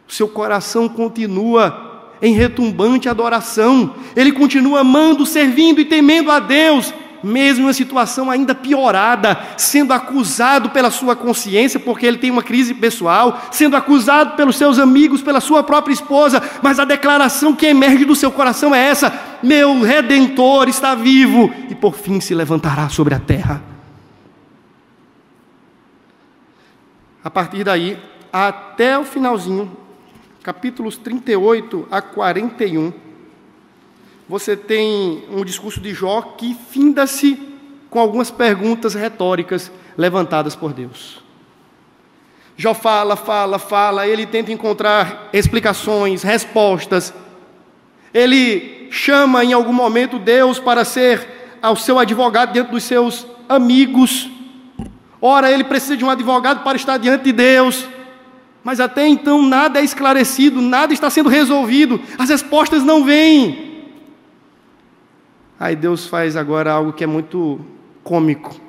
Seu 0.05 0.27
coração 0.27 0.89
continua 0.89 2.09
em 2.21 2.33
retumbante 2.33 3.07
adoração, 3.07 3.95
ele 4.13 4.33
continua 4.33 4.81
amando, 4.81 5.25
servindo 5.25 5.79
e 5.79 5.85
temendo 5.85 6.29
a 6.29 6.39
Deus, 6.39 6.93
mesmo 7.23 7.63
em 7.63 7.67
uma 7.67 7.73
situação 7.73 8.29
ainda 8.29 8.55
piorada, 8.55 9.39
sendo 9.57 9.93
acusado 9.93 10.69
pela 10.69 10.91
sua 10.91 11.15
consciência, 11.15 11.79
porque 11.79 12.05
ele 12.05 12.17
tem 12.17 12.31
uma 12.31 12.43
crise 12.43 12.73
pessoal, 12.73 13.41
sendo 13.51 13.75
acusado 13.75 14.35
pelos 14.35 14.55
seus 14.55 14.79
amigos, 14.79 15.21
pela 15.21 15.39
sua 15.39 15.63
própria 15.63 15.93
esposa, 15.93 16.41
mas 16.61 16.79
a 16.79 16.85
declaração 16.85 17.55
que 17.55 17.65
emerge 17.65 18.05
do 18.05 18.15
seu 18.15 18.31
coração 18.31 18.73
é 18.73 18.87
essa: 18.87 19.13
meu 19.43 19.81
redentor 19.81 20.67
está 20.67 20.95
vivo 20.95 21.53
e 21.69 21.75
por 21.75 21.95
fim 21.95 22.19
se 22.19 22.33
levantará 22.33 22.89
sobre 22.89 23.13
a 23.13 23.19
terra. 23.19 23.61
A 27.23 27.29
partir 27.29 27.63
daí, 27.63 27.99
até 28.33 28.97
o 28.97 29.03
finalzinho, 29.03 29.71
capítulos 30.41 30.97
38 30.97 31.87
a 31.91 32.01
41, 32.01 32.91
você 34.31 34.55
tem 34.55 35.25
um 35.29 35.43
discurso 35.43 35.81
de 35.81 35.93
Jó 35.93 36.21
que 36.21 36.55
finda-se 36.69 37.37
com 37.89 37.99
algumas 37.99 38.31
perguntas 38.31 38.93
retóricas 38.93 39.69
levantadas 39.97 40.55
por 40.55 40.71
Deus. 40.71 41.21
Jó 42.55 42.73
fala, 42.73 43.17
fala, 43.17 43.59
fala, 43.59 44.07
ele 44.07 44.25
tenta 44.25 44.49
encontrar 44.49 45.27
explicações, 45.33 46.23
respostas. 46.23 47.13
Ele 48.13 48.87
chama 48.89 49.43
em 49.43 49.51
algum 49.51 49.73
momento 49.73 50.17
Deus 50.17 50.59
para 50.59 50.85
ser 50.85 51.57
ao 51.61 51.75
seu 51.75 51.99
advogado 51.99 52.53
diante 52.53 52.71
dos 52.71 52.85
seus 52.85 53.27
amigos. 53.49 54.29
Ora, 55.21 55.51
ele 55.51 55.65
precisa 55.65 55.97
de 55.97 56.05
um 56.05 56.09
advogado 56.09 56.63
para 56.63 56.77
estar 56.77 56.95
diante 56.97 57.25
de 57.25 57.33
Deus. 57.33 57.85
Mas 58.63 58.79
até 58.79 59.05
então 59.05 59.41
nada 59.41 59.81
é 59.81 59.83
esclarecido, 59.83 60.61
nada 60.61 60.93
está 60.93 61.09
sendo 61.09 61.27
resolvido, 61.27 61.99
as 62.17 62.29
respostas 62.29 62.81
não 62.81 63.03
vêm. 63.03 63.70
Aí 65.61 65.75
Deus 65.75 66.07
faz 66.07 66.35
agora 66.35 66.71
algo 66.71 66.91
que 66.91 67.03
é 67.03 67.07
muito 67.07 67.61
cômico. 68.03 68.59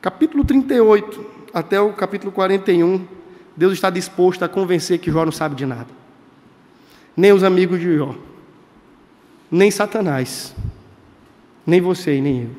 Capítulo 0.00 0.44
38 0.44 1.26
até 1.52 1.80
o 1.80 1.92
capítulo 1.92 2.30
41, 2.30 3.04
Deus 3.56 3.72
está 3.72 3.90
disposto 3.90 4.44
a 4.44 4.48
convencer 4.48 5.00
que 5.00 5.10
Jó 5.10 5.24
não 5.24 5.32
sabe 5.32 5.56
de 5.56 5.66
nada. 5.66 5.88
Nem 7.16 7.32
os 7.32 7.42
amigos 7.42 7.80
de 7.80 7.96
Jó, 7.96 8.14
nem 9.50 9.72
Satanás, 9.72 10.54
nem 11.66 11.80
você 11.80 12.18
e 12.18 12.20
nem 12.20 12.42
eu. 12.44 12.50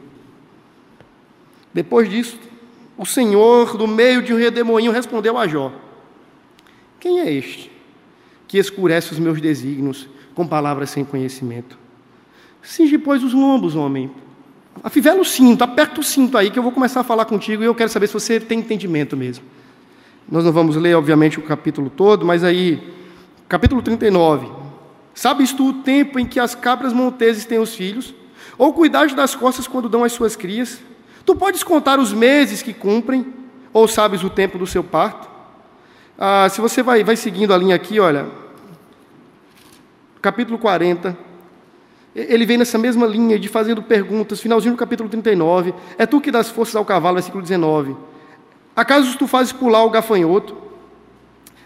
Depois 1.73 2.09
disso, 2.09 2.38
o 2.97 3.05
Senhor, 3.05 3.78
do 3.78 3.88
meio 3.88 4.21
de 4.21 4.34
um 4.34 4.38
redemoinho, 4.38 4.91
respondeu 4.91 5.38
a 5.38 5.47
Jó: 5.47 5.71
Quem 6.99 7.21
é 7.21 7.32
este 7.32 7.71
que 8.49 8.57
escurece 8.57 9.13
os 9.13 9.19
meus 9.19 9.39
desígnios 9.39 10.09
com 10.34 10.45
palavras 10.45 10.89
sem 10.89 11.05
conhecimento? 11.05 11.84
Singe, 12.66 12.97
pois, 12.97 13.24
os 13.24 13.32
lombos, 13.32 13.76
homem. 13.76 14.09
Afivela 14.84 15.22
o 15.22 15.26
cinto, 15.26 15.63
aperta 15.63 16.01
o 16.01 16.03
cinto 16.03 16.36
aí, 16.38 16.49
que 16.49 16.57
eu 16.57 16.63
vou 16.63 16.72
começar 16.72 17.01
a 17.01 17.03
falar 17.03 17.26
contigo 17.26 17.61
e 17.61 17.66
eu 17.66 17.76
quero 17.76 17.89
saber 17.89 18.07
se 18.07 18.13
você 18.13 18.39
tem 18.39 18.59
entendimento 18.59 19.16
mesmo. 19.16 19.45
Nós 20.30 20.43
não 20.43 20.51
vamos 20.51 20.76
ler, 20.76 20.95
obviamente, 20.95 21.39
o 21.39 21.43
capítulo 21.43 21.91
todo, 21.91 22.26
mas 22.26 22.43
aí, 22.43 22.82
capítulo 23.47 23.84
39. 23.84 24.51
Sabes 25.13 25.53
tu 25.53 25.70
o 25.70 25.74
tempo 25.74 26.20
em 26.20 26.26
que 26.26 26.39
as 26.39 26.55
cabras 26.55 26.91
monteses 26.91 27.45
têm 27.45 27.59
os 27.59 27.76
filhos? 27.76 28.13
Ou 28.57 28.74
cuidaste 28.74 29.16
das 29.16 29.36
costas 29.36 29.68
quando 29.68 29.88
dão 29.88 30.03
as 30.03 30.11
suas 30.11 30.36
crias? 30.36 30.82
Tu 31.24 31.36
podes 31.36 31.63
contar 31.63 31.99
os 31.99 32.11
meses 32.11 32.63
que 32.63 32.74
cumprem, 32.74 33.26
ou 33.72 33.88
sabes 33.88 34.24
o 34.24 34.30
tempo 34.30 34.57
do 34.57 34.66
seu 34.66 34.84
parto? 34.84 35.30
Ah, 36.18 36.47
se 36.49 36.59
você 36.59 36.82
vai, 36.82 37.03
vai 37.03 37.16
seguindo 37.16 37.53
a 37.53 37.57
linha 37.57 37.76
aqui, 37.76 37.99
olha, 37.99 38.28
capítulo 40.20 40.57
40, 40.57 41.16
ele 42.16 42.45
vem 42.45 42.57
nessa 42.57 42.78
mesma 42.78 43.05
linha 43.05 43.38
de 43.38 43.49
fazendo 43.49 43.84
perguntas, 43.84 44.39
finalzinho 44.39 44.74
do 44.74 44.78
capítulo 44.78 45.09
39, 45.09 45.74
é 45.97 46.05
tu 46.05 46.22
que 46.22 46.32
das 46.32 46.49
forças 46.49 46.76
ao 46.76 46.86
cavalo, 46.86 47.16
versículo 47.16 47.43
19. 47.43 47.95
Acaso 48.74 49.18
tu 49.18 49.28
fazes 49.28 49.51
pular 49.51 49.84
o 49.84 49.89
gafanhoto? 49.89 50.55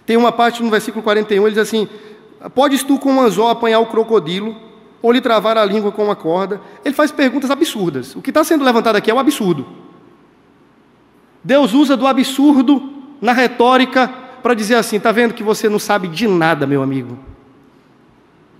Tem 0.07 0.17
uma 0.17 0.31
parte 0.31 0.63
no 0.63 0.71
versículo 0.71 1.03
41, 1.03 1.43
ele 1.43 1.51
diz 1.51 1.61
assim: 1.61 1.87
Podes 2.55 2.81
tu 2.81 2.97
com 2.97 3.13
um 3.13 3.21
anzol 3.21 3.47
apanhar 3.47 3.79
o 3.79 3.85
crocodilo, 3.85 4.55
ou 5.03 5.11
lhe 5.11 5.21
travar 5.21 5.55
a 5.55 5.63
língua 5.63 5.91
com 5.91 6.05
uma 6.05 6.15
corda. 6.15 6.59
Ele 6.83 6.95
faz 6.95 7.11
perguntas 7.11 7.51
absurdas. 7.51 8.15
O 8.15 8.21
que 8.21 8.31
está 8.31 8.43
sendo 8.43 8.63
levantado 8.63 8.95
aqui 8.95 9.11
é 9.11 9.13
o 9.13 9.19
absurdo. 9.19 9.67
Deus 11.43 11.73
usa 11.73 11.95
do 11.95 12.07
absurdo 12.07 12.91
na 13.21 13.33
retórica 13.33 14.07
para 14.41 14.55
dizer 14.55 14.75
assim: 14.75 14.97
está 14.97 15.11
vendo 15.11 15.35
que 15.35 15.43
você 15.43 15.69
não 15.69 15.77
sabe 15.77 16.07
de 16.07 16.27
nada, 16.27 16.65
meu 16.65 16.81
amigo? 16.81 17.19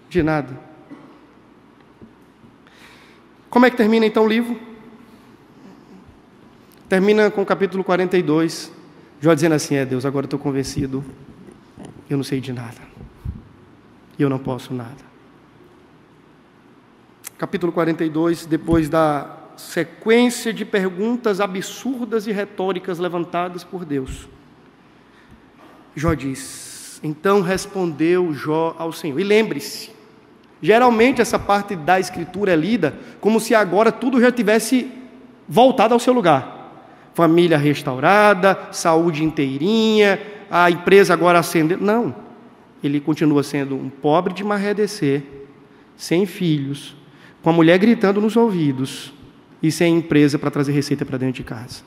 De 0.08 0.22
nada. 0.22 0.68
Como 3.50 3.66
é 3.66 3.72
que 3.72 3.78
termina 3.78 4.06
então 4.06 4.26
o 4.26 4.28
livro? 4.28 4.60
Termina 6.88 7.32
com 7.32 7.41
o 7.41 7.45
capítulo 7.45 7.84
42, 7.84 8.72
Jó 9.22 9.34
dizendo 9.34 9.56
assim: 9.56 9.76
É 9.76 9.86
Deus, 9.86 10.06
agora 10.06 10.26
estou 10.26 10.39
convencido, 10.39 11.04
eu 12.10 12.18
não 12.18 12.24
sei 12.24 12.39
de 12.39 12.54
nada, 12.54 12.82
e 14.18 14.22
eu 14.22 14.30
não 14.30 14.39
posso 14.39 14.74
nada. 14.74 15.10
Capítulo 17.38 17.72
42, 17.72 18.45
depois 18.45 18.89
da 18.89 19.38
sequência 19.56 20.54
de 20.54 20.66
perguntas 20.66 21.39
absurdas 21.39 22.28
e 22.28 22.32
retóricas 22.32 23.00
levantadas 23.00 23.64
por 23.64 23.86
Deus. 23.86 24.28
Jó 25.95 26.14
diz: 26.14 27.00
Então 27.04 27.41
respondeu 27.41 28.34
Jó 28.34 28.76
ao 28.78 28.91
Senhor. 28.91 29.20
E 29.20 29.24
lembre-se, 29.24 29.91
geralmente 30.62 31.22
essa 31.22 31.39
parte 31.39 31.76
da 31.76 31.99
escritura 31.99 32.53
é 32.53 32.55
lida 32.55 32.93
como 33.20 33.39
se 33.39 33.55
agora 33.55 33.91
tudo 33.91 34.20
já 34.20 34.32
tivesse 34.32 34.91
voltado 35.47 35.93
ao 35.93 35.99
seu 35.99 36.14
lugar. 36.14 36.57
Família 37.14 37.57
restaurada, 37.57 38.57
saúde 38.72 39.24
inteirinha, 39.24 40.20
a 40.49 40.70
empresa 40.70 41.14
agora 41.14 41.39
acendendo. 41.39 41.84
Não. 41.84 42.16
Ele 42.84 42.99
continua 42.99 43.43
sendo 43.43 43.76
um 43.76 43.89
pobre 43.89 44.34
de 44.34 44.43
marredecer, 44.43 45.24
sem 45.97 46.26
filhos, 46.26 46.95
com 47.41 47.49
a 47.49 47.53
mulher 47.53 47.78
gritando 47.78 48.22
nos 48.22 48.38
ouvidos, 48.38 49.14
e 49.62 49.72
sem 49.72 49.97
empresa 49.97 50.39
para 50.39 50.51
trazer 50.51 50.72
receita 50.72 51.05
para 51.05 51.18
dentro 51.18 51.36
de 51.36 51.43
casa. 51.43 51.82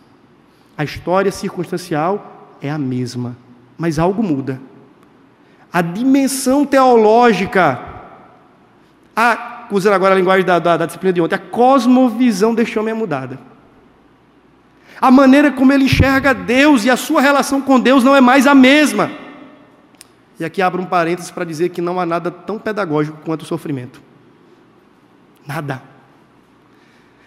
A 0.77 0.85
história 0.85 1.33
circunstancial 1.33 2.57
é 2.61 2.71
a 2.71 2.79
mesma, 2.79 3.37
mas 3.77 3.99
algo 3.99 4.23
muda. 4.23 4.61
A 5.73 5.81
dimensão 5.81 6.67
teológica, 6.67 7.92
a, 9.17 9.67
usando 9.71 9.95
agora 9.95 10.15
a 10.15 10.19
linguagem 10.19 10.45
da, 10.45 10.59
da, 10.59 10.77
da 10.77 10.87
disciplina 10.87 11.13
de 11.13 11.21
ontem, 11.21 11.35
a 11.35 11.39
cosmovisão 11.39 12.55
homem 12.77 12.93
é 12.93 12.95
mudada. 12.95 13.39
A 15.01 15.11
maneira 15.11 15.51
como 15.51 15.73
ele 15.73 15.85
enxerga 15.85 16.33
Deus 16.33 16.85
e 16.85 16.91
a 16.91 16.97
sua 16.97 17.21
relação 17.21 17.61
com 17.61 17.79
Deus 17.81 18.05
não 18.05 18.15
é 18.15 18.21
mais 18.21 18.47
a 18.47 18.55
mesma. 18.55 19.11
E 20.39 20.45
aqui 20.45 20.63
abro 20.63 20.81
um 20.81 20.87
parênteses 20.87 21.31
para 21.31 21.45
dizer 21.45 21.71
que 21.71 21.81
não 21.81 21.99
há 22.01 22.07
nada 22.07 22.31
tão 22.31 22.59
pedagógico 22.59 23.19
quanto 23.25 23.43
o 23.43 23.47
sofrimento. 23.47 24.01
Nada. 25.47 25.83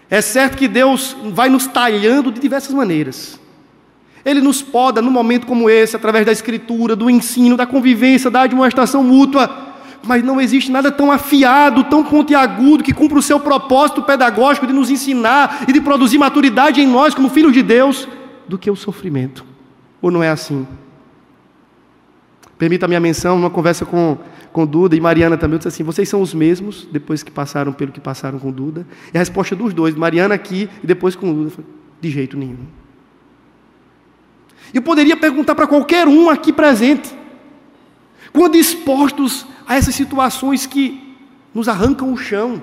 É 0.09 0.21
certo 0.21 0.57
que 0.57 0.67
Deus 0.67 1.15
vai 1.31 1.49
nos 1.49 1.67
talhando 1.67 2.31
de 2.31 2.39
diversas 2.39 2.73
maneiras. 2.73 3.39
Ele 4.23 4.41
nos 4.41 4.61
poda 4.61 5.01
num 5.01 5.11
momento 5.11 5.45
como 5.45 5.69
esse, 5.69 5.95
através 5.95 6.25
da 6.25 6.31
escritura, 6.31 6.95
do 6.95 7.09
ensino, 7.09 7.57
da 7.57 7.65
convivência, 7.65 8.31
da 8.31 8.47
demonstração 8.47 9.03
mútua. 9.03 9.74
Mas 10.05 10.23
não 10.23 10.39
existe 10.39 10.71
nada 10.71 10.91
tão 10.91 11.11
afiado, 11.11 11.83
tão 11.85 12.03
pontiagudo, 12.03 12.83
que 12.83 12.93
cumpra 12.93 13.17
o 13.17 13.21
seu 13.21 13.39
propósito 13.39 14.01
pedagógico 14.01 14.67
de 14.67 14.73
nos 14.73 14.89
ensinar 14.89 15.65
e 15.67 15.73
de 15.73 15.81
produzir 15.81 16.17
maturidade 16.17 16.79
em 16.79 16.87
nós 16.87 17.13
como 17.13 17.29
filhos 17.29 17.53
de 17.53 17.63
Deus, 17.63 18.07
do 18.47 18.57
que 18.57 18.69
o 18.69 18.75
sofrimento. 18.75 19.43
Ou 20.01 20.11
não 20.11 20.21
é 20.21 20.29
assim? 20.29 20.67
Permita 22.57 22.85
a 22.85 22.87
minha 22.87 22.99
menção, 22.99 23.37
numa 23.37 23.49
conversa 23.49 23.85
com 23.85 24.17
com 24.55 24.65
Duda 24.65 24.95
e 24.95 25.01
Mariana 25.01 25.37
também, 25.37 25.55
eu 25.55 25.57
disse 25.57 25.67
assim: 25.67 25.83
vocês 25.83 26.07
são 26.07 26.21
os 26.21 26.33
mesmos 26.33 26.87
depois 26.89 27.21
que 27.21 27.29
passaram 27.29 27.73
pelo 27.73 27.91
que 27.91 27.99
passaram 27.99 28.39
com 28.39 28.49
Duda? 28.49 28.87
E 29.13 29.17
a 29.17 29.19
resposta 29.19 29.53
dos 29.53 29.73
dois, 29.73 29.93
Mariana 29.93 30.33
aqui 30.33 30.69
e 30.81 30.87
depois 30.87 31.13
com 31.13 31.33
Duda, 31.33 31.49
foi: 31.49 31.65
de 31.99 32.09
jeito 32.09 32.37
nenhum. 32.37 32.65
Eu 34.73 34.81
poderia 34.81 35.17
perguntar 35.17 35.55
para 35.55 35.67
qualquer 35.67 36.07
um 36.07 36.29
aqui 36.29 36.53
presente, 36.53 37.13
quando 38.35 38.55
expostos 38.55 39.45
a 39.65 39.75
essas 39.75 39.95
situações 39.95 40.65
que 40.65 41.17
nos 41.53 41.67
arrancam 41.67 42.13
o 42.13 42.17
chão, 42.17 42.61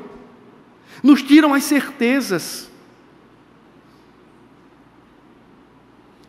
nos 1.03 1.23
tiram 1.23 1.53
as 1.55 1.64
certezas, 1.64 2.70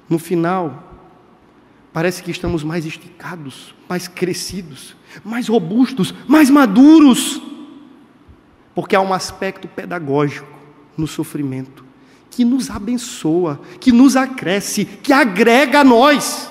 no 0.10 0.18
final, 0.18 0.94
Parece 1.94 2.24
que 2.24 2.32
estamos 2.32 2.64
mais 2.64 2.88
esticados, 2.88 3.76
mais 3.88 4.08
crescidos, 4.08 4.96
mais 5.24 5.48
robustos, 5.48 6.12
mais 6.28 6.50
maduros. 6.50 7.39
Porque 8.74 8.96
há 8.96 9.02
um 9.02 9.14
aspecto 9.14 9.68
pedagógico 9.68 10.48
no 10.98 11.06
sofrimento 11.06 11.86
que 12.32 12.44
nos 12.44 12.72
abençoa, 12.72 13.62
que 13.80 13.91
nos 13.91 14.16
acresce, 14.16 14.86
que 14.86 15.14
agrega 15.14 15.82
a 15.82 15.84
nós. 15.84 16.50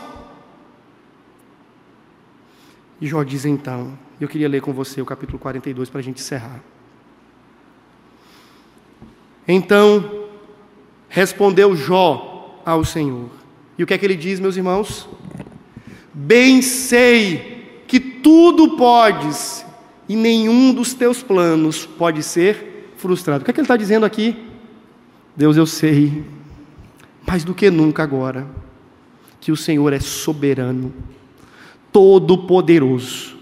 E 3.02 3.08
Jó 3.08 3.24
diz 3.24 3.44
então, 3.44 3.98
eu 4.20 4.28
queria 4.28 4.48
ler 4.48 4.62
com 4.62 4.72
você 4.72 5.02
o 5.02 5.04
capítulo 5.04 5.36
42 5.36 5.90
para 5.90 5.98
a 5.98 6.02
gente 6.04 6.20
encerrar. 6.20 6.62
Então 9.46 10.28
respondeu 11.08 11.74
Jó 11.74 12.62
ao 12.64 12.84
Senhor. 12.84 13.28
E 13.76 13.82
o 13.82 13.88
que 13.88 13.92
é 13.92 13.98
que 13.98 14.06
ele 14.06 14.14
diz, 14.14 14.38
meus 14.38 14.56
irmãos? 14.56 15.08
Bem 16.14 16.62
sei 16.62 17.82
que 17.88 17.98
tudo 17.98 18.76
podes 18.76 19.66
e 20.08 20.14
nenhum 20.14 20.72
dos 20.72 20.94
teus 20.94 21.24
planos 21.24 21.84
pode 21.84 22.22
ser 22.22 22.92
frustrado. 22.98 23.42
O 23.42 23.44
que 23.44 23.50
é 23.50 23.54
que 23.54 23.58
ele 23.58 23.64
está 23.64 23.76
dizendo 23.76 24.06
aqui? 24.06 24.36
Deus, 25.34 25.56
eu 25.56 25.66
sei, 25.66 26.24
mais 27.26 27.42
do 27.42 27.52
que 27.52 27.68
nunca 27.68 28.04
agora, 28.04 28.46
que 29.40 29.50
o 29.50 29.56
Senhor 29.56 29.92
é 29.92 29.98
soberano, 29.98 30.94
todo-poderoso, 31.92 33.36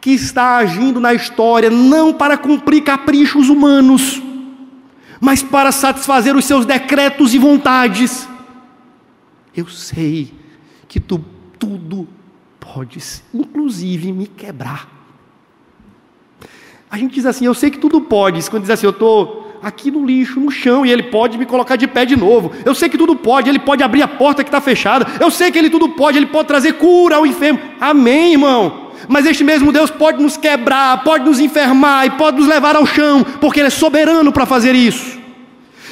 que 0.00 0.10
está 0.10 0.56
agindo 0.56 0.98
na 0.98 1.14
história 1.14 1.70
não 1.70 2.12
para 2.12 2.36
cumprir 2.36 2.82
caprichos 2.82 3.48
humanos, 3.48 4.20
mas 5.20 5.42
para 5.42 5.70
satisfazer 5.70 6.34
os 6.34 6.44
seus 6.44 6.66
decretos 6.66 7.34
e 7.34 7.38
vontades. 7.38 8.28
Eu 9.54 9.68
sei 9.68 10.32
que 10.88 10.98
tu 10.98 11.24
tudo 11.58 12.08
podes, 12.58 13.22
inclusive 13.32 14.10
me 14.12 14.26
quebrar. 14.26 14.88
A 16.90 16.98
gente 16.98 17.14
diz 17.14 17.24
assim, 17.24 17.46
eu 17.46 17.54
sei 17.54 17.70
que 17.70 17.78
tudo 17.78 18.00
pode, 18.00 18.50
quando 18.50 18.62
diz 18.62 18.70
assim, 18.70 18.86
eu 18.86 18.90
estou 18.90 19.41
aqui 19.62 19.90
no 19.90 20.04
lixo, 20.04 20.40
no 20.40 20.50
chão, 20.50 20.84
e 20.84 20.90
ele 20.90 21.04
pode 21.04 21.38
me 21.38 21.46
colocar 21.46 21.76
de 21.76 21.86
pé 21.86 22.04
de 22.04 22.16
novo. 22.16 22.50
Eu 22.64 22.74
sei 22.74 22.88
que 22.88 22.98
tudo 22.98 23.14
pode, 23.14 23.48
ele 23.48 23.60
pode 23.60 23.82
abrir 23.82 24.02
a 24.02 24.08
porta 24.08 24.42
que 24.42 24.48
está 24.48 24.60
fechada. 24.60 25.06
Eu 25.20 25.30
sei 25.30 25.50
que 25.52 25.58
ele 25.58 25.70
tudo 25.70 25.90
pode, 25.90 26.18
ele 26.18 26.26
pode 26.26 26.48
trazer 26.48 26.72
cura 26.74 27.16
ao 27.16 27.26
enfermo. 27.26 27.60
Amém, 27.80 28.32
irmão. 28.32 28.90
Mas 29.08 29.26
este 29.26 29.44
mesmo 29.44 29.72
Deus 29.72 29.90
pode 29.90 30.22
nos 30.22 30.36
quebrar, 30.36 31.02
pode 31.04 31.24
nos 31.24 31.40
enfermar 31.40 32.06
e 32.06 32.10
pode 32.10 32.38
nos 32.38 32.48
levar 32.48 32.76
ao 32.76 32.86
chão, 32.86 33.24
porque 33.40 33.60
Ele 33.60 33.68
é 33.68 33.70
soberano 33.70 34.32
para 34.32 34.46
fazer 34.46 34.74
isso. 34.74 35.20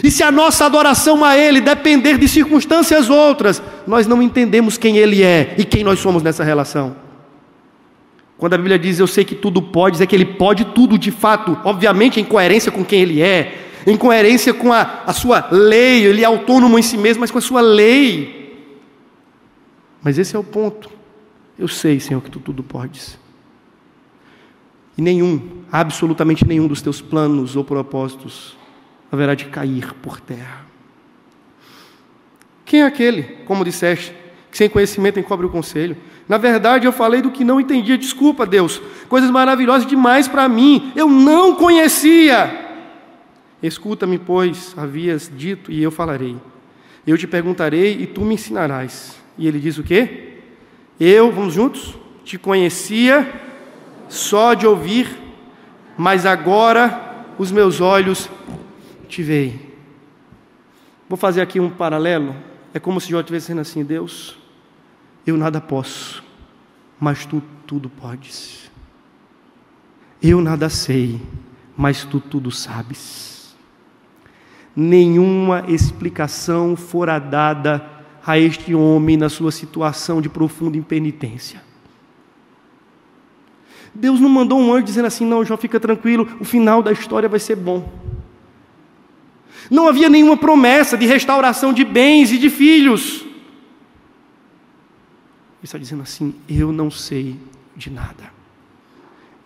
E 0.03 0.11
se 0.11 0.23
a 0.23 0.31
nossa 0.31 0.65
adoração 0.65 1.25
a 1.25 1.37
Ele 1.37 1.61
depender 1.61 2.17
de 2.19 2.29
circunstâncias 2.29 3.11
outras, 3.11 3.63
nós 3.87 4.07
não 4.07 4.23
entendemos 4.23 4.79
quem 4.79 4.97
Ele 4.97 5.23
é 5.23 5.55
e 5.59 5.65
quem 5.65 5.85
nós 5.85 5.99
somos 5.99 6.23
nessa 6.23 6.45
relação. 6.45 7.10
Quando 8.41 8.55
a 8.55 8.57
Bíblia 8.57 8.79
diz 8.79 8.99
eu 8.99 9.07
sei 9.07 9.23
que 9.23 9.35
tudo 9.35 9.61
pode, 9.61 10.03
é 10.03 10.07
que 10.07 10.17
Ele 10.17 10.25
pode 10.25 10.65
tudo 10.65 10.99
de 10.99 11.11
fato, 11.11 11.59
obviamente 11.63 12.19
em 12.19 12.25
coerência 12.25 12.73
com 12.73 12.83
quem 12.83 13.03
Ele 13.03 13.21
é, 13.21 13.69
em 13.87 13.99
coerência 13.99 14.55
com 14.55 14.73
a, 14.73 15.03
a 15.07 15.13
sua 15.13 15.47
lei, 15.51 16.07
Ele 16.07 16.23
é 16.23 16.25
autônomo 16.25 16.79
em 16.79 16.83
si 16.83 16.97
mesmo, 16.97 17.21
mas 17.21 17.31
com 17.31 17.37
a 17.37 17.43
sua 17.43 17.61
lei. 17.61 18.65
Mas 20.03 20.17
esse 20.17 20.35
é 20.35 20.39
o 20.39 20.43
ponto. 20.43 20.91
Eu 21.59 21.69
sei, 21.69 22.01
Senhor, 22.01 22.23
que 22.23 22.31
tu 22.31 22.41
tudo 22.41 22.63
podes. 22.63 23.19
E 24.97 25.03
nenhum, 25.03 25.63
absolutamente 25.71 26.49
nenhum 26.49 26.67
dos 26.67 26.81
teus 26.81 27.03
planos 27.03 27.57
ou 27.57 27.65
propósitos 27.65 28.57
haverá 29.13 29.35
de 29.35 29.45
cair 29.45 29.93
por 30.01 30.19
terra. 30.19 30.65
Quem 32.65 32.81
é 32.81 32.87
aquele, 32.87 33.23
como 33.45 33.67
disseste, 33.67 34.15
que 34.51 34.59
sem 34.59 34.69
conhecimento 34.69 35.19
encobre 35.19 35.47
o 35.47 35.51
conselho? 35.51 35.97
Na 36.29 36.39
verdade, 36.39 36.87
eu 36.87 36.93
falei 36.93 37.21
do 37.23 37.31
que 37.31 37.45
não 37.45 37.61
entendia. 37.61 37.99
Desculpa, 37.99 38.47
Deus. 38.47 38.81
Coisas 39.09 39.31
maravilhosas 39.31 39.87
demais 39.87 40.29
para 40.29 40.49
mim. 40.49 40.93
Eu 40.95 41.09
não 41.09 41.55
conhecia. 41.55 42.69
Escuta-me, 43.63 44.19
pois, 44.19 44.75
havias 44.77 45.31
dito, 45.35 45.71
e 45.71 45.83
eu 45.83 45.91
falarei. 45.91 46.37
Eu 47.07 47.19
te 47.19 47.27
perguntarei 47.27 48.01
e 48.01 48.07
tu 48.07 48.23
me 48.23 48.35
ensinarás. 48.35 49.17
E 49.37 49.47
ele 49.47 49.59
diz 49.59 49.79
o 49.79 49.83
quê? 49.83 50.39
Eu, 50.99 51.33
vamos 51.33 51.55
juntos? 51.55 51.95
Te 52.25 52.39
conhecia 52.39 53.29
só 54.09 54.55
de 54.55 54.67
ouvir, 54.67 55.09
mas 55.97 56.27
agora 56.27 57.27
os 57.39 57.51
meus 57.51 57.81
olhos 57.81 58.29
te 59.09 59.23
veem. 59.23 59.61
Vou 61.09 61.17
fazer 61.17 61.41
aqui 61.41 61.59
um 61.59 61.71
paralelo. 61.71 62.37
É 62.73 62.79
como 62.79 63.01
se 63.01 63.11
Jó 63.11 63.21
estivesse 63.21 63.47
dizendo 63.47 63.61
assim: 63.61 63.83
Deus, 63.83 64.39
eu 65.27 65.37
nada 65.37 65.61
posso, 65.61 66.23
mas 66.99 67.25
tu 67.27 67.43
tudo 67.67 67.89
podes. 67.89 68.71
Eu 70.23 70.41
nada 70.41 70.69
sei, 70.69 71.21
mas 71.77 72.05
tu 72.05 72.21
tudo 72.21 72.51
sabes. 72.51 73.57
Nenhuma 74.75 75.65
explicação 75.69 76.77
fora 76.77 77.19
dada 77.19 77.85
a 78.25 78.39
este 78.39 78.75
homem 78.75 79.17
na 79.17 79.29
sua 79.29 79.51
situação 79.51 80.21
de 80.21 80.29
profunda 80.29 80.77
impenitência. 80.77 81.63
Deus 83.95 84.21
não 84.21 84.29
mandou 84.29 84.61
um 84.61 84.73
anjo 84.73 84.85
dizendo 84.85 85.07
assim: 85.07 85.25
não, 85.27 85.45
Jó, 85.45 85.57
fica 85.57 85.81
tranquilo, 85.81 86.29
o 86.39 86.45
final 86.45 86.83
da 86.83 86.93
história 86.93 87.29
vai 87.29 87.41
ser 87.41 87.57
bom. 87.57 87.91
Não 89.71 89.89
havia 89.89 90.09
nenhuma 90.09 90.37
promessa 90.37 90.97
de 90.97 91.07
restauração 91.07 91.73
de 91.73 91.85
bens 91.85 92.33
e 92.33 92.39
de 92.39 92.51
filhos. 92.51 93.25
Está 95.63 95.79
dizendo 95.79 96.03
assim: 96.03 96.35
eu 96.49 96.73
não 96.73 96.91
sei 96.91 97.37
de 97.77 97.91
nada, 97.91 98.33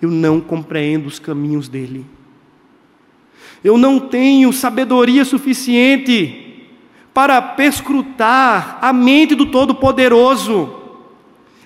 eu 0.00 0.10
não 0.10 0.40
compreendo 0.40 1.06
os 1.06 1.18
caminhos 1.18 1.68
dele, 1.68 2.06
eu 3.62 3.76
não 3.76 3.98
tenho 3.98 4.52
sabedoria 4.52 5.24
suficiente 5.24 6.68
para 7.12 7.40
perscrutar 7.40 8.78
a 8.80 8.92
mente 8.92 9.34
do 9.34 9.46
Todo-Poderoso. 9.46 10.80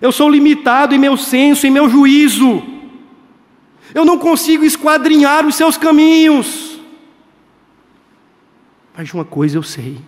Eu 0.01 0.13
sou 0.13 0.29
limitado 0.29 0.95
em 0.95 0.99
meu 0.99 1.17
senso, 1.17 1.67
em 1.67 1.71
meu 1.71 1.89
juízo. 1.89 2.63
Eu 3.95 4.05
não 4.05 4.19
consigo 4.19 4.65
esquadrinhar 4.65 5.47
os 5.47 5.55
seus 5.55 5.77
caminhos. 5.77 6.79
Mas 8.97 9.13
uma 9.13 9.25
coisa 9.25 9.57
eu 9.57 9.63
sei: 9.63 9.99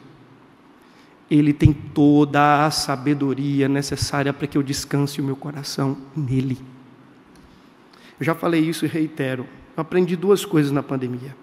Ele 1.31 1.53
tem 1.53 1.73
toda 1.73 2.67
a 2.67 2.71
sabedoria 2.71 3.69
necessária 3.69 4.33
para 4.33 4.47
que 4.47 4.59
eu 4.59 4.63
descanse 4.63 5.21
o 5.21 5.25
meu 5.25 5.37
coração 5.37 5.97
nele. 6.17 6.59
Eu 8.19 8.27
já 8.27 8.35
falei 8.35 8.61
isso 8.61 8.85
e 8.85 8.89
reitero. 8.89 9.47
Eu 9.77 9.81
aprendi 9.81 10.17
duas 10.17 10.45
coisas 10.45 10.73
na 10.73 10.83
pandemia. 10.83 11.37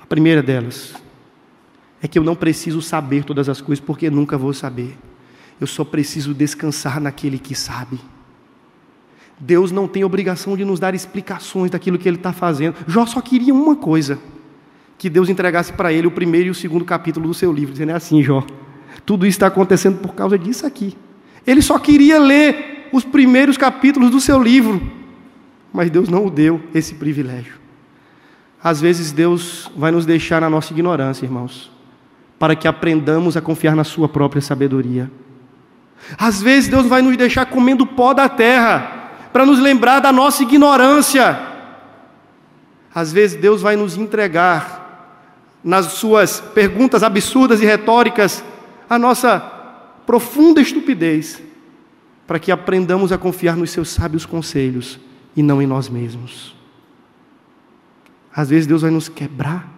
A 0.00 0.06
primeira 0.06 0.42
delas 0.42 0.94
é 2.00 2.06
que 2.06 2.18
eu 2.18 2.22
não 2.22 2.36
preciso 2.36 2.80
saber 2.80 3.24
todas 3.24 3.48
as 3.48 3.60
coisas, 3.60 3.84
porque 3.84 4.08
nunca 4.08 4.38
vou 4.38 4.54
saber. 4.54 4.96
Eu 5.60 5.66
só 5.66 5.84
preciso 5.84 6.32
descansar 6.32 7.00
naquele 7.00 7.38
que 7.38 7.54
sabe. 7.54 7.98
Deus 9.40 9.70
não 9.70 9.86
tem 9.86 10.04
obrigação 10.04 10.56
de 10.56 10.64
nos 10.64 10.80
dar 10.80 10.94
explicações 10.94 11.70
daquilo 11.70 11.98
que 11.98 12.08
Ele 12.08 12.16
está 12.16 12.32
fazendo. 12.32 12.76
Jó 12.86 13.04
só 13.06 13.20
queria 13.20 13.52
uma 13.52 13.76
coisa: 13.76 14.18
que 14.98 15.08
Deus 15.08 15.28
entregasse 15.28 15.72
para 15.72 15.92
ele 15.92 16.08
o 16.08 16.10
primeiro 16.10 16.48
e 16.48 16.50
o 16.50 16.54
segundo 16.54 16.84
capítulo 16.84 17.28
do 17.28 17.34
seu 17.34 17.52
livro. 17.52 17.72
Dizendo 17.72 17.92
é 17.92 17.94
assim, 17.94 18.22
Jó. 18.22 18.44
Tudo 19.04 19.26
isso 19.26 19.36
está 19.36 19.46
acontecendo 19.46 19.98
por 19.98 20.14
causa 20.14 20.38
disso 20.38 20.66
aqui. 20.66 20.96
Ele 21.46 21.62
só 21.62 21.78
queria 21.78 22.18
ler 22.18 22.88
os 22.92 23.04
primeiros 23.04 23.56
capítulos 23.56 24.10
do 24.10 24.20
seu 24.20 24.42
livro, 24.42 24.80
mas 25.72 25.90
Deus 25.90 26.08
não 26.08 26.26
o 26.26 26.30
deu 26.30 26.60
esse 26.74 26.94
privilégio. 26.94 27.54
Às 28.62 28.80
vezes 28.80 29.12
Deus 29.12 29.70
vai 29.76 29.90
nos 29.90 30.04
deixar 30.04 30.40
na 30.40 30.50
nossa 30.50 30.72
ignorância, 30.72 31.24
irmãos, 31.24 31.70
para 32.38 32.56
que 32.56 32.66
aprendamos 32.66 33.36
a 33.36 33.40
confiar 33.40 33.76
na 33.76 33.84
Sua 33.84 34.08
própria 34.08 34.42
sabedoria. 34.42 35.10
Às 36.18 36.42
vezes 36.42 36.68
Deus 36.68 36.86
vai 36.86 37.02
nos 37.02 37.16
deixar 37.16 37.46
comendo 37.46 37.86
pó 37.86 38.12
da 38.12 38.28
terra, 38.28 38.96
para 39.32 39.44
nos 39.44 39.58
lembrar 39.58 40.00
da 40.00 40.12
nossa 40.12 40.42
ignorância. 40.42 41.38
Às 42.94 43.12
vezes 43.12 43.40
Deus 43.40 43.62
vai 43.62 43.76
nos 43.76 43.96
entregar, 43.96 44.86
nas 45.62 45.86
suas 45.86 46.40
perguntas 46.40 47.02
absurdas 47.02 47.60
e 47.60 47.66
retóricas, 47.66 48.44
a 48.88 48.98
nossa 48.98 49.38
profunda 50.06 50.60
estupidez, 50.60 51.42
para 52.26 52.38
que 52.38 52.52
aprendamos 52.52 53.12
a 53.12 53.18
confiar 53.18 53.56
nos 53.56 53.70
seus 53.70 53.88
sábios 53.88 54.26
conselhos 54.26 54.98
e 55.36 55.42
não 55.42 55.60
em 55.62 55.66
nós 55.66 55.88
mesmos. 55.88 56.54
Às 58.34 58.50
vezes 58.50 58.66
Deus 58.66 58.82
vai 58.82 58.90
nos 58.90 59.08
quebrar, 59.08 59.68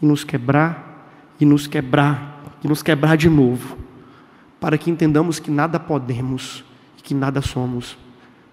e 0.00 0.06
nos 0.06 0.22
quebrar, 0.22 1.34
e 1.40 1.44
nos 1.44 1.66
quebrar, 1.66 2.58
e 2.62 2.68
nos 2.68 2.82
quebrar 2.82 3.16
de 3.16 3.28
novo 3.28 3.88
para 4.60 4.76
que 4.76 4.90
entendamos 4.90 5.38
que 5.38 5.50
nada 5.50 5.78
podemos 5.78 6.64
e 6.98 7.02
que 7.02 7.14
nada 7.14 7.40
somos, 7.40 7.96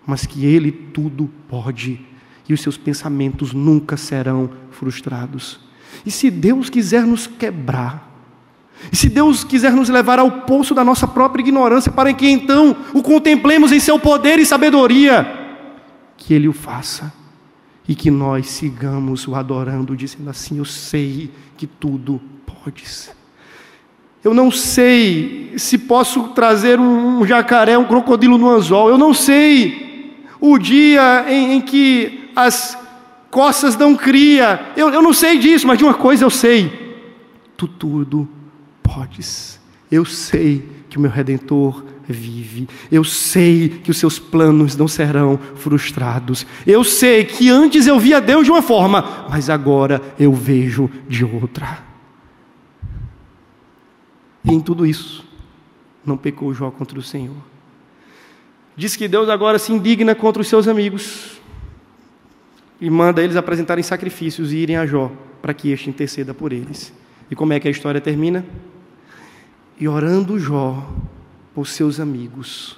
mas 0.05 0.25
que 0.25 0.45
Ele 0.45 0.71
tudo 0.71 1.29
pode 1.47 2.05
e 2.47 2.53
os 2.53 2.61
seus 2.61 2.77
pensamentos 2.77 3.53
nunca 3.53 3.97
serão 3.97 4.51
frustrados. 4.69 5.59
E 6.05 6.11
se 6.11 6.29
Deus 6.29 6.69
quiser 6.69 7.03
nos 7.03 7.25
quebrar, 7.25 8.04
e 8.91 8.95
se 8.95 9.09
Deus 9.09 9.43
quiser 9.43 9.71
nos 9.71 9.89
levar 9.89 10.19
ao 10.19 10.32
poço 10.32 10.73
da 10.73 10.84
nossa 10.84 11.07
própria 11.07 11.41
ignorância, 11.41 11.91
para 11.91 12.13
que 12.13 12.28
então 12.28 12.76
o 12.93 13.01
contemplemos 13.01 13.71
em 13.71 13.80
seu 13.80 13.99
poder 13.99 14.39
e 14.39 14.45
sabedoria, 14.45 15.28
que 16.17 16.34
Ele 16.34 16.47
o 16.47 16.53
faça 16.53 17.11
e 17.88 17.95
que 17.95 18.09
nós 18.09 18.47
sigamos 18.47 19.28
o 19.28 19.36
adorando, 19.36 19.95
dizendo 19.95 20.30
assim: 20.30 20.57
Eu 20.57 20.65
sei 20.65 21.32
que 21.57 21.67
tudo 21.67 22.21
podes. 22.45 23.11
Eu 24.23 24.34
não 24.34 24.49
sei 24.49 25.53
se 25.55 25.78
posso 25.78 26.30
trazer 26.30 26.80
um 26.80 27.26
jacaré, 27.26 27.78
um 27.78 27.86
crocodilo 27.86 28.39
no 28.39 28.49
anzol. 28.49 28.89
Eu 28.89 28.97
não 28.97 29.13
sei 29.13 30.15
o 30.39 30.57
dia 30.57 31.26
em, 31.30 31.53
em 31.53 31.61
que 31.61 32.32
as 32.36 32.76
costas 33.30 33.76
dão 33.76 33.95
cria. 33.95 34.71
Eu, 34.76 34.89
eu 34.89 35.01
não 35.01 35.13
sei 35.13 35.38
disso, 35.38 35.67
mas 35.67 35.78
de 35.78 35.84
uma 35.84 35.93
coisa 35.93 36.23
eu 36.23 36.30
sei: 36.32 36.97
tu 37.55 37.67
tudo 37.67 38.28
podes. 38.86 39.59
Eu 39.91 40.05
sei 40.05 40.67
que 40.89 40.97
o 40.97 41.01
meu 41.01 41.11
redentor 41.11 41.83
vive. 42.07 42.67
Eu 42.91 43.03
sei 43.03 43.69
que 43.69 43.91
os 43.91 43.97
seus 43.97 44.19
planos 44.19 44.75
não 44.75 44.88
serão 44.88 45.39
frustrados. 45.55 46.45
Eu 46.65 46.83
sei 46.83 47.25
que 47.25 47.49
antes 47.49 47.88
eu 47.88 47.99
via 47.99 48.21
Deus 48.21 48.45
de 48.45 48.51
uma 48.51 48.61
forma, 48.61 49.27
mas 49.29 49.49
agora 49.49 50.01
eu 50.19 50.33
vejo 50.33 50.89
de 51.07 51.25
outra. 51.25 51.83
E 54.43 54.53
em 54.53 54.59
tudo 54.59 54.86
isso, 54.86 55.25
não 56.05 56.17
pecou 56.17 56.53
Jó 56.53 56.69
contra 56.69 56.99
o 56.99 57.01
Senhor. 57.01 57.36
Diz 58.77 58.95
que 58.95 59.07
Deus 59.07 59.29
agora 59.29 59.57
se 59.57 59.71
indigna 59.71 60.13
contra 60.13 60.41
os 60.41 60.47
seus 60.47 60.67
amigos 60.67 61.39
e 62.79 62.89
manda 62.89 63.23
eles 63.23 63.36
apresentarem 63.36 63.83
sacrifícios 63.83 64.51
e 64.51 64.57
irem 64.57 64.75
a 64.75 64.86
Jó 64.86 65.11
para 65.41 65.53
que 65.53 65.71
este 65.71 65.89
interceda 65.89 66.33
por 66.33 66.51
eles. 66.51 66.93
E 67.31 67.36
como 67.36 67.53
é 67.53 67.59
que 67.59 67.67
a 67.67 67.71
história 67.71 68.01
termina? 68.01 68.45
E 69.78 69.88
orando 69.88 70.39
Jó 70.39 70.88
por 71.53 71.67
seus 71.67 71.99
amigos, 71.99 72.78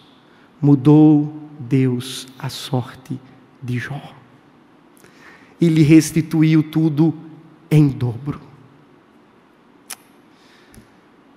mudou 0.61 1.33
Deus 1.59 2.27
a 2.37 2.49
sorte 2.49 3.19
de 3.61 3.77
Jó 3.79 4.01
e 5.59 5.67
lhe 5.67 5.83
restituiu 5.83 6.63
tudo 6.63 7.13
em 7.69 7.87
dobro. 7.87 8.39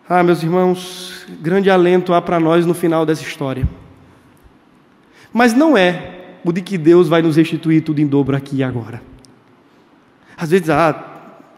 Ah, 0.09 0.23
meus 0.23 0.43
irmãos, 0.43 1.25
grande 1.41 1.71
alento 1.71 2.13
há 2.13 2.21
para 2.21 2.41
nós 2.41 2.67
no 2.67 2.75
final 2.75 3.07
dessa 3.07 3.23
história. 3.23 3.69
Mas 5.33 5.55
não 5.55 5.77
é 5.77 6.39
o 6.45 6.53
de 6.53 6.61
que 6.61 6.77
Deus 6.77 7.09
vai 7.09 7.23
nos 7.23 7.37
restituir 7.37 7.83
tudo 7.83 8.01
em 8.01 8.07
dobro 8.07 8.37
aqui 8.37 8.57
e 8.57 8.63
agora. 8.63 9.03
Às 10.37 10.51
vezes, 10.51 10.69
ah, 10.69 11.10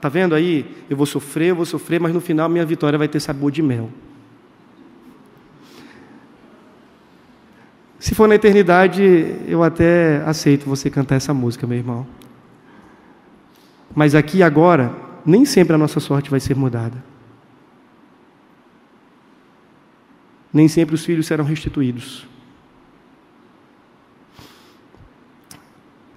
tá 0.03 0.09
vendo 0.11 0.35
aí? 0.35 0.85
Eu 0.91 0.97
vou 0.97 1.07
sofrer, 1.07 1.49
eu 1.49 1.57
vou 1.57 1.65
sofrer, 1.65 1.99
mas 1.99 2.13
no 2.13 2.21
final 2.21 2.49
minha 2.49 2.67
vitória 2.67 2.99
vai 2.99 3.09
ter 3.09 3.21
sabor 3.21 3.51
de 3.51 3.63
mel. 3.63 3.89
Se 7.99 8.15
for 8.15 8.29
na 8.29 8.35
eternidade, 8.35 9.03
eu 9.47 9.63
até 9.63 10.23
aceito 10.27 10.69
você 10.69 10.91
cantar 10.91 11.15
essa 11.15 11.33
música, 11.33 11.67
meu 11.67 11.79
irmão. 11.79 12.07
Mas 13.95 14.15
aqui 14.15 14.39
e 14.39 14.43
agora, 14.43 14.95
nem 15.25 15.45
sempre 15.47 15.75
a 15.75 15.79
nossa 15.79 16.01
sorte 16.01 16.31
vai 16.31 16.41
ser 16.41 16.55
mudada. 16.55 17.13
nem 20.53 20.69
sempre 20.69 20.95
os 20.95 21.05
filhos 21.05 21.27
serão 21.27 21.45
restituídos. 21.45 22.27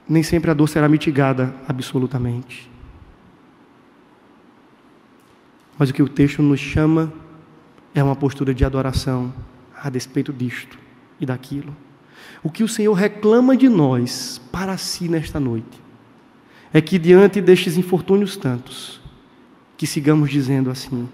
Nem 0.08 0.22
sempre 0.22 0.52
a 0.52 0.54
dor 0.54 0.68
será 0.68 0.90
mitigada 0.90 1.56
absolutamente. 1.68 2.70
Mas 5.78 5.90
o 5.90 5.94
que 5.94 6.04
o 6.04 6.10
texto 6.10 6.42
nos 6.42 6.60
chama 6.60 7.12
é 7.94 8.04
uma 8.04 8.16
postura 8.16 8.54
de 8.54 8.64
adoração 8.64 9.34
a 9.76 9.90
despeito 9.90 10.32
disto 10.32 10.78
e 11.20 11.26
daquilo. 11.26 11.76
O 12.44 12.50
que 12.50 12.64
o 12.64 12.68
Senhor 12.68 12.94
reclama 12.94 13.56
de 13.56 13.68
nós 13.68 14.42
para 14.52 14.78
si 14.78 15.08
nesta 15.08 15.40
noite 15.40 15.82
é 16.74 16.82
que 16.82 17.00
diante 17.00 17.42
destes 17.42 17.78
infortúnios 17.78 18.36
tantos, 18.36 19.02
que 19.78 19.88
sigamos 19.88 20.30
dizendo 20.30 20.70
assim: 20.70 21.08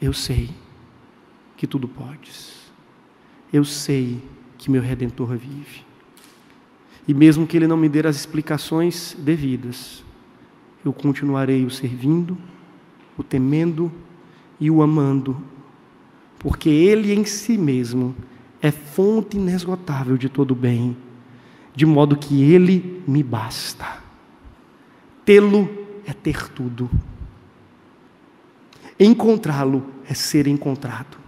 Eu 0.00 0.12
sei 0.12 0.50
que 1.56 1.66
tudo 1.66 1.88
podes. 1.88 2.54
Eu 3.52 3.64
sei 3.64 4.22
que 4.58 4.70
meu 4.70 4.82
redentor 4.82 5.36
vive. 5.36 5.84
E 7.08 7.14
mesmo 7.14 7.46
que 7.46 7.56
ele 7.56 7.66
não 7.66 7.76
me 7.76 7.88
dê 7.88 8.06
as 8.06 8.16
explicações 8.16 9.16
devidas, 9.18 10.04
eu 10.84 10.92
continuarei 10.92 11.64
o 11.64 11.70
servindo, 11.70 12.36
o 13.16 13.22
temendo 13.22 13.90
e 14.58 14.70
o 14.70 14.82
amando, 14.82 15.36
porque 16.38 16.68
ele 16.68 17.12
em 17.12 17.24
si 17.24 17.56
mesmo 17.56 18.14
é 18.60 18.70
fonte 18.70 19.36
inesgotável 19.36 20.16
de 20.16 20.28
todo 20.28 20.54
bem, 20.54 20.96
de 21.74 21.84
modo 21.84 22.16
que 22.16 22.42
ele 22.42 23.02
me 23.06 23.22
basta. 23.22 23.98
Tê-lo 25.24 25.68
é 26.06 26.12
ter 26.12 26.48
tudo. 26.50 26.90
Encontrá-lo 28.98 29.86
é 30.08 30.14
ser 30.14 30.46
encontrado. 30.46 31.18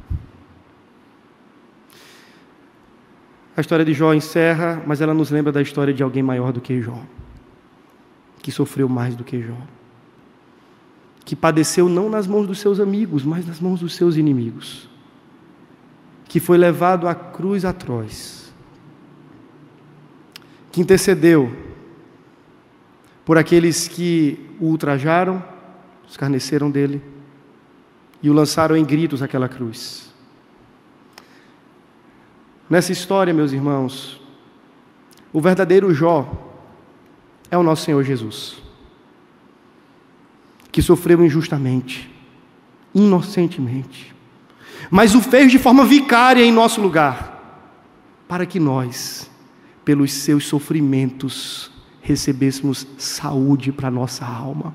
A 3.56 3.60
história 3.60 3.84
de 3.84 3.92
Jó 3.92 4.14
encerra, 4.14 4.80
mas 4.86 5.00
ela 5.00 5.12
nos 5.12 5.30
lembra 5.30 5.50
da 5.50 5.60
história 5.60 5.92
de 5.92 6.02
alguém 6.02 6.22
maior 6.22 6.52
do 6.52 6.60
que 6.60 6.80
Jó, 6.80 7.02
que 8.40 8.52
sofreu 8.52 8.88
mais 8.88 9.16
do 9.16 9.24
que 9.24 9.42
Jó, 9.42 9.56
que 11.28 11.36
padeceu 11.36 11.90
não 11.90 12.08
nas 12.08 12.26
mãos 12.26 12.46
dos 12.46 12.58
seus 12.58 12.80
amigos, 12.80 13.22
mas 13.22 13.46
nas 13.46 13.60
mãos 13.60 13.80
dos 13.80 13.94
seus 13.94 14.16
inimigos, 14.16 14.88
que 16.24 16.40
foi 16.40 16.56
levado 16.56 17.06
à 17.06 17.14
cruz 17.14 17.66
atroz, 17.66 18.50
que 20.72 20.80
intercedeu 20.80 21.54
por 23.26 23.36
aqueles 23.36 23.86
que 23.86 24.40
o 24.58 24.68
ultrajaram, 24.68 25.44
escarneceram 26.08 26.70
dele 26.70 27.02
e 28.22 28.30
o 28.30 28.32
lançaram 28.32 28.74
em 28.74 28.82
gritos 28.82 29.20
àquela 29.20 29.50
cruz. 29.50 30.10
Nessa 32.70 32.90
história, 32.90 33.34
meus 33.34 33.52
irmãos, 33.52 34.18
o 35.30 35.42
verdadeiro 35.42 35.92
Jó 35.92 36.26
é 37.50 37.58
o 37.58 37.62
nosso 37.62 37.84
Senhor 37.84 38.02
Jesus, 38.02 38.66
que 40.78 40.82
sofreu 40.82 41.24
injustamente, 41.24 42.08
inocentemente, 42.94 44.14
mas 44.88 45.12
o 45.12 45.20
fez 45.20 45.50
de 45.50 45.58
forma 45.58 45.84
vicária 45.84 46.40
em 46.40 46.52
nosso 46.52 46.80
lugar, 46.80 47.82
para 48.28 48.46
que 48.46 48.60
nós, 48.60 49.28
pelos 49.84 50.12
seus 50.12 50.46
sofrimentos, 50.46 51.72
recebêssemos 52.00 52.86
saúde 52.96 53.72
para 53.72 53.90
nossa 53.90 54.24
alma. 54.24 54.72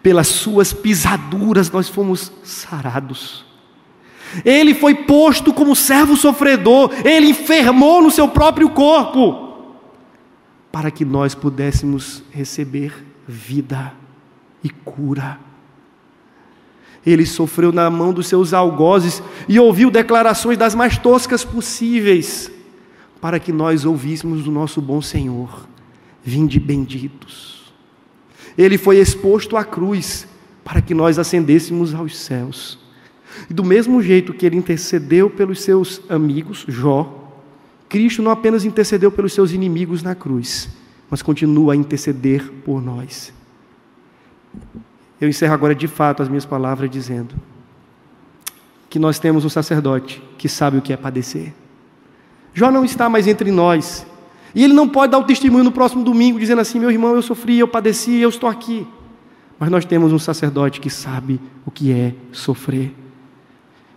Pelas 0.00 0.28
suas 0.28 0.72
pisaduras 0.72 1.72
nós 1.72 1.88
fomos 1.88 2.30
sarados. 2.44 3.44
Ele 4.44 4.74
foi 4.74 4.94
posto 4.94 5.52
como 5.52 5.74
servo 5.74 6.16
sofredor, 6.16 6.92
ele 7.04 7.30
enfermou 7.30 8.00
no 8.00 8.12
seu 8.12 8.28
próprio 8.28 8.70
corpo, 8.70 9.74
para 10.70 10.88
que 10.88 11.04
nós 11.04 11.34
pudéssemos 11.34 12.22
receber 12.30 13.04
vida 13.26 14.03
e 14.64 14.70
cura. 14.70 15.38
Ele 17.06 17.26
sofreu 17.26 17.70
na 17.70 17.90
mão 17.90 18.12
dos 18.14 18.26
seus 18.26 18.54
algozes 18.54 19.22
e 19.46 19.60
ouviu 19.60 19.90
declarações 19.90 20.56
das 20.56 20.74
mais 20.74 20.96
toscas 20.96 21.44
possíveis, 21.44 22.50
para 23.20 23.38
que 23.38 23.52
nós 23.52 23.84
ouvíssemos 23.84 24.42
do 24.42 24.50
nosso 24.50 24.80
bom 24.80 25.02
Senhor: 25.02 25.68
Vinde 26.22 26.58
benditos. 26.58 27.72
Ele 28.56 28.78
foi 28.78 28.98
exposto 28.98 29.56
à 29.56 29.64
cruz 29.64 30.26
para 30.64 30.80
que 30.80 30.94
nós 30.94 31.18
ascendêssemos 31.18 31.94
aos 31.94 32.16
céus. 32.16 32.78
E 33.50 33.52
do 33.52 33.62
mesmo 33.64 34.00
jeito 34.00 34.32
que 34.32 34.46
ele 34.46 34.56
intercedeu 34.56 35.28
pelos 35.28 35.60
seus 35.60 36.00
amigos, 36.08 36.64
Jó, 36.66 37.24
Cristo 37.88 38.22
não 38.22 38.30
apenas 38.30 38.64
intercedeu 38.64 39.12
pelos 39.12 39.34
seus 39.34 39.52
inimigos 39.52 40.02
na 40.02 40.14
cruz, 40.14 40.70
mas 41.10 41.20
continua 41.20 41.74
a 41.74 41.76
interceder 41.76 42.50
por 42.64 42.80
nós. 42.80 43.33
Eu 45.20 45.28
encerro 45.28 45.54
agora 45.54 45.74
de 45.74 45.88
fato 45.88 46.22
as 46.22 46.28
minhas 46.28 46.44
palavras 46.44 46.90
dizendo 46.90 47.34
que 48.90 48.98
nós 48.98 49.18
temos 49.18 49.44
um 49.44 49.48
sacerdote 49.48 50.22
que 50.38 50.48
sabe 50.48 50.78
o 50.78 50.82
que 50.82 50.92
é 50.92 50.96
padecer. 50.96 51.52
Jó 52.52 52.70
não 52.70 52.84
está 52.84 53.08
mais 53.08 53.26
entre 53.26 53.50
nós, 53.50 54.06
e 54.54 54.62
ele 54.62 54.72
não 54.72 54.88
pode 54.88 55.10
dar 55.10 55.18
o 55.18 55.24
testemunho 55.24 55.64
no 55.64 55.72
próximo 55.72 56.04
domingo 56.04 56.38
dizendo 56.38 56.60
assim: 56.60 56.78
meu 56.78 56.90
irmão, 56.90 57.14
eu 57.14 57.22
sofri, 57.22 57.58
eu 57.58 57.66
padeci, 57.66 58.18
eu 58.18 58.28
estou 58.28 58.48
aqui. 58.48 58.86
Mas 59.58 59.70
nós 59.70 59.84
temos 59.84 60.12
um 60.12 60.18
sacerdote 60.18 60.80
que 60.80 60.90
sabe 60.90 61.40
o 61.66 61.70
que 61.70 61.92
é 61.92 62.14
sofrer. 62.30 62.94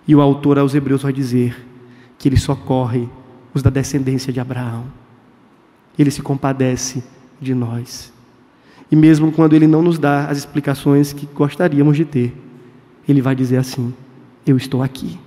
E 0.08 0.16
o 0.16 0.22
autor 0.22 0.58
aos 0.58 0.74
Hebreus 0.74 1.04
vai 1.04 1.14
dizer 1.14 1.64
que 2.18 2.28
ele 2.28 2.38
socorre 2.38 3.08
os 3.54 3.62
da 3.62 3.70
descendência 3.70 4.32
de 4.32 4.40
Abraão. 4.40 4.86
Ele 5.98 6.10
se 6.10 6.22
compadece 6.22 7.04
de 7.40 7.54
nós. 7.54 8.14
E 8.92 8.96
mesmo 8.96 9.32
quando 9.32 9.54
ele 9.54 9.68
não 9.68 9.82
nos 9.82 10.00
dá 10.00 10.28
as 10.28 10.38
explicações 10.38 11.12
que 11.14 11.26
gostaríamos 11.26 11.98
de 11.98 12.06
ter, 12.06 12.36
ele 13.08 13.22
vai 13.22 13.36
dizer 13.36 13.58
assim: 13.58 13.94
Eu 14.46 14.58
estou 14.58 14.82
aqui. 14.82 15.20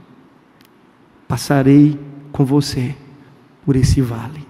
Passarei 1.28 1.98
com 2.32 2.44
você 2.44 2.94
por 3.64 3.76
esse 3.76 4.00
vale. 4.00 4.46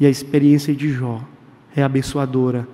E 0.00 0.06
a 0.06 0.10
experiência 0.10 0.74
de 0.74 0.90
Jó 0.92 1.20
é 1.74 1.82
abençoadora, 1.82 2.66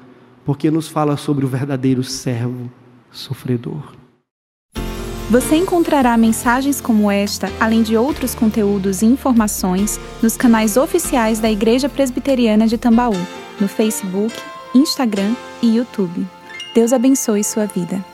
porque 0.44 0.70
nos 0.70 0.88
fala 0.88 1.16
sobre 1.16 1.44
o 1.44 1.48
verdadeiro 1.48 2.02
servo 2.02 2.70
sofredor. 3.10 3.92
Você 5.30 5.56
encontrará 5.56 6.16
mensagens 6.18 6.82
como 6.82 7.10
esta, 7.10 7.50
além 7.58 7.82
de 7.82 7.96
outros 7.96 8.34
conteúdos 8.34 9.00
e 9.00 9.06
informações, 9.06 9.98
nos 10.22 10.36
canais 10.36 10.76
oficiais 10.76 11.40
da 11.40 11.50
Igreja 11.50 11.88
Presbiteriana 11.88 12.66
de 12.66 12.76
Tambaú, 12.76 13.16
no 13.58 13.66
Facebook, 13.66 14.34
Instagram 14.74 15.34
e 15.62 15.76
YouTube. 15.76 16.26
Deus 16.74 16.92
abençoe 16.92 17.44
sua 17.44 17.64
vida. 17.64 18.13